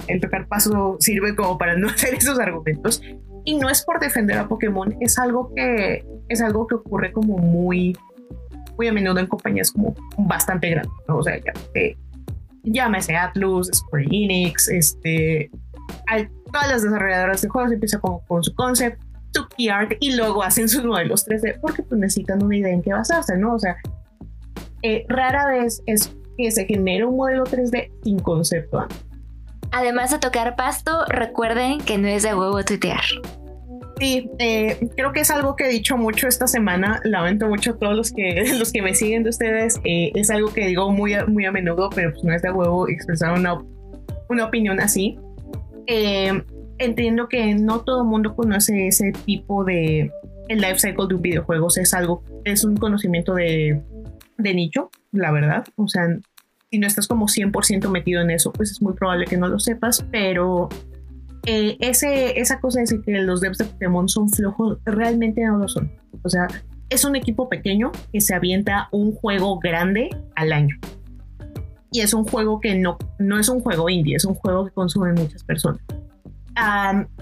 El 0.07 0.21
tocar 0.21 0.47
paso 0.47 0.97
sirve 0.99 1.35
como 1.35 1.57
para 1.57 1.75
no 1.75 1.87
hacer 1.93 2.15
esos 2.15 2.39
argumentos. 2.39 3.01
Y 3.45 3.55
no 3.55 3.69
es 3.69 3.83
por 3.83 3.99
defender 3.99 4.37
a 4.37 4.47
Pokémon, 4.47 4.95
es 5.01 5.19
algo 5.19 5.53
que 5.53 6.05
es 6.29 6.41
algo 6.41 6.65
que 6.65 6.75
ocurre 6.75 7.11
como 7.11 7.37
muy, 7.37 7.97
muy 8.77 8.87
a 8.87 8.93
menudo 8.93 9.19
en 9.19 9.27
compañías 9.27 9.71
como 9.71 9.93
bastante 10.17 10.69
grandes. 10.69 10.93
O 11.09 11.21
sea, 11.21 11.35
ya, 11.35 11.51
eh, 11.75 11.97
llámese 12.63 13.17
Atlus, 13.17 13.69
Square 13.73 14.05
Enix, 14.05 14.69
este, 14.69 15.51
todas 16.45 16.69
las 16.69 16.83
desarrolladoras 16.83 17.41
de 17.41 17.49
juegos 17.49 17.73
empiezan 17.73 17.99
como 17.99 18.25
con 18.25 18.41
su 18.41 18.55
concept, 18.55 19.03
su 19.33 19.45
key 19.49 19.67
art 19.67 19.91
y 19.99 20.15
luego 20.15 20.41
hacen 20.41 20.69
sus 20.69 20.85
modelos 20.85 21.27
3D 21.27 21.59
porque 21.59 21.83
pues 21.83 21.99
necesitan 21.99 22.41
una 22.41 22.55
idea 22.55 22.71
en 22.71 22.81
qué 22.81 22.93
basarse, 22.93 23.35
¿no? 23.35 23.55
O 23.55 23.59
sea, 23.59 23.75
eh, 24.83 25.05
rara 25.07 25.47
vez 25.47 25.81
es 25.85 26.13
que 26.37 26.51
se 26.51 26.65
genere 26.65 27.05
un 27.05 27.15
modelo 27.15 27.45
3D 27.45 27.89
sin 28.03 28.19
concepto 28.19 28.85
Además 29.71 30.11
de 30.11 30.19
tocar 30.19 30.55
pasto, 30.55 31.05
recuerden 31.07 31.79
que 31.79 31.97
no 31.97 32.07
es 32.07 32.21
de 32.21 32.35
huevo 32.35 32.63
tuitear. 32.63 33.01
Sí, 33.99 34.29
eh, 34.37 34.89
creo 34.95 35.13
que 35.13 35.21
es 35.21 35.31
algo 35.31 35.55
que 35.55 35.65
he 35.65 35.69
dicho 35.69 35.97
mucho 35.97 36.27
esta 36.27 36.45
semana. 36.45 36.99
Lamento 37.05 37.47
mucho 37.47 37.71
a 37.71 37.77
todos 37.79 37.95
los 37.95 38.11
que, 38.11 38.43
los 38.59 38.71
que 38.71 38.83
me 38.83 38.93
siguen 38.93 39.23
de 39.23 39.31
ustedes. 39.31 39.79
Eh, 39.83 40.11
es 40.13 40.29
algo 40.29 40.53
que 40.53 40.67
digo 40.67 40.91
muy 40.91 41.13
a, 41.15 41.25
muy 41.25 41.45
a 41.45 41.51
menudo, 41.51 41.89
pero 41.89 42.11
pues 42.11 42.23
no 42.23 42.33
es 42.33 42.43
de 42.43 42.51
huevo 42.51 42.87
expresar 42.87 43.33
una, 43.33 43.57
una 44.29 44.45
opinión 44.45 44.79
así. 44.79 45.17
entiendo 45.87 47.27
que 47.27 47.55
no 47.55 47.81
todo 47.81 48.03
el 48.03 48.07
mundo 48.07 48.35
conoce 48.35 48.87
ese 48.87 49.11
tipo 49.25 49.63
de 49.63 50.11
el 50.49 50.59
life 50.59 50.77
cycle 50.77 51.07
de 51.07 51.15
un 51.15 51.21
videojuego. 51.21 51.67
Es 51.75 51.93
algo, 51.95 52.23
es 52.43 52.63
un 52.63 52.77
conocimiento 52.77 53.33
de 53.33 53.81
de 54.37 54.53
nicho, 54.53 54.89
la 55.11 55.31
verdad. 55.31 55.65
O 55.75 55.87
sea, 55.87 56.07
si 56.71 56.79
no 56.79 56.87
estás 56.87 57.07
como 57.07 57.27
100% 57.27 57.89
metido 57.89 58.21
en 58.21 58.31
eso, 58.31 58.51
pues 58.51 58.71
es 58.71 58.81
muy 58.81 58.93
probable 58.93 59.25
que 59.25 59.37
no 59.37 59.47
lo 59.47 59.59
sepas, 59.59 60.05
pero 60.11 60.69
eh, 61.45 61.77
ese, 61.81 62.39
esa 62.39 62.59
cosa 62.59 62.79
de 62.79 62.83
decir 62.83 63.01
que 63.01 63.11
los 63.11 63.41
devs 63.41 63.57
de 63.57 63.65
Pokémon 63.65 64.07
son 64.07 64.29
flojos, 64.29 64.79
realmente 64.85 65.43
no 65.43 65.57
lo 65.57 65.67
son. 65.67 65.91
O 66.23 66.29
sea, 66.29 66.47
es 66.89 67.03
un 67.03 67.15
equipo 67.15 67.49
pequeño 67.49 67.91
que 68.11 68.21
se 68.21 68.33
avienta 68.33 68.87
un 68.91 69.13
juego 69.13 69.59
grande 69.59 70.09
al 70.35 70.53
año. 70.53 70.77
Y 71.91 71.99
es 71.99 72.13
un 72.13 72.23
juego 72.23 72.59
que 72.59 72.75
no, 72.75 72.97
no 73.19 73.39
es 73.39 73.49
un 73.49 73.59
juego 73.59 73.89
indie, 73.89 74.15
es 74.15 74.25
un 74.25 74.35
juego 74.35 74.65
que 74.65 74.71
consumen 74.71 75.15
muchas 75.15 75.43
personas. 75.43 75.81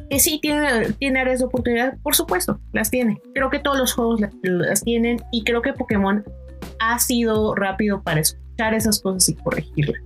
que 0.10 0.20
sí 0.20 0.40
tiene, 0.42 0.94
tiene 0.94 1.20
áreas 1.20 1.40
de 1.40 1.46
oportunidad, 1.46 1.98
por 2.04 2.16
supuesto, 2.16 2.60
las 2.74 2.92
tiene. 2.92 3.20
Creo 3.34 3.50
que 3.50 3.60
todos 3.60 3.78
los 3.78 3.94
juegos 3.94 4.22
las 4.44 4.84
tienen 4.84 5.22
y 5.32 5.44
creo 5.44 5.62
que 5.62 5.74
Pokémon 5.74 6.24
ha 6.82 7.00
sido 7.00 7.56
rápido 7.56 8.02
para 8.04 8.22
escuchar 8.22 8.74
esas 8.74 9.02
cosas 9.02 9.30
y 9.30 9.36
corregirlas. 9.36 10.02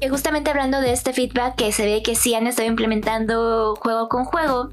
Y 0.00 0.08
justamente 0.08 0.50
hablando 0.50 0.80
de 0.80 0.92
este 0.92 1.12
feedback 1.12 1.56
que 1.56 1.72
se 1.72 1.84
ve 1.84 2.02
que 2.02 2.14
sí 2.14 2.34
han 2.34 2.46
estado 2.46 2.68
implementando 2.68 3.74
juego 3.76 4.08
con 4.08 4.24
juego, 4.24 4.68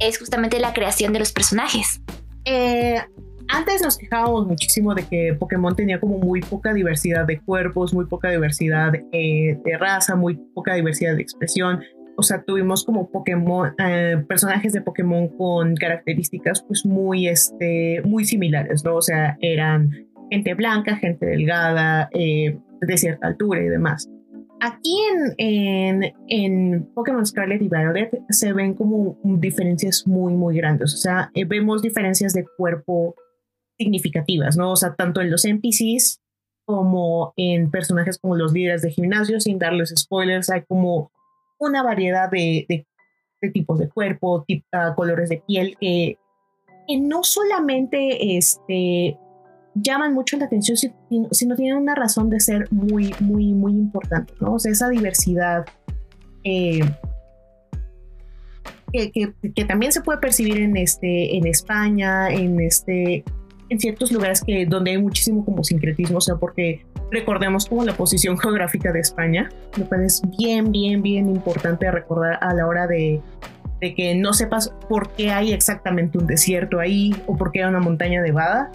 es 0.00 0.18
justamente 0.18 0.60
la 0.60 0.72
creación 0.72 1.12
de 1.12 1.18
los 1.18 1.32
personajes. 1.32 2.00
Eh, 2.44 3.00
antes 3.48 3.80
nos 3.82 3.96
quejábamos 3.96 4.46
muchísimo 4.46 4.94
de 4.94 5.04
que 5.04 5.36
Pokémon 5.38 5.74
tenía 5.74 6.00
como 6.00 6.18
muy 6.18 6.40
poca 6.40 6.72
diversidad 6.72 7.26
de 7.26 7.40
cuerpos, 7.40 7.94
muy 7.94 8.06
poca 8.06 8.30
diversidad 8.30 8.92
eh, 9.12 9.58
de 9.64 9.78
raza, 9.78 10.16
muy 10.16 10.36
poca 10.54 10.74
diversidad 10.74 11.16
de 11.16 11.22
expresión 11.22 11.80
o 12.16 12.22
sea, 12.22 12.42
tuvimos 12.42 12.84
como 12.84 13.10
Pokémon, 13.10 13.74
eh, 13.78 14.24
personajes 14.26 14.72
de 14.72 14.80
Pokémon 14.80 15.28
con 15.28 15.74
características 15.74 16.62
pues 16.62 16.86
muy, 16.86 17.28
este, 17.28 18.00
muy 18.04 18.24
similares, 18.24 18.84
¿no? 18.84 18.96
O 18.96 19.02
sea, 19.02 19.36
eran 19.40 19.90
gente 20.30 20.54
blanca, 20.54 20.96
gente 20.96 21.26
delgada, 21.26 22.08
eh, 22.12 22.58
de 22.80 22.96
cierta 22.96 23.26
altura 23.26 23.62
y 23.62 23.68
demás. 23.68 24.10
Aquí 24.60 24.96
en, 25.12 25.34
en, 25.36 26.14
en, 26.28 26.90
Pokémon 26.94 27.26
Scarlet 27.26 27.60
y 27.60 27.68
Violet 27.68 28.10
se 28.30 28.54
ven 28.54 28.72
como 28.72 29.18
diferencias 29.22 30.04
muy, 30.06 30.32
muy 30.32 30.56
grandes. 30.56 30.94
O 30.94 30.96
sea, 30.96 31.30
eh, 31.34 31.44
vemos 31.44 31.82
diferencias 31.82 32.32
de 32.32 32.46
cuerpo 32.56 33.14
significativas, 33.78 34.56
¿no? 34.56 34.72
O 34.72 34.76
sea, 34.76 34.94
tanto 34.94 35.20
en 35.20 35.30
los 35.30 35.44
NPCs 35.44 36.22
como 36.64 37.34
en 37.36 37.70
personajes 37.70 38.18
como 38.18 38.34
los 38.34 38.54
líderes 38.54 38.80
de 38.80 38.90
gimnasio, 38.90 39.40
sin 39.40 39.58
darles 39.58 39.92
spoilers, 39.94 40.48
hay 40.48 40.62
como 40.62 41.12
una 41.58 41.82
variedad 41.82 42.30
de, 42.30 42.86
tipos 43.52 43.78
de 43.78 43.88
cuerpo, 43.88 44.44
ah, 44.72 44.94
colores 44.96 45.28
de 45.28 45.42
piel, 45.46 45.76
que, 45.80 46.18
no 47.00 47.22
solamente 47.24 48.36
este, 48.36 49.18
llaman 49.74 50.14
mucho 50.14 50.36
la 50.36 50.46
atención, 50.46 50.76
sino, 50.76 51.56
tienen 51.56 51.76
una 51.76 51.94
razón 51.94 52.30
de 52.30 52.40
ser 52.40 52.70
muy, 52.70 53.14
muy, 53.20 53.52
muy 53.52 53.72
importante, 53.72 54.34
¿no? 54.40 54.54
O 54.54 54.58
sea, 54.58 54.72
esa 54.72 54.88
diversidad 54.88 55.64
eh, 56.44 56.80
que, 58.92 59.64
también 59.64 59.92
se 59.92 60.00
puede 60.00 60.18
percibir 60.18 60.58
en, 60.58 60.76
este, 60.76 61.36
en 61.36 61.46
España, 61.46 62.28
en, 62.30 62.60
este, 62.60 63.24
en 63.68 63.80
ciertos 63.80 64.12
lugares 64.12 64.42
que, 64.42 64.64
donde 64.66 64.92
hay 64.92 64.98
muchísimo 64.98 65.44
como 65.44 65.64
sincretismo, 65.64 66.18
o 66.18 66.20
sea, 66.20 66.36
porque 66.36 66.86
recordemos 67.10 67.66
como 67.66 67.84
la 67.84 67.94
posición 67.94 68.38
geográfica 68.38 68.92
de 68.92 69.00
España, 69.00 69.48
lo 69.76 69.86
cual 69.86 70.04
es 70.04 70.22
bien, 70.38 70.72
bien, 70.72 71.02
bien 71.02 71.28
importante 71.28 71.90
recordar 71.90 72.38
a 72.40 72.52
la 72.54 72.66
hora 72.66 72.86
de, 72.86 73.20
de 73.80 73.94
que 73.94 74.14
no 74.14 74.32
sepas 74.32 74.74
por 74.88 75.10
qué 75.10 75.30
hay 75.30 75.52
exactamente 75.52 76.18
un 76.18 76.26
desierto 76.26 76.80
ahí 76.80 77.14
o 77.26 77.36
por 77.36 77.52
qué 77.52 77.62
hay 77.62 77.68
una 77.68 77.80
montaña 77.80 78.22
nevada, 78.22 78.70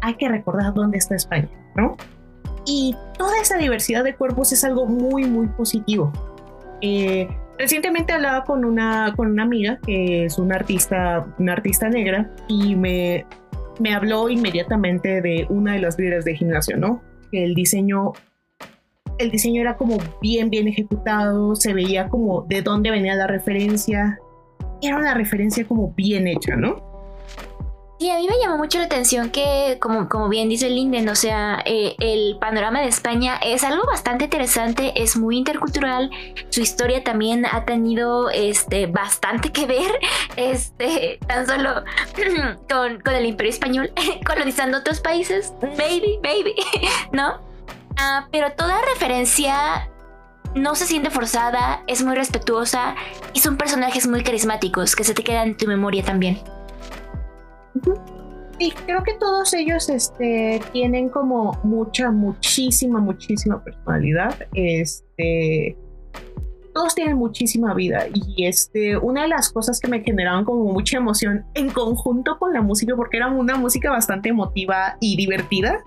hay 0.00 0.14
que 0.14 0.28
recordar 0.28 0.74
dónde 0.74 0.98
está 0.98 1.14
España, 1.14 1.48
¿no? 1.76 1.96
Y 2.66 2.96
toda 3.16 3.40
esa 3.40 3.56
diversidad 3.56 4.04
de 4.04 4.14
cuerpos 4.14 4.52
es 4.52 4.62
algo 4.64 4.86
muy, 4.86 5.24
muy 5.24 5.46
positivo. 5.48 6.12
Eh, 6.80 7.26
recientemente 7.58 8.12
hablaba 8.12 8.44
con 8.44 8.64
una, 8.64 9.14
con 9.16 9.30
una 9.30 9.42
amiga 9.42 9.78
que 9.84 10.26
es 10.26 10.38
una 10.38 10.56
artista, 10.56 11.26
una 11.38 11.52
artista 11.54 11.88
negra 11.88 12.30
y 12.46 12.76
me, 12.76 13.26
me 13.80 13.94
habló 13.94 14.28
inmediatamente 14.28 15.20
de 15.22 15.46
una 15.48 15.72
de 15.72 15.80
las 15.80 15.98
líderes 15.98 16.24
de 16.24 16.36
gimnasio, 16.36 16.76
¿no? 16.76 17.02
Que 17.30 17.44
el 17.44 17.54
diseño 17.54 18.12
el 19.18 19.30
diseño 19.30 19.60
era 19.60 19.76
como 19.76 19.98
bien, 20.22 20.48
bien 20.48 20.68
ejecutado, 20.68 21.56
se 21.56 21.74
veía 21.74 22.08
como 22.08 22.42
de 22.42 22.62
dónde 22.62 22.90
venía 22.90 23.14
la 23.16 23.26
referencia. 23.26 24.18
Era 24.80 24.96
una 24.96 25.14
referencia 25.14 25.66
como 25.66 25.92
bien 25.94 26.28
hecha, 26.28 26.54
¿no? 26.54 26.87
Y 28.00 28.10
a 28.10 28.16
mí 28.16 28.28
me 28.28 28.38
llamó 28.38 28.56
mucho 28.58 28.78
la 28.78 28.84
atención 28.84 29.30
que, 29.30 29.78
como, 29.80 30.08
como 30.08 30.28
bien 30.28 30.48
dice 30.48 30.70
Linden, 30.70 31.08
o 31.08 31.16
sea, 31.16 31.60
eh, 31.64 31.96
el 31.98 32.38
panorama 32.38 32.80
de 32.80 32.86
España 32.86 33.38
es 33.42 33.64
algo 33.64 33.84
bastante 33.86 34.24
interesante, 34.24 34.92
es 34.94 35.16
muy 35.16 35.36
intercultural, 35.36 36.08
su 36.48 36.60
historia 36.60 37.02
también 37.02 37.44
ha 37.44 37.64
tenido 37.64 38.30
este, 38.30 38.86
bastante 38.86 39.50
que 39.50 39.66
ver, 39.66 39.90
este, 40.36 41.18
tan 41.26 41.44
solo 41.48 41.82
con, 42.70 43.00
con 43.00 43.14
el 43.14 43.26
imperio 43.26 43.50
español, 43.50 43.92
colonizando 44.24 44.78
otros 44.78 45.00
países, 45.00 45.52
maybe, 45.76 46.20
maybe, 46.22 46.54
¿no? 47.12 47.40
Ah, 47.96 48.28
pero 48.30 48.52
toda 48.52 48.80
referencia 48.94 49.90
no 50.54 50.76
se 50.76 50.86
siente 50.86 51.10
forzada, 51.10 51.82
es 51.88 52.04
muy 52.04 52.14
respetuosa 52.14 52.94
y 53.32 53.40
son 53.40 53.56
personajes 53.56 54.06
muy 54.06 54.22
carismáticos 54.22 54.94
que 54.94 55.02
se 55.02 55.14
te 55.14 55.24
quedan 55.24 55.48
en 55.48 55.56
tu 55.56 55.66
memoria 55.66 56.04
también. 56.04 56.38
Sí, 58.58 58.72
creo 58.86 59.04
que 59.04 59.14
todos 59.14 59.54
ellos 59.54 59.88
este, 59.88 60.60
tienen 60.72 61.08
como 61.08 61.58
mucha, 61.62 62.10
muchísima, 62.10 62.98
muchísima 62.98 63.62
personalidad. 63.62 64.34
Este, 64.52 65.76
todos 66.74 66.94
tienen 66.94 67.16
muchísima 67.16 67.74
vida 67.74 68.06
y 68.12 68.46
este, 68.46 68.96
una 68.96 69.22
de 69.22 69.28
las 69.28 69.50
cosas 69.50 69.80
que 69.80 69.88
me 69.88 70.02
generaban 70.02 70.44
como 70.44 70.72
mucha 70.72 70.96
emoción 70.96 71.44
en 71.54 71.70
conjunto 71.70 72.38
con 72.38 72.52
la 72.52 72.62
música, 72.62 72.94
porque 72.96 73.16
era 73.16 73.28
una 73.28 73.56
música 73.56 73.90
bastante 73.90 74.28
emotiva 74.28 74.96
y 75.00 75.16
divertida. 75.16 75.84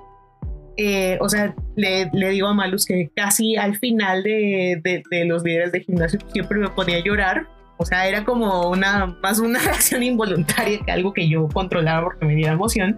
Eh, 0.77 1.17
o 1.19 1.27
sea, 1.27 1.53
le, 1.75 2.09
digo 2.13 2.47
a 2.47 2.53
Malus 2.53 2.85
que 2.85 3.11
casi 3.15 3.55
al 3.55 3.77
final 3.77 4.23
de, 4.23 4.81
de, 4.83 5.25
los 5.25 5.43
líderes 5.43 5.71
de 5.71 5.81
gimnasio 5.81 6.19
siempre 6.31 6.59
me 6.59 6.69
ponía 6.69 6.97
a 6.97 7.03
llorar. 7.03 7.47
O 7.81 7.85
sea, 7.85 8.07
era 8.07 8.23
como 8.23 8.69
una, 8.69 9.17
más 9.23 9.39
una 9.39 9.59
reacción 9.65 10.03
involuntaria 10.03 10.79
que 10.85 10.91
algo 10.91 11.13
que 11.13 11.27
yo 11.27 11.47
controlaba 11.47 12.03
porque 12.03 12.25
me 12.25 12.35
diera 12.35 12.53
emoción. 12.53 12.97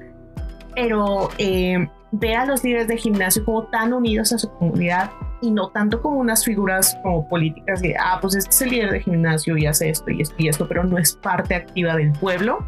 Pero 0.75 1.29
eh, 1.37 1.87
ver 2.11 2.35
a 2.35 2.45
los 2.45 2.63
líderes 2.63 2.87
de 2.87 2.97
gimnasio 2.97 3.45
como 3.45 3.63
tan 3.67 3.93
unidos 3.93 4.33
a 4.33 4.37
su 4.37 4.49
comunidad 4.51 5.09
y 5.41 5.51
no 5.51 5.69
tanto 5.69 6.01
como 6.01 6.17
unas 6.17 6.43
figuras 6.43 6.97
como 7.01 7.27
políticas 7.29 7.81
de, 7.81 7.95
ah, 7.97 8.17
pues 8.19 8.35
este 8.35 8.49
es 8.49 8.61
el 8.61 8.69
líder 8.69 8.91
de 8.91 8.99
gimnasio 9.01 9.57
y 9.57 9.65
hace 9.65 9.89
esto 9.89 10.11
y 10.11 10.21
esto 10.21 10.35
y 10.37 10.47
esto, 10.47 10.67
pero 10.67 10.83
no 10.83 10.97
es 10.97 11.13
parte 11.13 11.55
activa 11.55 11.95
del 11.95 12.11
pueblo, 12.13 12.65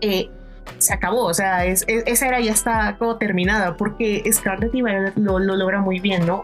eh, 0.00 0.30
se 0.78 0.92
acabó, 0.92 1.24
o 1.24 1.34
sea, 1.34 1.64
es, 1.66 1.84
esa 1.88 2.28
era 2.28 2.40
ya 2.40 2.52
está 2.52 2.96
como 2.98 3.16
terminada, 3.16 3.76
porque 3.76 4.22
Scarlett 4.32 4.74
y 4.74 4.82
Violet 4.82 5.16
lo, 5.16 5.38
lo 5.38 5.56
logra 5.56 5.80
muy 5.80 6.00
bien, 6.00 6.26
¿no? 6.26 6.42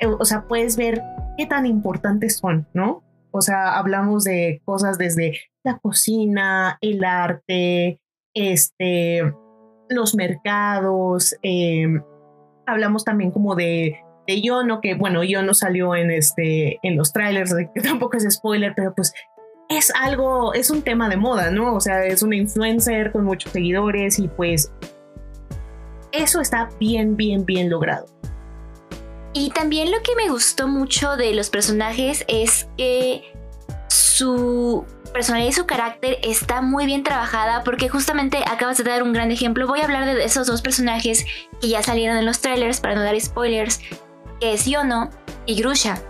Eh, 0.00 0.06
o 0.06 0.24
sea, 0.24 0.42
puedes 0.42 0.76
ver 0.76 1.02
qué 1.36 1.46
tan 1.46 1.66
importantes 1.66 2.36
son, 2.36 2.66
¿no? 2.74 3.02
O 3.30 3.40
sea, 3.40 3.78
hablamos 3.78 4.24
de 4.24 4.62
cosas 4.64 4.98
desde 4.98 5.40
la 5.64 5.78
cocina, 5.78 6.78
el 6.80 7.04
arte, 7.04 8.00
este, 8.34 9.32
los 9.88 10.14
mercados, 10.14 11.36
eh, 11.42 11.86
hablamos 12.66 13.04
también 13.04 13.30
como 13.30 13.54
de 13.54 13.98
de 14.28 14.42
Yono, 14.42 14.80
que 14.80 14.94
bueno, 14.94 15.24
Yono 15.24 15.54
salió 15.54 15.96
en, 15.96 16.10
este, 16.10 16.78
en 16.82 16.96
los 16.96 17.12
trailers, 17.12 17.54
que 17.74 17.80
tampoco 17.82 18.18
es 18.18 18.26
spoiler, 18.30 18.74
pero 18.76 18.94
pues 18.94 19.12
es 19.70 19.90
algo, 19.98 20.52
es 20.52 20.70
un 20.70 20.82
tema 20.82 21.08
de 21.08 21.16
moda, 21.16 21.50
¿no? 21.50 21.74
O 21.74 21.80
sea, 21.80 22.04
es 22.04 22.22
una 22.22 22.36
influencer 22.36 23.10
con 23.10 23.24
muchos 23.24 23.52
seguidores 23.52 24.18
y 24.18 24.28
pues 24.28 24.70
eso 26.12 26.40
está 26.40 26.68
bien, 26.78 27.16
bien, 27.16 27.44
bien 27.44 27.70
logrado. 27.70 28.06
Y 29.38 29.50
también 29.50 29.92
lo 29.92 30.02
que 30.02 30.16
me 30.16 30.28
gustó 30.30 30.66
mucho 30.66 31.16
de 31.16 31.32
los 31.32 31.48
personajes 31.48 32.24
es 32.26 32.66
que 32.76 33.32
su 33.86 34.84
personalidad 35.12 35.50
y 35.50 35.52
su 35.52 35.64
carácter 35.64 36.18
está 36.24 36.60
muy 36.60 36.86
bien 36.86 37.04
trabajada 37.04 37.62
porque 37.62 37.88
justamente 37.88 38.42
acabas 38.44 38.78
de 38.78 38.84
dar 38.84 39.04
un 39.04 39.12
gran 39.12 39.30
ejemplo. 39.30 39.68
Voy 39.68 39.78
a 39.78 39.84
hablar 39.84 40.06
de 40.06 40.24
esos 40.24 40.48
dos 40.48 40.60
personajes 40.60 41.24
que 41.60 41.68
ya 41.68 41.84
salieron 41.84 42.16
en 42.16 42.26
los 42.26 42.40
trailers 42.40 42.80
para 42.80 42.96
no 42.96 43.02
dar 43.02 43.18
spoilers, 43.20 43.78
que 44.40 44.54
es 44.54 44.66
Yono 44.66 45.08
y 45.46 45.54
Grusha, 45.54 46.02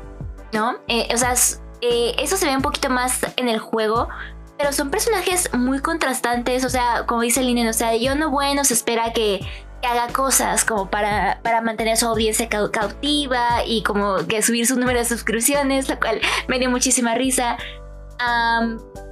¿no? 0.55 0.79
Eh, 0.89 1.07
o 1.13 1.19
sea, 1.19 1.35
eh, 1.83 2.15
eso 2.19 2.39
se 2.39 2.47
ve 2.47 2.57
un 2.57 2.63
poquito 2.63 2.89
más 2.89 3.21
en 3.37 3.51
el 3.51 3.59
juego, 3.59 4.09
pero 4.57 4.73
son 4.73 4.91
personajes 4.91 5.53
muy 5.53 5.81
contrastantes, 5.81 6.65
o 6.65 6.71
sea, 6.71 7.05
como 7.05 7.21
dice 7.21 7.43
Linen, 7.43 7.69
o 7.69 7.75
sea, 7.75 7.95
Yono 7.95 8.31
bueno 8.31 8.65
se 8.65 8.73
espera 8.73 9.13
que, 9.13 9.47
haga 9.87 10.13
cosas 10.13 10.65
como 10.65 10.91
para, 10.91 11.41
para 11.43 11.61
mantener 11.61 11.97
su 11.97 12.07
audiencia 12.07 12.49
cautiva 12.49 13.65
y 13.65 13.83
como 13.83 14.27
que 14.27 14.43
subir 14.43 14.67
su 14.67 14.79
número 14.79 14.99
de 14.99 15.05
suscripciones, 15.05 15.89
lo 15.89 15.99
cual 15.99 16.21
me 16.49 16.59
dio 16.59 16.71
muchísima 16.71 17.15
risa. 17.15 17.57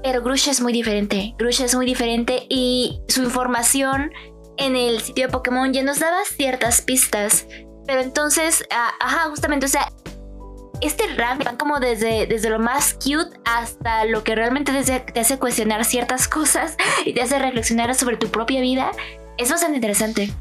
pero 0.03 0.23
Grusha 0.23 0.51
es 0.51 0.61
muy 0.61 0.73
diferente, 0.73 1.35
Grusha 1.39 1.65
es 1.65 1.75
muy 1.75 1.87
diferente 1.87 2.47
y 2.49 3.01
su 3.09 3.23
información 3.23 4.11
en 4.57 4.75
el 4.75 5.01
sitio 5.01 5.27
de 5.27 5.33
Pokémon 5.33 5.73
ya 5.73 5.83
nos 5.83 5.99
daba 5.99 6.19
ciertas 6.25 6.81
pistas 6.81 7.47
pero 7.87 8.01
entonces, 8.01 8.65
ajá, 8.71 9.31
justamente, 9.31 9.67
o 9.67 9.69
sea, 9.69 9.93
este 10.81 11.07
rank 11.15 11.45
van 11.45 11.57
como 11.57 11.81
desde, 11.81 12.27
desde 12.27 12.51
lo 12.51 12.59
más 12.59 12.95
cute 12.95 13.39
hasta 13.45 14.05
lo 14.05 14.25
que 14.25 14.35
realmente 14.35 14.73
te 15.13 15.21
hace 15.21 15.39
cuestionar 15.39 15.85
ciertas 15.85 16.29
cosas 16.29 16.77
y 17.05 17.15
te 17.15 17.23
hace 17.23 17.39
reflexionar 17.39 17.95
sobre 17.95 18.17
tu 18.17 18.29
propia 18.29 18.61
vida. 18.61 18.91
Es 19.39 19.51
bastante 19.51 19.77
interesante. 19.77 20.33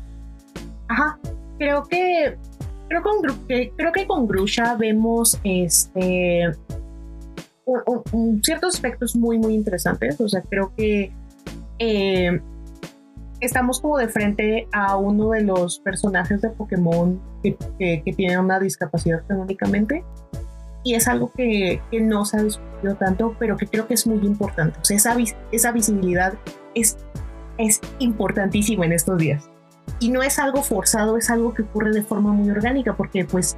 Ajá, 0.88 1.18
creo 1.58 1.84
que 1.84 2.38
creo, 2.88 3.02
con, 3.02 3.22
que 3.48 4.08
con 4.08 4.28
Grusha 4.28 4.76
vemos 4.76 5.40
este 5.44 6.52
ciertos 8.44 8.76
aspectos 8.76 9.16
muy 9.16 9.40
muy 9.40 9.56
interesantes. 9.56 10.20
O 10.22 10.30
sea, 10.30 10.42
creo 10.42 10.74
que 10.76 11.12
eh, 11.80 12.40
estamos 13.40 13.80
como 13.82 13.98
de 13.98 14.08
frente 14.08 14.68
a 14.72 14.98
uno 14.98 15.32
de 15.32 15.42
los 15.42 15.80
personajes 15.80 16.42
de 16.42 16.50
Pokémon 16.50 17.20
que, 17.44 17.58
que, 17.78 18.14
tiene 18.16 18.40
una 18.40 18.60
discapacidad 18.60 19.20
económicamente 19.20 20.04
y 20.84 20.94
es 20.94 21.08
algo 21.08 21.32
que, 21.32 21.82
que, 21.92 22.00
no 22.00 22.26
se 22.26 22.38
ha 22.38 22.44
discutido 22.44 22.96
tanto, 22.96 23.36
pero 23.40 23.58
que 23.58 23.68
creo 23.68 23.88
que 23.88 23.96
es 23.96 24.06
muy 24.06 24.26
importante. 24.26 24.80
O 24.80 24.86
sea, 24.86 24.98
esa, 24.98 25.16
esa 25.52 25.72
visibilidad 25.72 26.36
es, 26.76 26.98
es 27.58 27.82
importantísima 28.00 28.86
en 28.86 28.94
estos 28.94 29.18
días. 29.18 29.50
Y 30.00 30.10
no 30.10 30.22
es 30.22 30.40
algo 30.40 30.62
forzado, 30.62 31.18
es 31.18 31.30
algo 31.30 31.54
que 31.54 31.64
ocurre 31.64 31.92
de 31.92 32.04
forma 32.04 32.32
muy 32.32 32.50
orgánica, 32.50 32.96
porque 32.96 33.26
pues 33.26 33.58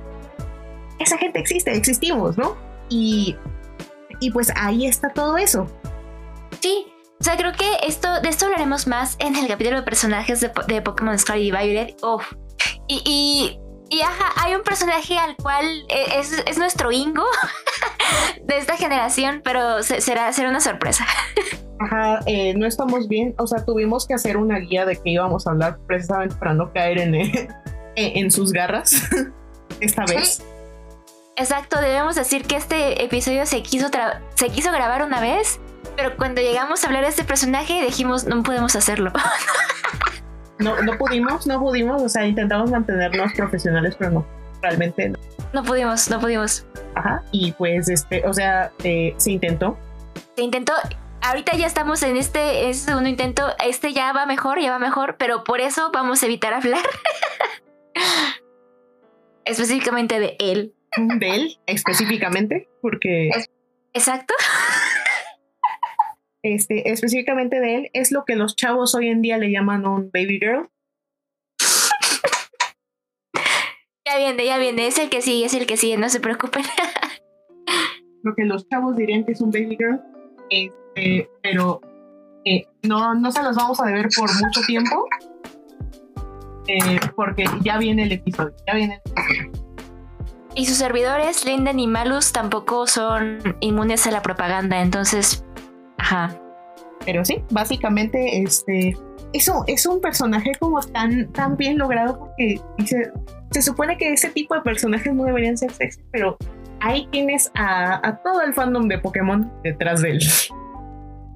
esa 0.99 1.17
gente 1.17 1.39
existe, 1.39 1.75
existimos, 1.75 2.37
¿no? 2.37 2.55
Y, 2.89 3.35
y 4.19 4.31
pues 4.31 4.51
ahí 4.55 4.85
está 4.85 5.09
todo 5.09 5.37
eso. 5.37 5.67
Sí, 6.59 6.87
o 7.19 7.23
sea, 7.23 7.35
creo 7.35 7.51
que 7.53 7.67
esto, 7.83 8.21
de 8.21 8.29
esto 8.29 8.45
hablaremos 8.45 8.87
más 8.87 9.15
en 9.19 9.35
el 9.35 9.47
capítulo 9.47 9.77
de 9.77 9.83
personajes 9.83 10.39
de, 10.39 10.51
de 10.67 10.81
Pokémon 10.81 11.17
Scarlet 11.17 11.45
y 11.45 11.51
Violet. 11.51 11.97
Oh. 12.01 12.21
Y, 12.87 13.01
y, 13.05 13.59
y 13.95 14.01
ajá, 14.01 14.33
hay 14.35 14.53
un 14.53 14.61
personaje 14.61 15.17
al 15.17 15.35
cual 15.35 15.65
e, 15.89 16.19
es, 16.19 16.43
es 16.45 16.57
nuestro 16.57 16.91
Ingo 16.91 17.25
de 18.43 18.57
esta 18.57 18.77
generación, 18.77 19.41
pero 19.43 19.81
será, 19.83 20.31
será 20.31 20.49
una 20.49 20.61
sorpresa. 20.61 21.05
Ajá, 21.79 22.19
eh, 22.25 22.53
no 22.55 22.65
estamos 22.65 23.07
bien. 23.07 23.35
O 23.37 23.47
sea, 23.47 23.63
tuvimos 23.63 24.07
que 24.07 24.13
hacer 24.13 24.37
una 24.37 24.59
guía 24.59 24.85
de 24.85 24.95
que 24.95 25.09
íbamos 25.11 25.47
a 25.47 25.51
hablar 25.51 25.77
precisamente 25.87 26.35
para 26.35 26.53
no 26.53 26.71
caer 26.73 26.99
en, 26.99 27.15
en 27.95 28.31
sus 28.31 28.51
garras 28.51 29.03
esta 29.79 30.05
vez. 30.05 30.43
Exacto, 31.35 31.79
debemos 31.79 32.15
decir 32.15 32.43
que 32.43 32.55
este 32.55 33.03
episodio 33.03 33.45
se 33.45 33.61
quiso, 33.61 33.89
se 34.33 34.49
quiso 34.49 34.71
grabar 34.71 35.03
una 35.03 35.21
vez 35.21 35.59
pero 35.97 36.15
cuando 36.15 36.41
llegamos 36.41 36.83
a 36.83 36.87
hablar 36.87 37.03
de 37.03 37.09
este 37.09 37.23
personaje 37.23 37.81
dijimos, 37.83 38.25
no 38.25 38.41
podemos 38.43 38.75
hacerlo. 38.75 39.11
No, 40.59 40.81
no 40.81 40.97
pudimos, 40.97 41.45
no 41.45 41.59
pudimos, 41.59 42.01
o 42.01 42.09
sea, 42.09 42.25
intentamos 42.25 42.71
mantenernos 42.71 43.31
profesionales, 43.33 43.95
pero 43.95 44.09
no, 44.09 44.25
realmente 44.59 45.09
no. 45.09 45.19
No 45.53 45.61
pudimos, 45.61 46.09
no 46.09 46.19
pudimos. 46.19 46.65
Ajá, 46.95 47.21
y 47.31 47.51
pues, 47.51 47.87
este, 47.89 48.27
o 48.27 48.33
sea, 48.33 48.71
eh, 48.83 49.13
se 49.17 49.33
intentó. 49.33 49.77
Se 50.35 50.41
intentó, 50.41 50.73
ahorita 51.27 51.55
ya 51.55 51.67
estamos 51.67 52.01
en 52.03 52.17
este, 52.17 52.69
este, 52.69 52.85
segundo 52.85 53.09
intento, 53.09 53.43
este 53.63 53.93
ya 53.93 54.13
va 54.13 54.25
mejor, 54.25 54.59
ya 54.59 54.71
va 54.71 54.79
mejor, 54.79 55.17
pero 55.17 55.43
por 55.43 55.61
eso 55.61 55.91
vamos 55.91 56.23
a 56.23 56.25
evitar 56.25 56.53
hablar. 56.53 56.83
específicamente 59.45 60.19
de 60.19 60.35
él. 60.39 60.73
De 60.97 61.29
él, 61.35 61.59
específicamente, 61.65 62.69
porque... 62.81 63.29
Exacto 63.93 64.33
este, 66.43 66.91
específicamente 66.91 67.59
de 67.59 67.75
él, 67.75 67.89
es 67.93 68.11
lo 68.11 68.25
que 68.25 68.35
los 68.35 68.55
chavos 68.55 68.95
hoy 68.95 69.09
en 69.09 69.21
día 69.21 69.37
le 69.37 69.51
llaman 69.51 69.85
un 69.85 70.09
baby 70.11 70.39
girl. 70.39 70.69
Ya 74.05 74.17
viene, 74.17 74.45
ya 74.45 74.57
viene, 74.57 74.87
es 74.87 74.97
el 74.97 75.09
que 75.09 75.21
sigue, 75.21 75.45
es 75.45 75.53
el 75.53 75.65
que 75.65 75.77
sigue, 75.77 75.97
no 75.97 76.09
se 76.09 76.19
preocupen. 76.19 76.63
lo 78.23 78.35
que 78.35 78.45
los 78.45 78.67
chavos 78.69 78.95
dirían 78.95 79.25
que 79.25 79.33
es 79.33 79.41
un 79.41 79.51
baby 79.51 79.75
girl, 79.77 80.01
este, 80.97 81.29
pero 81.41 81.81
eh, 82.45 82.67
no, 82.83 83.13
no 83.15 83.31
se 83.31 83.43
los 83.43 83.55
vamos 83.55 83.79
a 83.79 83.85
deber 83.85 84.07
por 84.15 84.29
mucho 84.43 84.61
tiempo. 84.65 85.05
Eh, 86.67 86.99
porque 87.15 87.45
ya 87.61 87.77
viene 87.77 88.03
el 88.03 88.11
episodio, 88.11 88.53
ya 88.67 88.73
viene 88.73 89.01
el 89.05 89.11
episodio. 89.11 89.51
Y 90.53 90.65
sus 90.65 90.77
servidores, 90.77 91.45
Linden 91.45 91.79
y 91.79 91.87
Malus, 91.87 92.33
tampoco 92.33 92.87
son 92.87 93.39
inmunes 93.61 94.05
a 94.07 94.11
la 94.11 94.21
propaganda, 94.21 94.81
entonces 94.81 95.45
Ajá. 95.97 96.33
Pero 97.05 97.23
sí, 97.23 97.43
básicamente, 97.51 98.41
este, 98.41 98.97
eso 99.33 99.63
es 99.67 99.85
un 99.85 100.01
personaje 100.01 100.51
como 100.59 100.79
tan, 100.81 101.31
tan 101.31 101.57
bien 101.57 101.77
logrado 101.77 102.19
porque 102.19 102.59
se 103.51 103.61
supone 103.61 103.97
que 103.97 104.13
ese 104.13 104.29
tipo 104.29 104.55
de 104.55 104.61
personajes 104.61 105.13
no 105.13 105.23
deberían 105.23 105.57
ser 105.57 105.71
sexy, 105.71 106.01
pero 106.11 106.37
ahí 106.81 107.07
tienes 107.11 107.51
a, 107.55 108.19
todo 108.23 108.41
el 108.41 108.53
fandom 108.53 108.87
de 108.87 108.97
Pokémon 108.99 109.51
detrás 109.63 110.01
de 110.01 110.11
él. 110.11 110.19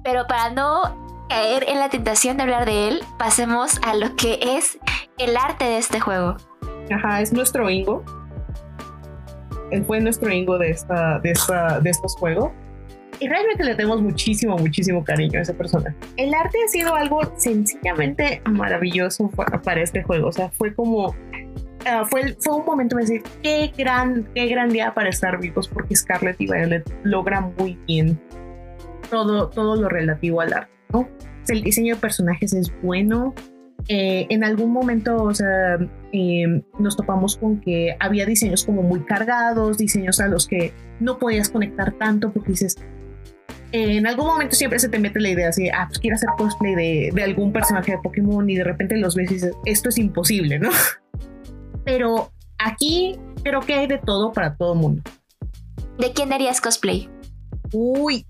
Pero 0.02 0.26
para 0.26 0.50
no 0.50 1.26
caer 1.28 1.64
en 1.68 1.78
la 1.78 1.88
tentación 1.88 2.36
de 2.36 2.42
hablar 2.42 2.66
de 2.66 2.88
él, 2.88 3.00
pasemos 3.18 3.80
a 3.86 3.94
lo 3.94 4.14
que 4.16 4.38
es 4.42 4.78
el 5.18 5.36
arte 5.36 5.64
de 5.64 5.78
este 5.78 6.00
juego. 6.00 6.36
Ajá, 6.90 7.20
es 7.20 7.32
nuestro 7.32 7.70
Ingo. 7.70 8.04
Él 9.70 9.84
fue 9.84 10.00
nuestro 10.00 10.30
Ingo 10.30 10.58
de, 10.58 10.70
esta, 10.70 11.18
de, 11.20 11.30
esta, 11.30 11.80
de 11.80 11.90
estos 11.90 12.14
juegos. 12.16 12.50
y 13.20 13.28
realmente 13.28 13.64
le 13.64 13.74
tenemos 13.74 14.02
muchísimo, 14.02 14.56
muchísimo 14.58 15.04
cariño 15.04 15.38
a 15.38 15.42
ese 15.42 15.54
personaje. 15.54 15.96
El 16.16 16.34
arte 16.34 16.58
ha 16.64 16.68
sido 16.68 16.94
algo 16.94 17.20
sencillamente 17.36 18.42
maravilloso 18.50 19.30
para 19.30 19.80
este 19.80 20.02
juego. 20.02 20.28
O 20.28 20.32
sea, 20.32 20.50
fue 20.50 20.74
como 20.74 21.14
Uh, 21.84 22.04
fue, 22.04 22.36
fue 22.38 22.54
un 22.54 22.64
momento 22.64 22.94
de 22.94 23.02
decir, 23.02 23.22
qué 23.42 23.72
gran, 23.76 24.28
qué 24.36 24.46
gran 24.46 24.68
día 24.68 24.94
para 24.94 25.08
estar 25.08 25.40
vivos, 25.40 25.66
porque 25.66 25.96
Scarlett 25.96 26.40
y 26.40 26.46
Violet 26.46 26.88
logra 27.02 27.40
muy 27.40 27.76
bien 27.88 28.20
todo, 29.12 29.50
todo 29.50 29.76
lo 29.76 29.90
relativo 29.90 30.40
al 30.40 30.54
arte, 30.54 30.72
¿no? 30.88 31.06
El 31.46 31.62
diseño 31.62 31.96
de 31.96 32.00
personajes 32.00 32.54
es 32.54 32.72
bueno. 32.82 33.34
Eh, 33.88 34.26
en 34.30 34.42
algún 34.42 34.72
momento, 34.72 35.22
o 35.22 35.34
sea, 35.34 35.76
eh, 36.12 36.62
nos 36.78 36.96
topamos 36.96 37.36
con 37.36 37.60
que 37.60 37.94
había 38.00 38.24
diseños 38.24 38.64
como 38.64 38.82
muy 38.82 39.00
cargados, 39.00 39.76
diseños 39.76 40.18
a 40.20 40.28
los 40.28 40.46
que 40.46 40.72
no 40.98 41.18
podías 41.18 41.50
conectar 41.50 41.92
tanto 41.92 42.32
porque 42.32 42.52
dices, 42.52 42.76
eh, 43.72 43.96
en 43.96 44.06
algún 44.06 44.26
momento 44.26 44.54
siempre 44.54 44.78
se 44.78 44.88
te 44.88 44.98
mete 44.98 45.20
la 45.20 45.28
idea 45.28 45.48
así, 45.50 45.68
ah, 45.68 45.84
pues 45.88 45.98
quiero 45.98 46.14
hacer 46.14 46.30
cosplay 46.38 46.74
de, 46.74 47.10
de, 47.12 47.22
algún 47.22 47.52
personaje 47.52 47.92
de 47.92 47.98
Pokémon 47.98 48.48
y 48.48 48.56
de 48.56 48.64
repente 48.64 48.96
los 48.96 49.14
ves 49.14 49.30
y 49.30 49.34
dices, 49.34 49.54
esto 49.66 49.90
es 49.90 49.98
imposible, 49.98 50.58
¿no? 50.58 50.70
Pero 51.84 52.32
aquí 52.58 53.18
creo 53.42 53.60
que 53.60 53.74
hay 53.74 53.88
de 53.88 53.98
todo 53.98 54.32
para 54.32 54.56
todo 54.56 54.72
el 54.72 54.78
mundo. 54.78 55.02
¿De 55.98 56.12
quién 56.12 56.32
harías 56.32 56.60
cosplay? 56.60 57.10
Uy, 57.72 58.24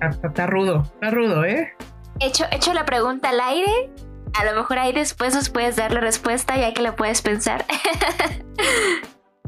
está, 0.00 0.46
rudo, 0.46 0.82
está 0.94 1.10
rudo, 1.10 1.44
¿eh? 1.44 1.72
Hecho, 2.20 2.44
hecho 2.50 2.72
la 2.74 2.84
pregunta 2.84 3.30
al 3.30 3.40
aire. 3.40 3.90
A 4.38 4.44
lo 4.44 4.54
mejor 4.54 4.78
ahí 4.78 4.92
después 4.92 5.34
nos 5.34 5.48
puedes 5.48 5.76
dar 5.76 5.92
la 5.92 6.00
respuesta 6.00 6.56
ya 6.56 6.74
que 6.74 6.82
lo 6.82 6.94
puedes 6.96 7.22
pensar. 7.22 7.64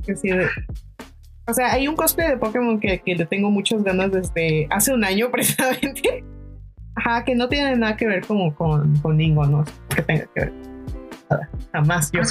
o 1.46 1.54
sea, 1.54 1.72
hay 1.72 1.86
un 1.86 1.96
cosplay 1.96 2.28
de 2.28 2.36
Pokémon 2.38 2.80
que, 2.80 3.02
le 3.04 3.26
tengo 3.26 3.50
muchas 3.50 3.82
ganas 3.82 4.10
desde 4.12 4.66
hace 4.70 4.92
un 4.92 5.04
año 5.04 5.30
precisamente. 5.32 6.24
Ajá, 6.96 7.24
que 7.24 7.34
no 7.34 7.48
tiene 7.48 7.76
nada 7.76 7.96
que 7.96 8.06
ver 8.06 8.26
como 8.26 8.54
con, 8.54 8.96
con 8.98 9.16
Ningo, 9.16 9.46
¿no? 9.46 9.64
Que 9.94 10.02
tenga 10.02 10.26
que 10.34 10.40
ver. 10.40 10.52
Nada, 11.30 11.48
jamás 11.72 12.10
yo. 12.12 12.22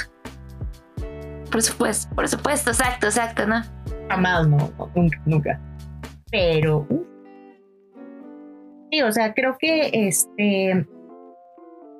Por 1.51 1.61
supuesto, 1.63 2.13
por 2.13 2.27
supuesto, 2.27 2.71
exacto, 2.71 3.07
exacto, 3.07 3.47
¿no? 3.47 3.63
Jamás, 4.09 4.47
no, 4.47 4.71
nunca, 4.95 5.21
nunca. 5.25 5.59
Pero, 6.31 6.85
sí, 8.91 9.01
o 9.01 9.11
sea, 9.11 9.33
creo 9.33 9.57
que 9.59 9.89
este 9.93 10.85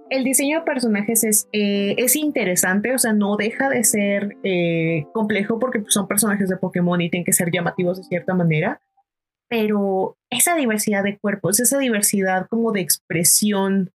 el 0.10 0.24
diseño 0.24 0.60
de 0.60 0.66
personajes 0.66 1.24
es, 1.24 1.48
eh, 1.54 1.96
es 1.98 2.16
interesante, 2.16 2.94
o 2.94 2.98
sea, 2.98 3.14
no 3.14 3.38
deja 3.38 3.70
de 3.70 3.84
ser 3.84 4.38
eh, 4.44 5.06
complejo 5.14 5.60
porque 5.60 5.84
son 5.88 6.08
personajes 6.08 6.50
de 6.50 6.58
Pokémon 6.58 7.00
y 7.00 7.10
tienen 7.10 7.26
que 7.26 7.34
ser 7.34 7.52
llamativos 7.52 7.98
de 7.98 8.04
cierta 8.04 8.34
manera, 8.34 8.82
pero 9.48 10.18
esa 10.30 10.56
diversidad 10.56 11.04
de 11.04 11.18
cuerpos, 11.18 11.60
esa 11.60 11.78
diversidad 11.78 12.48
como 12.50 12.72
de 12.72 12.82
expresión 12.82 13.92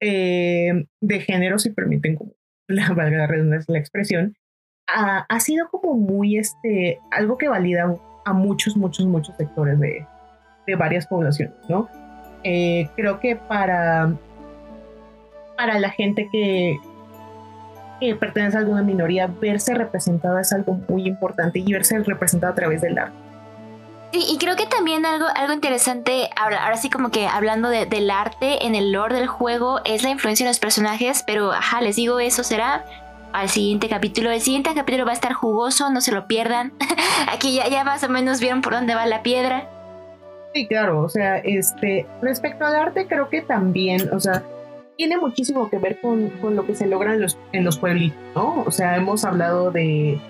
eh, 0.00 0.86
de 1.00 1.20
género, 1.20 1.58
si 1.58 1.70
permiten 1.70 2.16
como 2.16 2.32
la 2.68 2.90
valga 2.92 3.26
la 3.26 3.64
la 3.66 3.78
expresión, 3.78 4.36
ha, 4.86 5.40
sido 5.40 5.68
como 5.70 5.94
muy 5.94 6.36
este, 6.36 6.98
algo 7.12 7.38
que 7.38 7.48
valida 7.48 7.96
a 8.24 8.32
muchos, 8.32 8.76
muchos, 8.76 9.06
muchos 9.06 9.36
sectores 9.36 9.78
de, 9.78 10.04
de 10.66 10.74
varias 10.74 11.06
poblaciones, 11.06 11.54
¿no? 11.68 11.88
Eh, 12.44 12.88
creo 12.96 13.20
que 13.20 13.36
para, 13.36 14.12
para 15.56 15.78
la 15.78 15.90
gente 15.90 16.28
que, 16.30 16.78
pertenece 18.18 18.56
a 18.56 18.60
alguna 18.60 18.82
minoría, 18.82 19.26
verse 19.26 19.74
representada 19.74 20.40
es 20.40 20.52
algo 20.52 20.78
muy 20.88 21.06
importante 21.06 21.58
y 21.58 21.70
verse 21.70 21.98
representada 21.98 22.52
a 22.52 22.56
través 22.56 22.80
del 22.80 22.98
arte. 22.98 23.14
Sí, 24.12 24.24
y 24.28 24.38
creo 24.38 24.56
que 24.56 24.66
también 24.66 25.06
algo, 25.06 25.26
algo 25.36 25.52
interesante, 25.52 26.30
ahora, 26.34 26.64
ahora 26.64 26.78
sí 26.78 26.90
como 26.90 27.10
que 27.10 27.28
hablando 27.28 27.68
de, 27.68 27.86
del 27.86 28.10
arte 28.10 28.66
en 28.66 28.74
el 28.74 28.90
lore 28.90 29.14
del 29.14 29.28
juego, 29.28 29.80
es 29.84 30.02
la 30.02 30.10
influencia 30.10 30.46
de 30.46 30.50
los 30.50 30.58
personajes, 30.58 31.22
pero 31.24 31.52
ajá, 31.52 31.80
les 31.80 31.96
digo, 31.96 32.18
eso 32.18 32.42
será 32.42 32.84
al 33.32 33.48
siguiente 33.48 33.88
capítulo. 33.88 34.30
El 34.30 34.40
siguiente 34.40 34.72
capítulo 34.74 35.04
va 35.04 35.12
a 35.12 35.14
estar 35.14 35.32
jugoso, 35.32 35.90
no 35.90 36.00
se 36.00 36.12
lo 36.12 36.26
pierdan. 36.26 36.72
Aquí 37.32 37.54
ya, 37.54 37.68
ya 37.68 37.84
más 37.84 38.02
o 38.02 38.08
menos 38.08 38.40
vieron 38.40 38.62
por 38.62 38.72
dónde 38.72 38.94
va 38.94 39.06
la 39.06 39.22
piedra. 39.22 39.68
Sí, 40.52 40.66
claro, 40.66 41.02
o 41.02 41.08
sea, 41.08 41.38
este, 41.38 42.06
respecto 42.20 42.64
al 42.64 42.74
arte 42.74 43.06
creo 43.06 43.28
que 43.28 43.40
también, 43.42 44.12
o 44.12 44.18
sea, 44.18 44.42
tiene 44.96 45.16
muchísimo 45.16 45.70
que 45.70 45.78
ver 45.78 46.00
con, 46.00 46.28
con 46.40 46.56
lo 46.56 46.66
que 46.66 46.74
se 46.74 46.86
logra 46.86 47.14
en 47.14 47.22
los, 47.22 47.38
en 47.52 47.64
los 47.64 47.78
pueblitos, 47.78 48.18
¿no? 48.34 48.64
O 48.66 48.70
sea, 48.70 48.96
hemos 48.96 49.24
hablado 49.24 49.70
de, 49.70 50.20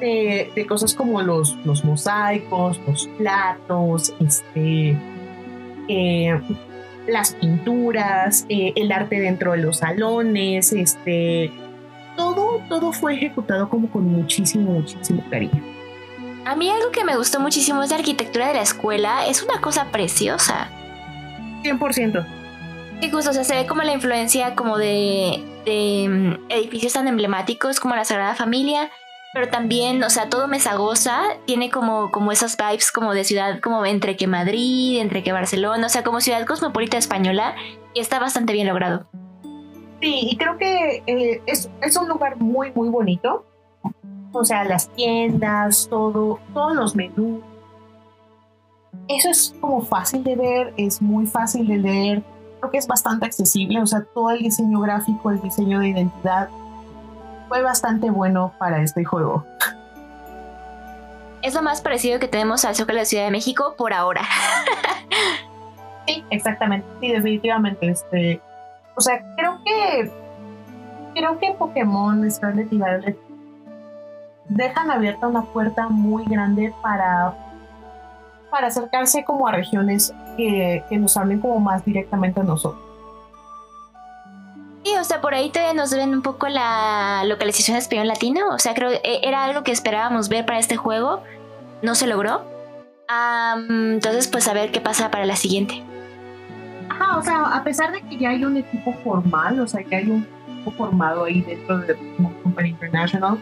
de, 0.00 0.66
cosas 0.66 0.94
como 0.94 1.22
los, 1.22 1.56
los 1.64 1.84
mosaicos, 1.84 2.80
los 2.86 3.06
platos, 3.18 4.14
este, 4.20 4.96
eh, 5.88 6.40
las 7.06 7.34
pinturas, 7.34 8.46
eh, 8.48 8.72
el 8.74 8.90
arte 8.90 9.20
dentro 9.20 9.52
de 9.52 9.58
los 9.58 9.78
salones, 9.78 10.72
este, 10.72 11.50
todo, 12.16 12.60
todo 12.68 12.92
fue 12.92 13.14
ejecutado 13.14 13.68
como 13.68 13.90
con 13.90 14.04
muchísimo, 14.04 14.72
muchísimo 14.72 15.22
cariño. 15.30 15.71
A 16.44 16.56
mí 16.56 16.70
algo 16.70 16.90
que 16.90 17.04
me 17.04 17.16
gustó 17.16 17.40
muchísimo 17.40 17.82
es 17.82 17.90
la 17.90 17.96
arquitectura 17.96 18.48
de 18.48 18.54
la 18.54 18.62
escuela. 18.62 19.26
Es 19.26 19.42
una 19.42 19.60
cosa 19.60 19.86
preciosa. 19.92 20.68
100%. 21.62 22.26
Sí, 23.00 23.10
justo, 23.10 23.30
o 23.30 23.32
sea, 23.32 23.44
se 23.44 23.54
ve 23.54 23.66
como 23.66 23.82
la 23.82 23.92
influencia 23.92 24.54
como 24.54 24.78
de, 24.78 25.42
de 25.64 26.06
mm, 26.08 26.50
edificios 26.50 26.92
tan 26.92 27.08
emblemáticos 27.08 27.80
como 27.80 27.94
la 27.96 28.04
Sagrada 28.04 28.34
Familia, 28.34 28.90
pero 29.32 29.48
también, 29.48 30.02
o 30.04 30.10
sea, 30.10 30.28
todo 30.28 30.46
Mesagosa 30.46 31.22
tiene 31.46 31.70
como, 31.70 32.10
como 32.10 32.32
esas 32.32 32.56
vibes 32.56 32.92
como 32.92 33.14
de 33.14 33.24
ciudad, 33.24 33.60
como 33.60 33.84
entre 33.86 34.16
que 34.16 34.26
Madrid, 34.26 35.00
entre 35.00 35.22
que 35.22 35.32
Barcelona, 35.32 35.86
o 35.86 35.88
sea, 35.88 36.04
como 36.04 36.20
ciudad 36.20 36.46
cosmopolita 36.46 36.98
española, 36.98 37.54
y 37.94 38.00
está 38.00 38.18
bastante 38.18 38.52
bien 38.52 38.68
logrado. 38.68 39.06
Sí, 40.00 40.28
y 40.30 40.36
creo 40.36 40.58
que 40.58 41.02
eh, 41.06 41.42
es, 41.46 41.70
es, 41.80 41.96
un 41.96 42.08
lugar 42.08 42.36
muy, 42.36 42.72
muy 42.72 42.88
bonito. 42.88 43.46
O 44.32 44.44
sea, 44.44 44.64
las 44.64 44.88
tiendas, 44.90 45.86
todo, 45.88 46.38
todos 46.54 46.74
los 46.74 46.96
menús. 46.96 47.42
Eso 49.08 49.30
es 49.30 49.54
como 49.60 49.82
fácil 49.82 50.24
de 50.24 50.36
ver, 50.36 50.74
es 50.76 51.02
muy 51.02 51.26
fácil 51.26 51.66
de 51.66 51.76
leer. 51.76 52.22
Creo 52.60 52.70
que 52.70 52.78
es 52.78 52.86
bastante 52.86 53.26
accesible. 53.26 53.80
O 53.80 53.86
sea, 53.86 54.04
todo 54.14 54.30
el 54.30 54.38
diseño 54.38 54.80
gráfico, 54.80 55.30
el 55.30 55.40
diseño 55.42 55.80
de 55.80 55.88
identidad 55.88 56.48
fue 57.48 57.62
bastante 57.62 58.10
bueno 58.10 58.54
para 58.58 58.82
este 58.82 59.04
juego. 59.04 59.44
Es 61.42 61.54
lo 61.54 61.62
más 61.62 61.80
parecido 61.80 62.20
que 62.20 62.28
tenemos 62.28 62.64
al 62.64 62.76
Zócalo 62.76 62.98
de 62.98 63.02
la 63.02 63.04
Ciudad 63.04 63.24
de 63.24 63.32
México 63.32 63.74
por 63.76 63.92
ahora. 63.92 64.22
sí, 66.06 66.24
exactamente. 66.30 66.86
Sí, 67.00 67.10
definitivamente. 67.10 67.90
Este, 67.90 68.40
o 68.94 69.00
sea, 69.00 69.22
creo 69.36 69.58
que 69.64 70.10
creo 71.14 71.38
que 71.38 71.52
Pokémon 71.58 72.30
Scarlet 72.30 72.72
y 72.72 72.76
Violet 72.76 73.18
dejan 74.48 74.90
abierta 74.90 75.26
una 75.26 75.42
puerta 75.42 75.88
muy 75.88 76.24
grande 76.24 76.74
para 76.82 77.34
para 78.50 78.66
acercarse 78.66 79.24
como 79.24 79.48
a 79.48 79.52
regiones 79.52 80.12
que, 80.36 80.84
que 80.90 80.98
nos 80.98 81.16
hablen 81.16 81.40
como 81.40 81.58
más 81.58 81.82
directamente 81.86 82.40
a 82.40 82.42
nosotros. 82.42 82.82
Sí, 84.84 84.92
o 85.00 85.04
sea, 85.04 85.22
por 85.22 85.32
ahí 85.32 85.48
todavía 85.48 85.72
nos 85.72 85.94
ven 85.94 86.12
un 86.12 86.20
poco 86.20 86.48
la 86.48 87.22
localización 87.24 87.76
de 87.76 87.78
español 87.78 88.08
latino. 88.08 88.50
O 88.50 88.58
sea, 88.58 88.74
creo 88.74 88.90
que 88.90 89.20
era 89.22 89.44
algo 89.44 89.62
que 89.62 89.72
esperábamos 89.72 90.28
ver 90.28 90.44
para 90.44 90.58
este 90.58 90.76
juego. 90.76 91.22
No 91.80 91.94
se 91.94 92.06
logró. 92.06 92.42
entonces, 93.70 94.28
pues 94.28 94.46
a 94.48 94.52
ver 94.52 94.70
qué 94.70 94.82
pasa 94.82 95.10
para 95.10 95.24
la 95.24 95.36
siguiente 95.36 95.82
o 97.16 97.22
sea, 97.22 97.42
a 97.56 97.64
pesar 97.64 97.92
de 97.92 98.00
que 98.02 98.18
ya 98.18 98.30
hay 98.30 98.44
un 98.44 98.56
equipo 98.56 98.92
formal, 99.04 99.60
o 99.60 99.66
sea, 99.66 99.82
que 99.82 99.96
hay 99.96 100.10
un 100.10 100.26
equipo 100.48 100.70
formado 100.72 101.24
ahí 101.24 101.40
dentro 101.42 101.78
de 101.78 101.96
Company 102.42 102.70
International, 102.70 103.38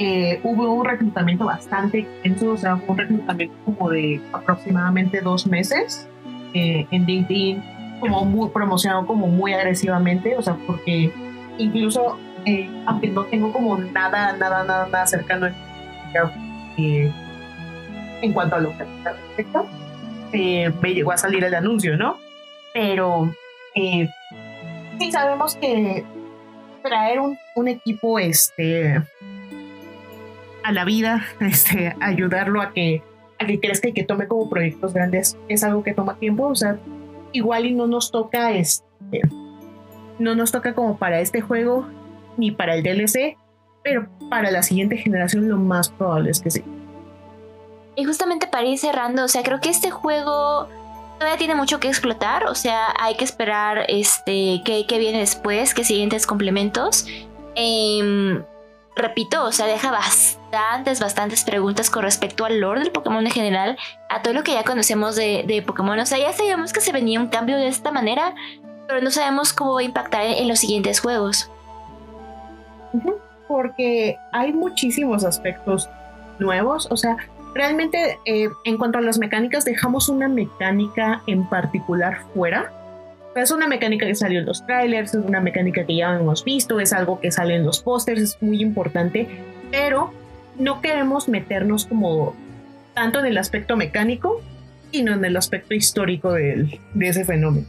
eh, 0.00 0.40
hubo 0.42 0.72
un 0.72 0.84
reclutamiento 0.84 1.44
bastante 1.44 2.00
extenso, 2.00 2.52
o 2.52 2.56
sea, 2.56 2.74
un 2.86 2.98
reclutamiento 2.98 3.54
como 3.64 3.90
de 3.90 4.20
aproximadamente 4.32 5.20
dos 5.20 5.46
meses 5.46 6.08
eh, 6.54 6.86
en 6.90 7.04
LinkedIn, 7.04 7.62
como 8.00 8.24
muy 8.24 8.48
promocionado 8.48 9.06
como 9.06 9.28
muy 9.28 9.52
agresivamente, 9.52 10.36
o 10.36 10.42
sea, 10.42 10.56
porque 10.66 11.12
incluso, 11.58 12.18
eh, 12.46 12.68
aunque 12.86 13.08
no 13.08 13.24
tengo 13.24 13.52
como 13.52 13.78
nada, 13.78 14.32
nada, 14.32 14.64
nada, 14.64 14.88
nada 14.88 15.06
cercano 15.06 15.48
en 16.76 18.32
cuanto 18.32 18.56
a 18.56 18.60
lo 18.60 18.76
que 18.76 18.84
respecta, 19.04 19.64
me 20.32 20.94
llegó 20.94 21.12
a 21.12 21.16
salir 21.16 21.44
el 21.44 21.54
anuncio, 21.54 21.96
¿no? 21.96 22.16
pero 22.72 23.32
eh, 23.74 24.08
sí 24.98 25.12
sabemos 25.12 25.56
que 25.56 26.04
traer 26.82 27.20
un, 27.20 27.68
equipo 27.68 28.18
este 28.18 29.02
a 30.62 30.72
la 30.72 30.84
vida, 30.84 31.24
este, 31.40 31.94
ayudarlo 32.00 32.60
a 32.60 32.72
que, 32.72 33.02
a 33.38 33.46
que 33.46 33.60
crezca 33.60 33.88
y 33.88 33.92
que 33.92 34.04
tome 34.04 34.28
como 34.28 34.48
proyectos 34.48 34.92
grandes 34.92 35.36
es 35.48 35.64
algo 35.64 35.82
que 35.82 35.94
toma 35.94 36.16
tiempo, 36.16 36.46
o 36.46 36.54
sea, 36.54 36.78
igual 37.32 37.66
y 37.66 37.74
no 37.74 37.86
nos 37.86 38.10
toca 38.10 38.52
este, 38.52 39.22
no 40.18 40.34
nos 40.34 40.52
toca 40.52 40.74
como 40.74 40.98
para 40.98 41.20
este 41.20 41.40
juego 41.40 41.86
ni 42.36 42.50
para 42.50 42.74
el 42.74 42.82
DLC, 42.82 43.36
pero 43.82 44.06
para 44.28 44.50
la 44.50 44.62
siguiente 44.62 44.96
generación 44.96 45.48
lo 45.48 45.56
más 45.56 45.88
probable 45.88 46.30
es 46.30 46.40
que 46.40 46.50
sí. 46.50 46.62
Y 47.96 48.04
justamente 48.04 48.46
para 48.46 48.66
ir 48.66 48.78
cerrando, 48.78 49.24
o 49.24 49.28
sea, 49.28 49.42
creo 49.42 49.60
que 49.60 49.70
este 49.70 49.90
juego 49.90 50.68
todavía 51.18 51.38
tiene 51.38 51.54
mucho 51.54 51.80
que 51.80 51.88
explotar, 51.88 52.46
o 52.46 52.54
sea, 52.54 52.94
hay 52.98 53.16
que 53.16 53.24
esperar 53.24 53.84
este 53.88 54.62
qué, 54.64 54.98
viene 54.98 55.18
después, 55.18 55.74
qué 55.74 55.84
siguientes 55.84 56.26
complementos. 56.26 57.06
Em, 57.56 58.42
repito, 58.96 59.44
o 59.44 59.52
sea, 59.52 59.66
deja 59.66 59.90
bastantes, 60.50 61.00
bastantes 61.00 61.44
preguntas 61.44 61.90
con 61.90 62.02
respecto 62.02 62.44
al 62.44 62.60
lore 62.60 62.80
del 62.80 62.90
Pokémon 62.90 63.24
en 63.24 63.32
general, 63.32 63.78
a 64.08 64.22
todo 64.22 64.34
lo 64.34 64.42
que 64.42 64.52
ya 64.52 64.64
conocemos 64.64 65.16
de, 65.16 65.62
Pokémon. 65.66 65.98
O 65.98 66.06
sea, 66.06 66.18
ya 66.18 66.32
sabíamos 66.32 66.72
que 66.72 66.80
se 66.80 66.92
venía 66.92 67.20
un 67.20 67.28
cambio 67.28 67.56
de 67.56 67.68
esta 67.68 67.92
manera, 67.92 68.34
pero 68.88 69.00
no 69.00 69.10
sabemos 69.10 69.52
cómo 69.52 69.74
va 69.74 69.80
a 69.80 69.84
impactar 69.84 70.22
en, 70.24 70.48
los 70.48 70.58
siguientes 70.58 71.00
juegos. 71.00 71.50
Porque 73.46 74.16
hay 74.32 74.52
muchísimos 74.52 75.24
aspectos 75.24 75.88
nuevos, 76.38 76.88
o 76.90 76.96
sea, 76.96 77.16
realmente 77.54 78.18
eh, 78.24 78.48
en 78.64 78.78
cuanto 78.78 78.98
a 78.98 79.02
las 79.02 79.18
mecánicas, 79.18 79.64
dejamos 79.64 80.08
una 80.08 80.28
mecánica 80.28 81.22
en 81.26 81.44
particular 81.48 82.22
fuera. 82.34 82.72
Es 83.36 83.52
una 83.52 83.68
mecánica 83.68 84.06
que 84.06 84.14
salió 84.16 84.40
en 84.40 84.46
los 84.46 84.66
trailers, 84.66 85.14
es 85.14 85.24
una 85.24 85.40
mecánica 85.40 85.84
que 85.84 85.94
ya 85.94 86.16
hemos 86.16 86.44
visto, 86.44 86.80
es 86.80 86.92
algo 86.92 87.20
que 87.20 87.30
sale 87.30 87.54
en 87.54 87.64
los 87.64 87.80
pósters, 87.80 88.20
es 88.20 88.42
muy 88.42 88.60
importante, 88.60 89.28
pero 89.70 90.12
no 90.60 90.80
queremos 90.80 91.28
meternos 91.28 91.86
como 91.86 92.36
tanto 92.94 93.18
en 93.18 93.26
el 93.26 93.38
aspecto 93.38 93.76
mecánico, 93.76 94.40
sino 94.92 95.14
en 95.14 95.24
el 95.24 95.36
aspecto 95.36 95.74
histórico 95.74 96.32
de, 96.32 96.78
ese 97.00 97.24
fenómeno. 97.24 97.66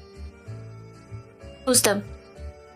Justo. 1.66 2.02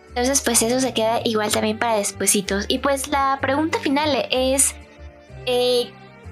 Entonces, 0.10 0.42
pues 0.42 0.62
eso 0.62 0.80
se 0.80 0.94
queda 0.94 1.20
igual 1.26 1.52
también 1.52 1.78
para 1.78 1.98
despuesitos. 1.98 2.66
Y 2.70 2.80
pues 2.80 3.10
la 3.10 3.38
pregunta 3.42 3.78
final 3.80 4.10
es, 4.32 4.74
eh, 5.46 5.90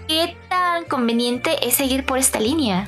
¿qué 0.08 0.36
tan 0.48 0.86
conveniente 0.86 1.52
es 1.62 1.74
seguir 1.74 2.06
por 2.06 2.18
esta 2.18 2.40
línea? 2.40 2.88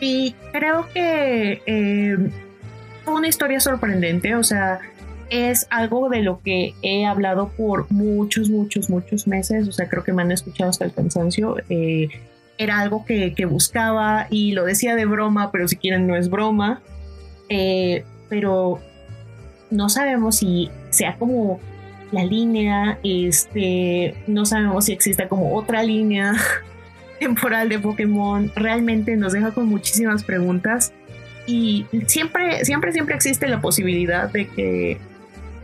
Y 0.00 0.34
creo 0.52 0.88
que 0.94 1.60
eh, 1.66 2.16
fue 3.04 3.14
una 3.14 3.26
historia 3.26 3.58
sorprendente, 3.58 4.36
o 4.36 4.44
sea, 4.44 4.80
es 5.30 5.66
algo 5.70 6.08
de 6.08 6.22
lo 6.22 6.42
que 6.42 6.74
he 6.82 7.06
hablado 7.06 7.48
por 7.56 7.90
muchos, 7.90 8.50
muchos, 8.50 8.90
muchos 8.90 9.26
meses, 9.26 9.68
o 9.68 9.72
sea, 9.72 9.88
creo 9.88 10.04
que 10.04 10.12
me 10.12 10.22
han 10.22 10.32
escuchado 10.32 10.70
hasta 10.70 10.84
el 10.84 10.92
cansancio. 10.92 11.56
Eh, 11.68 12.08
era 12.58 12.80
algo 12.80 13.06
que, 13.06 13.32
buscaba 13.46 14.26
y 14.28 14.52
lo 14.52 14.64
decía 14.64 14.94
de 14.94 15.06
broma, 15.06 15.50
pero 15.50 15.66
si 15.66 15.76
quieren 15.76 16.06
no 16.06 16.16
es 16.16 16.28
broma. 16.28 16.82
Eh, 17.48 18.04
pero 18.28 18.80
no 19.70 19.88
sabemos 19.88 20.36
si 20.36 20.70
sea 20.90 21.16
como 21.16 21.60
la 22.12 22.24
línea, 22.24 22.98
este, 23.02 24.14
no 24.26 24.44
sabemos 24.44 24.86
si 24.86 24.92
existe 24.92 25.28
como 25.28 25.56
otra 25.56 25.82
línea 25.82 26.34
temporal 27.20 27.68
de 27.68 27.78
Pokémon. 27.78 28.52
Realmente 28.56 29.16
nos 29.16 29.32
deja 29.32 29.52
con 29.52 29.66
muchísimas 29.66 30.24
preguntas 30.24 30.92
y 31.46 31.86
siempre, 32.06 32.64
siempre, 32.64 32.92
siempre 32.92 33.14
existe 33.14 33.48
la 33.48 33.60
posibilidad 33.60 34.30
de 34.30 34.48
que, 34.48 34.98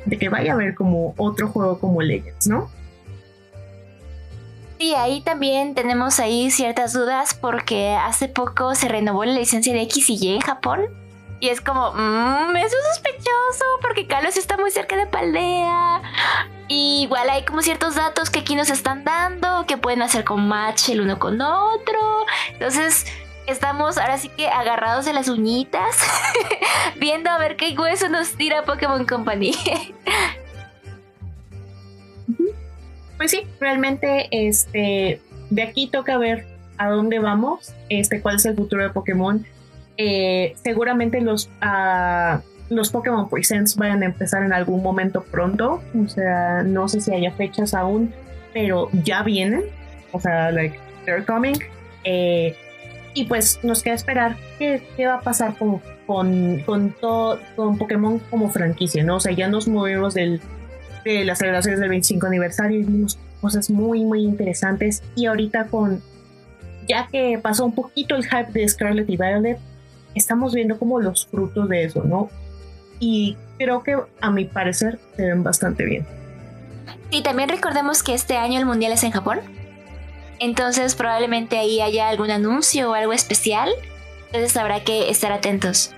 de 0.07 0.19
que 0.19 0.29
vaya 0.29 0.53
a 0.53 0.55
haber 0.55 0.75
como 0.75 1.15
otro 1.17 1.49
juego 1.49 1.79
como 1.79 2.01
Legends, 2.01 2.47
¿no? 2.47 2.71
Sí, 4.79 4.95
ahí 4.95 5.23
también 5.23 5.75
tenemos 5.75 6.21
ahí 6.21 6.51
ciertas 6.51 6.93
dudas 6.93 7.35
porque 7.35 7.95
hace 7.95 8.29
poco 8.29 8.75
se 8.75 8.89
renovó 8.89 9.25
la 9.25 9.33
licencia 9.33 9.73
de 9.73 9.83
X 9.83 10.11
y 10.11 10.19
Y 10.21 10.35
en 10.35 10.41
Japón 10.41 10.81
y 11.39 11.49
es 11.49 11.61
como, 11.61 11.93
mmm, 11.93 12.57
eso 12.57 12.77
es 12.77 12.97
sospechoso 12.97 13.65
porque 13.83 14.07
Carlos 14.07 14.37
está 14.37 14.57
muy 14.57 14.71
cerca 14.71 14.97
de 14.97 15.07
Paldea. 15.07 16.03
Y 16.69 17.03
igual 17.03 17.29
hay 17.29 17.45
como 17.45 17.63
ciertos 17.63 17.95
datos 17.95 18.31
que 18.31 18.41
aquí 18.41 18.55
nos 18.55 18.71
están 18.71 19.05
dando, 19.05 19.67
que 19.67 19.77
pueden 19.77 20.03
hacer 20.03 20.25
con 20.25 20.49
match 20.49 20.89
el 20.89 21.03
uno 21.03 21.19
con 21.19 21.41
otro. 21.41 22.27
Entonces, 22.53 23.07
estamos 23.47 23.99
ahora 23.99 24.19
sí 24.19 24.29
que 24.29 24.49
agarrados 24.49 25.05
de 25.05 25.13
las 25.13 25.29
uñitas, 25.29 25.97
viendo 27.01 27.31
a 27.31 27.39
ver 27.39 27.57
qué 27.57 27.77
hueso 27.79 28.09
nos 28.09 28.37
tira 28.37 28.65
Pokémon 28.65 29.05
Company. 29.07 29.53
pues 33.17 33.31
sí, 33.31 33.47
realmente 33.61 34.29
este 34.31 35.21
de 35.51 35.63
aquí 35.63 35.87
toca 35.87 36.19
ver 36.19 36.47
a 36.79 36.91
dónde 36.91 37.19
vamos, 37.19 37.73
este 37.89 38.21
cuál 38.21 38.37
es 38.37 38.45
el 38.47 38.57
futuro 38.57 38.83
de 38.83 38.91
Pokémon 38.91 39.47
eh, 39.99 40.55
seguramente 40.63 41.21
los, 41.21 41.49
uh, 41.63 42.39
los 42.69 42.91
Pokémon 42.91 43.29
Presents 43.29 43.77
vayan 43.77 44.03
a 44.03 44.07
empezar 44.07 44.43
en 44.43 44.53
algún 44.53 44.83
momento 44.83 45.23
pronto. 45.23 45.83
O 46.05 46.09
sea, 46.09 46.63
no 46.63 46.89
sé 46.89 47.01
si 47.01 47.13
haya 47.13 47.33
fechas 47.33 47.75
aún, 47.75 48.13
pero 48.53 48.89
ya 49.05 49.23
vienen. 49.23 49.65
O 50.13 50.21
sea, 50.21 50.51
like, 50.51 50.79
they're 51.05 51.25
coming. 51.25 51.57
Eh, 52.05 52.57
y 53.17 53.25
pues 53.25 53.61
nos 53.63 53.83
queda 53.83 53.95
esperar 53.95 54.37
qué, 54.59 54.83
qué 54.95 55.07
va 55.07 55.15
a 55.15 55.21
pasar 55.23 55.57
con, 55.57 55.81
con, 56.07 56.61
con, 56.67 56.91
todo, 56.91 57.41
con 57.57 57.79
Pokémon 57.79 58.19
como 58.19 58.51
franquicia, 58.51 59.03
¿no? 59.05 59.17
O 59.17 59.21
sea, 59.21 59.33
ya 59.33 59.49
nos 59.49 59.67
movimos 59.67 60.13
del, 60.13 60.39
de 61.03 61.25
las 61.25 61.39
celebraciones 61.39 61.81
del 61.81 61.89
25 61.89 62.27
aniversario 62.27 62.81
y 62.81 62.83
vimos 62.85 63.19
cosas 63.41 63.71
muy, 63.71 64.05
muy 64.05 64.23
interesantes. 64.23 65.03
Y 65.15 65.25
ahorita 65.25 65.69
con, 65.69 66.03
ya 66.87 67.09
que 67.11 67.39
pasó 67.43 67.65
un 67.65 67.75
poquito 67.75 68.17
el 68.17 68.25
hype 68.25 68.53
de 68.53 68.69
Scarlet 68.69 69.09
y 69.09 69.17
Violet, 69.17 69.59
estamos 70.15 70.53
viendo 70.53 70.79
como 70.79 71.01
los 71.01 71.27
frutos 71.27 71.71
de 71.71 71.85
eso, 71.85 72.05
¿no? 72.05 72.29
Y 73.01 73.39
creo 73.57 73.83
que 73.83 73.97
a 74.21 74.31
mi 74.31 74.45
parecer 74.45 74.99
se 75.17 75.25
ven 75.25 75.43
bastante 75.43 75.87
bien. 75.87 76.07
Y 77.11 77.23
también 77.23 77.49
recordemos 77.49 78.03
que 78.03 78.13
este 78.13 78.37
año 78.37 78.61
el 78.61 78.67
mundial 78.67 78.93
es 78.93 79.05
en 79.05 79.13
Japón. 79.13 79.41
Entonces 80.39 80.95
probablemente 80.95 81.59
ahí 81.59 81.81
haya 81.81 82.09
algún 82.09 82.31
anuncio 82.31 82.91
o 82.91 82.95
algo 82.95 83.13
especial. 83.13 83.71
Entonces 84.27 84.57
habrá 84.57 84.85
que 84.85 85.11
estar 85.11 85.33
atentos. 85.33 85.95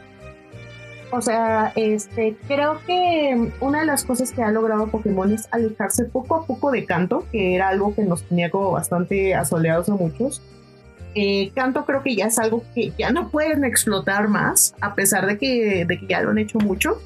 O 1.11 1.23
sea, 1.23 1.73
este, 1.75 2.37
creo 2.47 2.81
que 2.87 3.51
una 3.61 3.81
de 3.81 3.87
las 3.87 4.05
cosas 4.05 4.31
que 4.31 4.43
ha 4.43 4.51
logrado 4.51 4.89
Pokémon 4.89 5.33
es 5.33 5.49
alejarse 5.51 6.05
poco 6.05 6.35
a 6.37 6.47
poco 6.47 6.71
de 6.71 6.85
Canto, 6.85 7.25
que 7.33 7.55
era 7.55 7.69
algo 7.69 7.95
que 7.95 8.03
nos 8.03 8.25
tenía 8.25 8.51
como 8.51 8.73
bastante 8.73 9.35
asoleados 9.35 9.89
a 9.89 9.95
muchos. 9.95 10.43
Eh, 11.15 11.51
canto 11.55 11.85
creo 11.85 12.03
que 12.03 12.15
ya 12.15 12.27
es 12.27 12.39
algo 12.39 12.63
que 12.75 12.93
ya 12.99 13.11
no 13.11 13.31
pueden 13.31 13.65
explotar 13.65 14.29
más, 14.29 14.75
a 14.81 14.95
pesar 14.95 15.27
de 15.27 15.39
que, 15.39 15.85
de 15.87 15.99
que 15.99 16.07
ya 16.07 16.21
lo 16.21 16.31
han 16.31 16.39
hecho 16.39 16.59
mucho. 16.59 17.01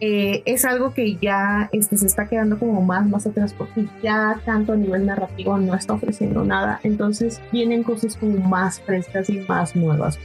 Eh, 0.00 0.42
es 0.44 0.66
algo 0.66 0.92
que 0.92 1.16
ya 1.16 1.70
este, 1.72 1.96
se 1.96 2.06
está 2.06 2.28
quedando 2.28 2.58
como 2.58 2.82
más, 2.82 3.06
más 3.06 3.26
atrás 3.26 3.54
porque 3.56 3.86
ya 4.02 4.38
Canto 4.44 4.74
a 4.74 4.76
nivel 4.76 5.06
narrativo 5.06 5.56
no 5.56 5.74
está 5.74 5.94
ofreciendo 5.94 6.44
nada. 6.44 6.80
Entonces 6.82 7.40
vienen 7.50 7.82
cosas 7.82 8.16
como 8.16 8.36
más 8.38 8.80
frescas 8.80 9.30
y 9.30 9.38
más 9.40 9.74
nuevas. 9.74 10.18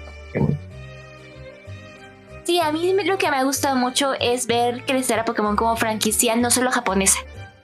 Sí, 2.43 2.59
a 2.59 2.71
mí 2.71 2.93
lo 3.05 3.17
que 3.17 3.29
me 3.29 3.37
ha 3.37 3.43
gustado 3.43 3.75
mucho 3.75 4.13
es 4.19 4.47
ver 4.47 4.83
crecer 4.85 5.19
a 5.19 5.25
Pokémon 5.25 5.55
como 5.55 5.75
franquicia, 5.77 6.35
no 6.35 6.51
solo 6.51 6.71
japonesa. 6.71 7.19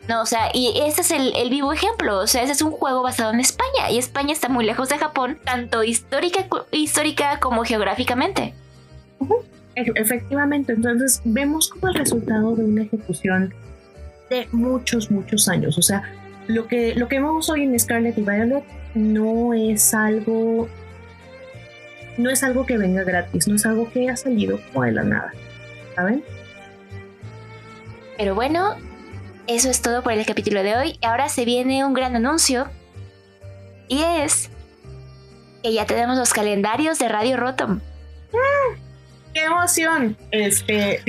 No, 0.07 0.21
o 0.21 0.25
sea, 0.25 0.51
y 0.53 0.79
ese 0.85 1.01
es 1.01 1.11
el, 1.11 1.49
vivo 1.49 1.73
ejemplo. 1.73 2.19
O 2.19 2.27
sea, 2.27 2.43
ese 2.43 2.53
es 2.53 2.61
un 2.61 2.71
juego 2.71 3.01
basado 3.01 3.33
en 3.33 3.41
España. 3.41 3.91
Y 3.91 3.97
España 3.97 4.31
está 4.31 4.47
muy 4.47 4.65
lejos 4.65 4.87
de 4.87 4.97
Japón, 4.97 5.37
tanto 5.43 5.83
histórica, 5.83 6.45
histórica 6.71 7.39
como 7.39 7.65
geográficamente. 7.65 8.53
Efectivamente, 9.77 10.73
entonces 10.73 11.21
vemos 11.23 11.69
como 11.69 11.89
el 11.89 11.93
resultado 11.93 12.55
de 12.55 12.63
una 12.63 12.81
ejecución 12.83 13.53
de 14.29 14.47
muchos, 14.51 15.11
muchos 15.11 15.47
años. 15.47 15.77
O 15.77 15.83
sea, 15.83 16.01
lo 16.47 16.67
que, 16.67 16.95
lo 16.95 17.07
que 17.07 17.17
vemos 17.17 17.49
hoy 17.49 17.63
en 17.63 17.79
Scarlet 17.79 18.17
y 18.17 18.21
Violet 18.21 18.63
no 18.95 19.53
es 19.53 19.93
algo. 19.93 20.67
No 22.17 22.31
es 22.31 22.43
algo 22.43 22.65
que 22.65 22.79
venga 22.79 23.03
gratis, 23.03 23.47
no 23.47 23.55
es 23.55 23.65
algo 23.67 23.91
que 23.91 24.09
ha 24.09 24.17
salido 24.17 24.59
como 24.73 24.85
de 24.85 24.93
la 24.93 25.03
nada. 25.03 25.31
¿Saben? 25.95 26.23
Pero 28.17 28.33
bueno, 28.33 28.75
eso 29.45 29.69
es 29.69 29.83
todo 29.83 30.01
por 30.01 30.13
el 30.13 30.25
capítulo 30.25 30.63
de 30.63 30.75
hoy. 30.75 30.99
Ahora 31.03 31.29
se 31.29 31.45
viene 31.45 31.85
un 31.85 31.93
gran 31.93 32.15
anuncio. 32.15 32.67
Y 33.87 34.01
es 34.01 34.49
que 35.61 35.71
ya 35.71 35.85
tenemos 35.85 36.17
los 36.17 36.33
calendarios 36.33 36.97
de 36.97 37.09
Radio 37.09 37.37
Rotom. 37.37 37.79
¡Ah! 38.33 38.86
¡Qué 39.37 39.43
emoción! 39.43 40.17
Este, 40.31 40.99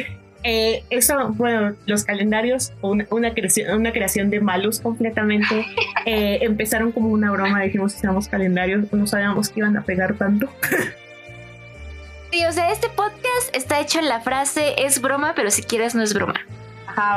eh, 0.43 0.85
eso, 0.91 1.31
bueno, 1.31 1.75
los 1.87 2.05
calendarios, 2.05 2.75
una, 2.83 3.07
una, 3.09 3.33
creación, 3.33 3.75
una 3.75 3.91
creación 3.91 4.29
de 4.29 4.41
Malus 4.41 4.81
completamente. 4.81 5.67
Eh, 6.07 6.39
empezaron 6.43 6.91
como 6.93 7.11
una 7.11 7.31
broma, 7.31 7.61
dijimos 7.61 7.93
que 7.93 8.01
éramos 8.03 8.29
calendarios, 8.29 8.91
no 8.93 9.07
sabíamos 9.07 9.51
que 9.51 9.61
iban 9.61 9.77
a 9.77 9.83
pegar 9.83 10.15
tanto. 10.17 10.49
Sí, 12.31 12.45
o 12.45 12.53
sea, 12.53 12.71
este 12.71 12.89
podcast 12.91 13.55
está 13.55 13.81
hecho 13.81 13.99
en 13.99 14.09
la 14.09 14.21
frase 14.21 14.75
es 14.77 15.01
broma, 15.01 15.33
pero 15.35 15.51
si 15.51 15.63
quieres 15.63 15.95
no 15.95 16.03
es 16.03 16.13
broma 16.13 16.35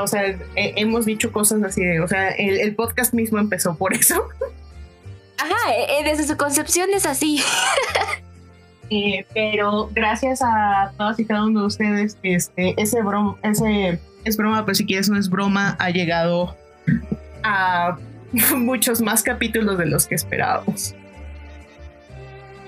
o 0.02 0.08
sea, 0.08 0.26
eh, 0.28 0.40
hemos 0.56 1.06
dicho 1.06 1.32
cosas 1.32 1.64
así, 1.64 1.82
o 2.00 2.08
sea, 2.08 2.30
el, 2.30 2.76
podcast 2.76 3.14
mismo 3.14 3.40
empezó 3.40 3.76
por 3.76 3.94
eso. 3.94 4.28
Ajá, 5.38 5.56
desde 6.04 6.26
su 6.26 6.38
concepción 6.38 6.90
es 6.94 7.06
así. 7.06 7.44
pero 9.34 9.90
gracias 9.94 10.42
a 10.44 10.92
todos 10.98 11.20
y 11.20 11.26
cada 11.26 11.46
uno 11.46 11.62
de 11.62 11.66
ustedes, 11.68 12.18
este, 12.24 12.74
ese 12.78 13.02
broma, 13.02 13.38
ese 13.44 14.00
es 14.26 14.38
broma, 14.38 14.66
pero 14.66 14.76
si 14.76 14.86
quieres 14.86 15.10
no 15.10 15.18
es 15.18 15.30
broma, 15.30 15.78
ha 15.80 15.90
llegado 15.90 16.56
a 17.44 17.98
muchos 18.58 19.02
más 19.02 19.24
capítulos 19.24 19.78
de 19.78 19.86
los 19.86 20.08
que 20.08 20.16
esperábamos. 20.16 20.96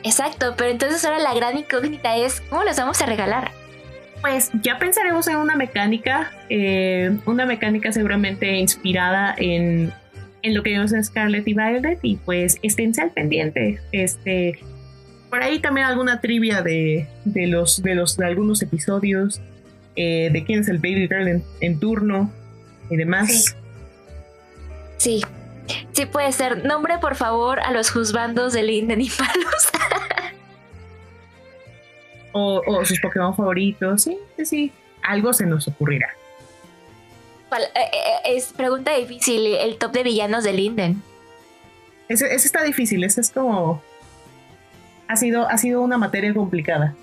Exacto, 0.03 0.53
pero 0.57 0.69
entonces 0.69 1.03
ahora 1.05 1.19
la 1.19 1.33
gran 1.33 1.57
incógnita 1.57 2.15
es, 2.17 2.41
¿cómo 2.49 2.63
los 2.63 2.77
vamos 2.77 3.01
a 3.01 3.05
regalar? 3.05 3.51
Pues 4.21 4.49
ya 4.61 4.79
pensaremos 4.79 5.27
en 5.27 5.37
una 5.37 5.55
mecánica, 5.55 6.31
eh, 6.49 7.17
una 7.25 7.45
mecánica 7.45 7.91
seguramente 7.91 8.55
inspirada 8.55 9.35
en, 9.37 9.93
en 10.41 10.53
lo 10.53 10.63
que 10.63 10.71
vimos 10.71 10.93
en 10.93 11.03
Scarlet 11.03 11.45
y 11.47 11.53
Violet 11.53 11.99
y 12.01 12.15
pues 12.17 12.59
esténse 12.63 13.01
al 13.01 13.11
pendiente. 13.11 13.81
Este, 13.91 14.59
por 15.33 15.41
ahí 15.41 15.57
también 15.57 15.87
alguna 15.87 16.21
trivia 16.21 16.61
de, 16.61 17.07
de 17.25 17.47
los, 17.47 17.81
de 17.81 17.95
los 17.95 18.17
de 18.17 18.27
algunos 18.27 18.61
episodios, 18.61 19.41
eh, 19.95 20.29
de 20.31 20.45
quién 20.45 20.59
es 20.59 20.67
el 20.67 20.77
Baby 20.77 21.07
Girl 21.07 21.43
en, 21.59 21.79
turno 21.79 22.31
y 22.91 22.97
demás. 22.97 23.55
Sí. 24.97 25.23
sí. 25.91 26.05
puede 26.05 26.31
ser. 26.33 26.63
Nombre, 26.63 26.99
por 26.99 27.15
favor, 27.15 27.59
a 27.61 27.71
los 27.71 27.89
juzbandos 27.89 28.53
de 28.53 28.61
Linden 28.61 29.01
y 29.01 29.09
Palos. 29.09 29.71
o, 32.33 32.85
sus 32.85 32.99
Pokémon 32.99 33.35
favoritos. 33.35 34.03
Sí, 34.03 34.19
sí, 34.45 34.71
algo 35.01 35.33
se 35.33 35.47
nos 35.47 35.67
ocurrirá. 35.67 36.09
Eh, 37.57 37.63
eh, 37.73 38.35
es 38.35 38.53
pregunta 38.53 38.95
difícil, 38.95 39.47
el 39.55 39.77
top 39.79 39.93
de 39.93 40.03
villanos 40.03 40.43
de 40.43 40.53
Linden. 40.53 41.01
Ese, 42.07 42.35
está 42.35 42.61
difícil, 42.61 43.03
ese 43.03 43.21
es 43.21 43.31
como... 43.31 43.81
Ha 45.07 45.15
sido, 45.15 45.47
ha 45.47 45.57
sido 45.57 45.81
una 45.81 45.97
materia 45.97 46.33
complicada. 46.33 46.95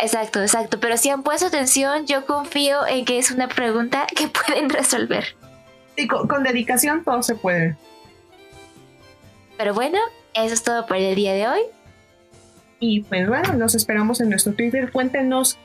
Exacto, 0.00 0.40
exacto. 0.40 0.80
Pero 0.80 0.96
si 0.96 1.10
han 1.10 1.22
puesto 1.22 1.46
atención, 1.46 2.06
yo 2.06 2.24
confío 2.26 2.86
en 2.86 3.04
que 3.04 3.18
es 3.18 3.30
una 3.30 3.48
pregunta 3.48 4.06
que 4.14 4.28
pueden 4.46 4.70
resolver. 4.70 5.36
Sí, 5.96 6.08
con 6.08 6.42
dedicación 6.42 7.04
todo 7.04 7.22
se 7.22 7.34
puede. 7.34 7.76
Pero 9.58 9.74
bueno, 9.74 9.98
eso 10.34 10.54
es 10.54 10.62
todo 10.62 10.86
por 10.86 10.96
el 10.96 11.14
día 11.14 11.34
de 11.34 11.48
hoy. 11.48 11.60
Y 12.78 13.02
pues 13.02 13.28
bueno, 13.28 13.52
los 13.54 13.74
esperamos 13.74 14.20
en 14.22 14.30
nuestro 14.30 14.54
Twitter. 14.54 14.90
Cuéntenos 14.90 15.58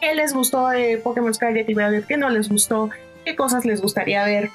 qué 0.00 0.14
les 0.14 0.32
gustó 0.32 0.68
de 0.68 0.96
Pokémon 0.96 1.34
Scarlet 1.34 1.68
y 1.68 1.74
Violet, 1.74 2.06
qué 2.06 2.16
no 2.16 2.30
les 2.30 2.48
gustó, 2.48 2.88
qué 3.26 3.36
cosas 3.36 3.66
les 3.66 3.82
gustaría 3.82 4.24
ver. 4.24 4.48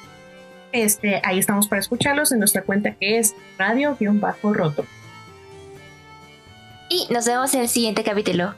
Este, 0.72 1.22
ahí 1.24 1.38
estamos 1.38 1.68
para 1.68 1.80
escucharlos 1.80 2.32
en 2.32 2.39
nuestra 2.39 2.64
cuenta 2.64 2.95
que 2.95 3.20
es 3.20 3.36
radio-roto. 3.60 4.86
Y 6.89 7.07
nos 7.11 7.25
vemos 7.25 7.53
en 7.53 7.61
el 7.61 7.69
siguiente 7.69 8.03
capítulo. 8.03 8.53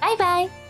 Bye 0.00 0.16
bye. 0.18 0.63